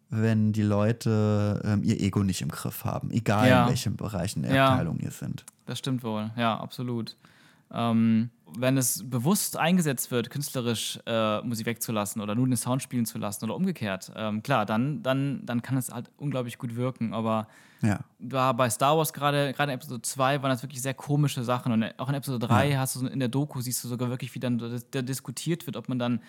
wenn 0.10 0.54
die 0.54 0.64
Leute 0.64 1.62
ähm, 1.64 1.84
ihr 1.84 2.00
Ego 2.02 2.24
nicht 2.24 2.42
im 2.42 2.50
Griff 2.50 2.84
haben, 2.84 3.12
egal 3.12 3.48
Ja. 3.48 3.64
in 3.64 3.70
welchen 3.70 3.96
Bereichen 3.96 4.42
der 4.42 4.56
Ja. 4.56 4.70
Abteilung 4.70 4.98
ihr 5.02 5.12
sind. 5.12 5.46
Das 5.68 5.78
stimmt 5.78 6.04
wohl, 6.04 6.32
ja, 6.36 6.58
absolut. 6.60 7.16
Ähm, 7.72 8.30
wenn 8.57 8.78
es 8.78 9.07
bewusst 9.09 9.57
eingesetzt 9.57 10.11
wird, 10.11 10.30
künstlerisch 10.30 10.99
äh, 11.05 11.41
Musik 11.41 11.66
wegzulassen 11.66 12.22
oder 12.22 12.36
nur 12.36 12.47
den 12.47 12.55
Sound 12.55 12.82
spielen 12.82 13.05
zu 13.05 13.18
lassen 13.18 13.45
oder 13.45 13.55
umgekehrt, 13.55 14.11
ähm, 14.16 14.43
klar, 14.43 14.66
dann, 14.66 15.03
dann, 15.03 15.45
dann 15.45 15.61
kann 15.61 15.78
es 15.78 15.91
halt 15.91 16.09
unglaublich 16.18 16.57
gut 16.57 16.76
wirken. 16.76 17.13
Aber 17.13 17.47
Ja, 17.86 18.00
da 18.20 18.52
bei 18.54 18.70
Star 18.70 18.98
Wars 18.98 19.14
gerade, 19.14 19.54
gerade 19.54 19.72
in 19.72 19.78
Episode 19.78 20.02
2 20.02 20.42
waren 20.42 20.50
das 20.50 20.64
wirklich 20.64 20.82
sehr 20.82 20.94
komische 20.94 21.44
Sachen. 21.44 21.72
Und 21.72 22.00
auch 22.00 22.10
in 22.10 22.16
Episode 22.16 22.46
3 22.48 22.76
hast 22.76 22.96
du 22.96 23.00
so 23.00 23.08
in 23.08 23.20
der 23.20 23.28
Doku, 23.30 23.62
siehst 23.62 23.84
du 23.84 23.88
sogar 23.88 24.10
wirklich, 24.10 24.34
wie 24.36 24.40
dann 24.40 24.58
da, 24.92 25.02
diskutiert 25.02 25.66
wird, 25.66 25.78
ob 25.78 25.88
man 25.90 26.00
dann 26.00 26.20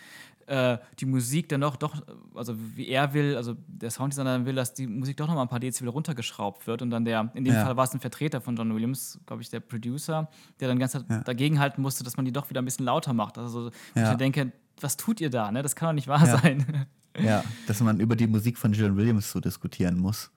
äh, 0.47 0.79
die 1.01 1.07
Musik 1.07 1.49
dann 1.49 1.61
doch, 1.63 1.77
doch, 1.77 1.95
also 2.35 2.55
wie 2.77 2.89
er 2.89 3.13
will, 3.15 3.37
also 3.37 3.57
der 3.67 3.91
Sounddesigner 3.91 4.33
dann 4.33 4.47
will, 4.47 4.55
dass 4.55 4.75
die 4.75 4.87
Musik 4.87 5.17
doch 5.17 5.27
noch 5.27 5.35
mal 5.35 5.43
ein 5.43 5.49
paar 5.49 5.59
Dezibel 5.61 5.89
runtergeschraubt 5.91 6.67
wird. 6.67 6.83
Und 6.83 6.91
dann 6.91 7.05
der, 7.05 7.31
in 7.35 7.45
dem 7.45 7.55
Ja. 7.55 7.65
Fall 7.65 7.77
war 7.77 7.85
es 7.85 7.93
ein 7.95 8.01
Vertreter 8.01 8.41
von 8.41 8.55
John 8.57 8.73
Williams, 8.75 9.19
glaube 9.27 9.43
ich, 9.43 9.51
der 9.51 9.61
Producer, 9.61 10.29
der 10.61 10.69
dann 10.69 10.79
ganz 10.79 10.93
Ja. 10.93 11.01
dagegen 11.25 11.59
halten 11.59 11.83
musste, 11.83 12.05
dass 12.05 12.17
man 12.17 12.25
die 12.27 12.33
doch 12.33 12.49
wieder 12.51 12.63
ein 12.63 12.65
bisschen 12.65 12.85
lauter 12.87 13.13
macht. 13.13 13.39
Also 13.39 13.71
Ja. 13.95 14.13
ich 14.13 14.17
denke, 14.19 14.53
was 14.81 14.97
tut 14.97 15.21
ihr 15.21 15.31
da? 15.31 15.51
Ne? 15.51 15.63
Das 15.63 15.75
kann 15.75 15.89
doch 15.89 15.95
nicht 15.95 16.07
wahr 16.09 16.25
Ja. 16.27 16.39
sein. 16.39 16.87
ja, 17.19 17.43
dass 17.67 17.81
man 17.81 17.99
über 17.99 18.15
die 18.15 18.27
Musik 18.27 18.57
von 18.59 18.73
John 18.73 18.97
Williams 18.97 19.31
so 19.33 19.41
diskutieren 19.41 19.99
muss. 19.99 20.31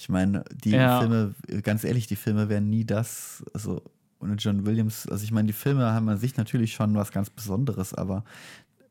Ich 0.00 0.08
meine, 0.08 0.44
die 0.64 0.70
Ja. 0.70 0.98
Filme, 1.00 1.34
ganz 1.62 1.84
ehrlich, 1.84 2.06
die 2.06 2.16
Filme 2.16 2.48
wären 2.48 2.70
nie 2.70 2.86
das, 2.86 3.44
also 3.52 3.82
ohne 4.18 4.34
John 4.36 4.64
Williams, 4.64 5.06
also 5.06 5.22
ich 5.24 5.30
meine, 5.30 5.48
die 5.48 5.52
Filme 5.52 5.92
haben 5.92 6.08
an 6.08 6.16
sich 6.16 6.38
natürlich 6.38 6.72
schon 6.72 6.94
was 6.94 7.12
ganz 7.12 7.28
Besonderes, 7.28 7.92
aber 7.92 8.24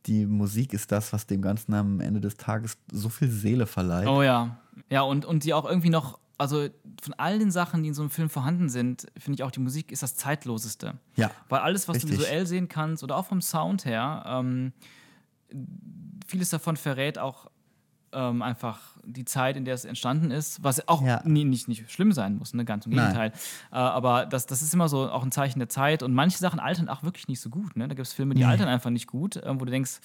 die 0.05 0.27
Musik 0.27 0.71
ist 0.71 0.91
das, 0.91 1.11
was 1.11 1.25
dem 1.25 1.41
Ganzen 1.41 1.73
am 1.73 1.99
Ende 1.99 2.21
des 2.21 2.37
Tages 2.37 2.77
so 2.91 3.09
viel 3.09 3.27
Seele 3.27 3.65
verleiht. 3.65 4.07
Oh 4.07 4.21
ja. 4.21 4.59
Ja, 4.91 5.01
und, 5.01 5.25
und 5.25 5.45
die 5.45 5.55
auch 5.55 5.65
irgendwie 5.65 5.89
noch, 5.89 6.19
also 6.37 6.67
von 7.01 7.15
all 7.17 7.39
den 7.39 7.49
Sachen, 7.49 7.81
die 7.81 7.89
in 7.89 7.95
so 7.95 8.03
einem 8.03 8.11
Film 8.11 8.29
vorhanden 8.29 8.69
sind, 8.69 9.07
finde 9.17 9.37
ich 9.37 9.43
auch, 9.43 9.51
die 9.51 9.61
Musik 9.61 9.91
ist 9.91 10.03
das 10.03 10.15
Zeitloseste. 10.15 10.93
Ja. 11.15 11.31
Weil 11.49 11.61
alles, 11.61 11.87
was 11.87 11.95
Richtig. 11.95 12.11
du 12.11 12.17
visuell 12.19 12.45
sehen 12.45 12.67
kannst 12.67 13.03
oder 13.03 13.17
auch 13.17 13.25
vom 13.25 13.41
Sound 13.41 13.83
her, 13.83 14.23
ähm, 14.27 14.73
vieles 16.27 16.49
davon 16.51 16.77
verrät 16.77 17.17
auch 17.17 17.47
ähm, 18.11 18.41
einfach 18.41 18.98
die 19.11 19.25
Zeit, 19.25 19.57
in 19.57 19.65
der 19.65 19.73
es 19.73 19.85
entstanden 19.85 20.31
ist, 20.31 20.63
was 20.63 20.87
auch 20.87 21.01
Ja. 21.03 21.21
nie, 21.25 21.43
nicht, 21.45 21.67
nicht 21.67 21.91
schlimm 21.91 22.11
sein 22.11 22.37
muss, 22.37 22.53
ne? 22.53 22.65
ganz 22.65 22.85
im. 22.85 22.91
Gegenteil. 22.93 23.31
Äh, 23.71 23.75
aber 23.75 24.25
das, 24.25 24.45
das 24.45 24.61
ist 24.61 24.73
immer 24.73 24.87
so 24.89 25.09
auch 25.09 25.23
ein 25.23 25.31
Zeichen 25.31 25.59
der 25.59 25.69
Zeit 25.69 26.03
und 26.03 26.13
manche 26.13 26.37
Sachen 26.37 26.59
altern 26.59 26.89
auch 26.89 27.03
wirklich 27.03 27.27
nicht 27.27 27.41
so 27.41 27.49
gut. 27.49 27.75
Ne? 27.75 27.87
Da 27.87 27.95
gibt 27.95 28.07
es 28.07 28.13
Filme, 28.13 28.33
die 28.35 28.41
Nee. 28.41 28.47
altern 28.47 28.67
einfach 28.67 28.89
nicht 28.89 29.07
gut, 29.07 29.35
äh, 29.37 29.49
wo 29.59 29.65
du 29.65 29.71
denkst, 29.71 29.99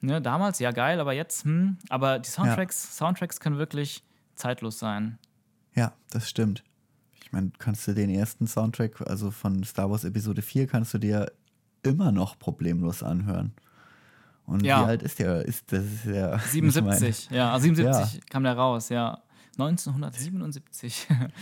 ne, 0.00 0.20
damals 0.20 0.58
ja 0.58 0.70
geil, 0.70 1.00
aber 1.00 1.12
jetzt, 1.12 1.44
hm. 1.44 1.78
Aber 1.88 2.18
die 2.18 2.28
Soundtracks, 2.28 2.96
Soundtracks 2.96 3.40
können 3.40 3.58
wirklich 3.58 4.04
zeitlos 4.34 4.78
sein. 4.78 5.18
Ja, 5.74 5.92
das 6.10 6.28
stimmt. 6.28 6.62
Ich 7.22 7.32
meine, 7.32 7.50
kannst 7.58 7.86
du 7.88 7.94
den 7.94 8.10
ersten 8.10 8.46
Soundtrack, 8.46 9.00
also 9.08 9.30
von 9.30 9.64
Star 9.64 9.90
Wars 9.90 10.04
Episode 10.04 10.42
4, 10.42 10.66
kannst 10.66 10.94
du 10.94 10.98
dir 10.98 11.32
immer 11.82 12.12
noch 12.12 12.38
problemlos 12.38 13.02
anhören. 13.02 13.52
Und 14.46 14.62
Ja. 14.64 14.80
wie 14.82 14.84
alt 14.88 15.02
ist 15.02 15.18
der? 15.18 15.44
Ist, 15.44 15.72
das 15.72 15.84
ist 15.84 16.04
ja, 16.04 16.36
ich 16.36 16.42
77, 16.42 17.30
ja, 17.30 17.52
also 17.52 17.62
77 17.64 18.14
Ja. 18.14 18.20
kam 18.30 18.42
der 18.44 18.54
raus, 18.56 18.88
ja. 18.90 19.22
1977. 19.58 21.06
meine, 21.08 21.32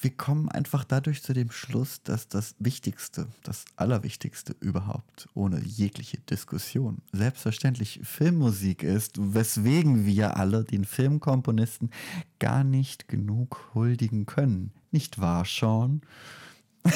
wir 0.00 0.10
kommen 0.10 0.48
einfach 0.48 0.84
dadurch 0.84 1.22
zu 1.22 1.32
dem 1.32 1.50
Schluss, 1.50 2.02
dass 2.02 2.28
das 2.28 2.54
Wichtigste, 2.58 3.26
das 3.42 3.64
Allerwichtigste 3.76 4.54
überhaupt, 4.60 5.28
ohne 5.34 5.60
jegliche 5.64 6.18
Diskussion, 6.18 6.98
selbstverständlich 7.12 8.00
Filmmusik 8.02 8.82
ist, 8.82 9.16
weswegen 9.18 10.06
wir 10.06 10.36
alle 10.36 10.64
den 10.64 10.84
Filmkomponisten 10.84 11.90
gar 12.38 12.64
nicht 12.64 13.08
genug 13.08 13.70
huldigen 13.74 14.26
können. 14.26 14.72
Nicht 14.90 15.20
wahr, 15.20 15.44
Sean? 15.44 16.00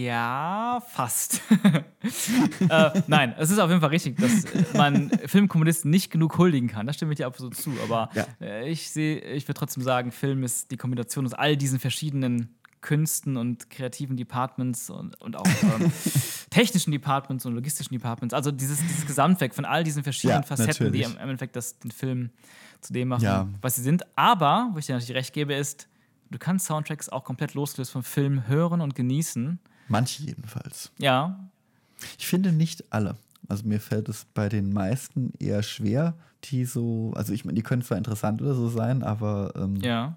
Ja, 0.00 0.82
fast. 0.88 1.40
äh, 2.68 3.02
nein, 3.06 3.34
es 3.38 3.50
ist 3.50 3.58
auf 3.58 3.70
jeden 3.70 3.80
Fall 3.80 3.90
richtig, 3.90 4.16
dass 4.18 4.44
man 4.74 5.10
Filmkommunisten 5.26 5.90
nicht 5.90 6.10
genug 6.10 6.36
huldigen 6.36 6.68
kann. 6.68 6.86
Das 6.86 6.96
stimme 6.96 7.12
ich 7.12 7.16
dir 7.16 7.26
absolut 7.26 7.56
zu. 7.56 7.72
Aber 7.82 8.10
Ja. 8.14 8.26
äh, 8.40 8.68
ich 8.68 8.90
sehe, 8.90 9.18
ich 9.20 9.48
würde 9.48 9.58
trotzdem 9.58 9.82
sagen, 9.82 10.12
Film 10.12 10.42
ist 10.44 10.70
die 10.70 10.76
Kombination 10.76 11.24
aus 11.24 11.32
all 11.32 11.56
diesen 11.56 11.78
verschiedenen 11.80 12.54
Künsten 12.82 13.36
und 13.36 13.70
kreativen 13.70 14.16
Departments 14.16 14.90
und, 14.90 15.20
und 15.20 15.34
auch 15.36 15.46
ähm, 15.80 15.90
technischen 16.50 16.92
Departments 16.92 17.46
und 17.46 17.54
logistischen 17.54 17.96
Departments. 17.96 18.34
Also 18.34 18.52
dieses, 18.52 18.78
dieses 18.80 19.06
Gesamtwerk 19.06 19.54
von 19.54 19.64
all 19.64 19.82
diesen 19.82 20.02
verschiedenen 20.04 20.42
Ja, 20.42 20.46
Facetten, 20.46 20.92
die 20.92 20.98
natürlich. 21.00 21.06
im 21.06 21.12
im 21.22 21.28
Endeffekt 21.30 21.56
das, 21.56 21.78
den 21.78 21.90
Film 21.90 22.30
zu 22.82 22.92
dem 22.92 23.08
machen, 23.08 23.24
Ja. 23.24 23.48
was 23.62 23.76
sie 23.76 23.82
sind. 23.82 24.04
Aber, 24.16 24.70
wo 24.74 24.78
ich 24.78 24.86
dir 24.86 24.92
natürlich 24.92 25.16
recht 25.16 25.32
gebe, 25.32 25.54
ist, 25.54 25.88
du 26.30 26.38
kannst 26.38 26.66
Soundtracks 26.66 27.08
auch 27.08 27.24
komplett 27.24 27.54
losgelöst 27.54 27.90
vom 27.92 28.02
Film 28.04 28.46
hören 28.46 28.80
und 28.82 28.94
genießen. 28.94 29.58
Manche 29.88 30.22
jedenfalls. 30.22 30.90
Ja, 30.98 31.38
Ich 32.18 32.26
finde 32.26 32.52
nicht 32.52 32.92
alle. 32.92 33.16
Also 33.48 33.66
mir 33.66 33.80
fällt 33.80 34.08
es 34.08 34.26
bei 34.34 34.48
den 34.48 34.72
meisten 34.72 35.32
eher 35.38 35.62
schwer, 35.62 36.14
die 36.44 36.64
so, 36.64 37.12
also 37.14 37.32
ich 37.32 37.44
meine, 37.44 37.54
die 37.54 37.62
können 37.62 37.82
zwar 37.82 37.96
interessant 37.96 38.42
oder 38.42 38.54
so 38.54 38.68
sein, 38.68 39.02
aber 39.02 39.52
ähm, 39.56 39.76
ja. 39.76 40.16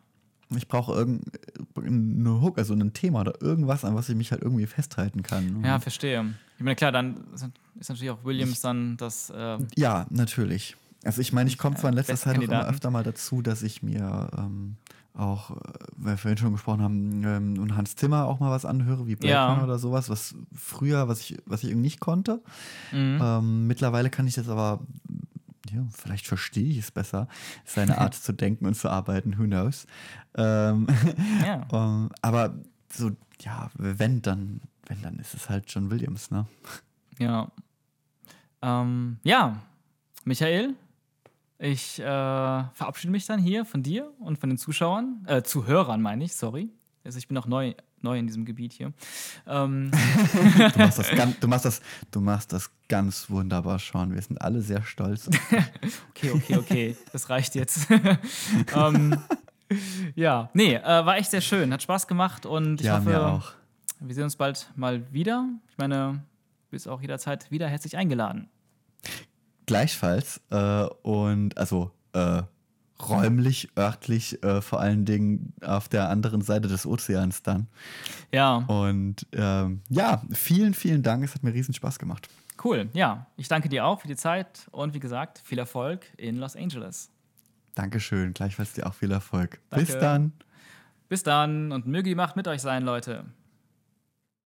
ich 0.56 0.68
brauche 0.68 0.94
irgendeinen 0.94 2.42
Hook, 2.42 2.58
also 2.58 2.74
ein 2.74 2.94
Thema 2.94 3.22
oder 3.22 3.42
irgendwas, 3.42 3.86
an 3.86 3.96
was 3.96 4.10
ich 4.10 4.16
mich 4.16 4.32
halt 4.32 4.42
irgendwie 4.42 4.66
festhalten 4.66 5.24
kann. 5.24 5.64
Ja, 5.64 5.80
verstehe. 5.80 6.34
Ich 6.58 6.64
meine, 6.64 6.76
klar, 6.76 6.92
dann 6.92 7.24
ist 7.34 7.90
natürlich 7.90 8.10
auch 8.10 8.24
Williams 8.24 8.62
dann 8.62 8.98
das. 8.98 9.30
Äh, 9.30 9.60
Ja, 9.76 10.06
natürlich. 10.10 10.76
Also 11.04 11.22
ich 11.22 11.32
meine, 11.32 11.50
ich 11.50 11.58
komme 11.58 11.78
zwar 11.78 11.92
in 11.92 11.96
letzter 11.96 12.18
Zeit 12.18 12.38
auch 12.38 12.42
immer 12.42 12.68
öfter 12.68 12.92
mal 12.92 13.04
dazu, 13.04 13.42
dass 13.42 13.64
ich 13.64 13.82
mir 13.82 14.30
ähm, 14.38 14.76
auch, 15.14 15.52
äh, 15.52 15.56
weil 15.98 16.14
wir 16.14 16.18
vorhin 16.18 16.38
schon 16.38 16.52
gesprochen 16.54 16.82
haben, 16.82 17.24
ähm, 17.24 17.60
und 17.60 17.76
Hans 17.76 17.96
Zimmer 17.96 18.26
auch 18.26 18.40
mal 18.40 18.52
was 18.52 18.66
anhöre, 18.66 19.08
wie 19.08 19.16
Blade 19.16 19.34
Ja. 19.34 19.64
Oder 19.64 19.80
sowas, 19.80 20.10
was 20.10 20.36
früher, 20.54 21.08
was 21.08 21.22
ich, 21.22 21.38
was 21.46 21.64
ich 21.64 21.70
irgendwie 21.70 21.88
nicht 21.88 22.00
konnte. 22.00 22.42
mhm. 22.92 23.20
Ähm, 23.22 23.68
mittlerweile 23.68 24.10
kann 24.10 24.28
ich 24.28 24.36
das 24.36 24.50
aber, 24.50 24.80
ja, 25.72 25.86
vielleicht 25.92 26.28
verstehe 26.28 26.70
ich 26.70 26.78
es 26.78 26.92
besser, 26.92 27.28
seine 27.66 27.98
Art 27.98 28.14
zu 28.16 28.34
denken 28.34 28.66
und 28.66 28.76
zu 28.76 28.90
arbeiten, 28.90 29.38
who 29.38 29.44
knows. 29.44 29.88
Ähm, 30.36 30.88
ja. 31.46 31.68
ähm, 31.72 32.10
aber 32.22 32.56
so, 32.92 33.12
ja, 33.42 33.70
wenn 33.76 34.22
dann, 34.22 34.62
wenn 34.88 35.02
dann 35.02 35.20
ist 35.20 35.34
es 35.34 35.50
halt 35.50 35.66
John 35.68 35.92
Williams, 35.92 36.32
ne? 36.32 36.46
Ja. 37.20 37.52
Ähm, 38.62 39.18
ja, 39.24 39.62
Michael, 40.26 40.76
ich 41.60 42.00
äh, 42.00 42.04
verabschiede 42.04 43.12
mich 43.12 43.26
dann 43.26 43.40
hier 43.40 43.66
von 43.66 43.84
dir 43.84 44.12
und 44.20 44.40
von 44.40 44.50
den 44.50 44.58
Zuschauern, 44.58 45.26
äh, 45.28 45.44
Zuhörern 45.44 46.02
meine 46.02 46.24
ich, 46.24 46.34
sorry. 46.34 46.70
Also 47.04 47.18
ich 47.18 47.28
bin 47.28 47.38
auch 47.38 47.48
neu, 47.48 47.74
neu 48.02 48.18
in 48.18 48.28
diesem 48.28 48.46
Gebiet 48.46 48.72
hier. 48.72 48.94
Ähm, 49.46 49.92
Du 50.74 50.80
machst 50.80 51.00
das 51.00 51.12
ganz, 51.12 51.40
du 51.40 51.48
machst 51.48 51.66
das, 51.66 51.82
du 52.12 52.22
machst 52.22 52.54
das 52.54 52.72
ganz 52.88 53.30
wunderbar, 53.30 53.78
Sean. 53.80 54.14
Wir 54.14 54.22
sind 54.22 54.42
alle 54.42 54.62
sehr 54.62 54.84
stolz. 54.84 55.28
okay, 56.10 56.32
okay, 56.32 56.58
okay, 56.58 56.98
das 57.12 57.30
reicht 57.30 57.56
jetzt. 57.56 57.88
ähm, 58.76 59.18
ja, 60.16 60.50
nee, 60.54 60.76
äh, 60.76 60.84
war 60.84 61.18
echt 61.18 61.32
sehr 61.32 61.42
schön, 61.42 61.74
hat 61.74 61.84
Spaß 61.84 62.08
gemacht 62.08 62.46
und 62.46 62.80
ich 62.80 62.88
ja, 62.88 63.00
hoffe, 63.00 63.44
wir 64.00 64.16
sehen 64.16 64.24
uns 64.24 64.38
bald 64.38 64.72
mal 64.76 65.12
wieder. 65.12 65.46
Ich 65.70 65.78
meine, 65.78 66.24
du 66.68 66.72
bist 66.72 66.88
auch 66.88 67.02
jederzeit 67.02 67.52
wieder 67.52 67.68
herzlich 67.68 67.98
eingeladen. 67.98 68.50
Gleichfalls. 69.70 70.42
Äh, 70.50 70.84
und 71.04 71.58
also 71.58 71.92
äh, 72.14 72.42
räumlich, 73.02 73.70
örtlich, 73.78 74.44
äh, 74.44 74.62
vor 74.62 74.80
allen 74.80 75.06
Dingen 75.06 75.54
auf 75.62 75.88
der 75.88 76.10
anderen 76.10 76.42
Seite 76.42 76.68
des 76.68 76.86
Ozeans 76.86 77.44
dann. 77.44 77.68
Ja, 78.34 78.58
Und 78.58 79.26
ähm, 79.32 79.82
ja, 79.90 80.22
vielen, 80.32 80.74
vielen 80.74 81.02
Dank. 81.04 81.24
Es 81.24 81.34
hat 81.36 81.44
mir 81.44 81.54
riesen 81.54 81.74
Spaß 81.74 81.98
gemacht. 82.00 82.28
cool. 82.64 82.90
Ja, 82.94 83.28
ich 83.38 83.48
danke 83.48 83.70
dir 83.70 83.86
auch 83.86 84.02
für 84.02 84.08
die 84.08 84.18
Zeit 84.18 84.68
und 84.72 84.94
wie 84.94 85.00
gesagt, 85.00 85.42
viel 85.46 85.60
Erfolg 85.60 86.06
in 86.18 86.36
Los 86.38 86.56
Angeles. 86.56 87.10
Dankeschön. 87.76 88.34
Gleichfalls 88.34 88.74
dir 88.74 88.86
auch 88.88 88.94
viel 88.96 89.12
Erfolg. 89.12 89.60
Danke. 89.70 89.86
Bis 89.86 89.98
dann. 89.98 90.34
Bis 91.08 91.24
dann 91.24 91.72
und 91.72 91.88
möge 91.88 92.10
die 92.10 92.16
Macht 92.16 92.36
mit 92.36 92.48
euch 92.48 92.62
sein, 92.62 92.84
Leute. 92.84 93.26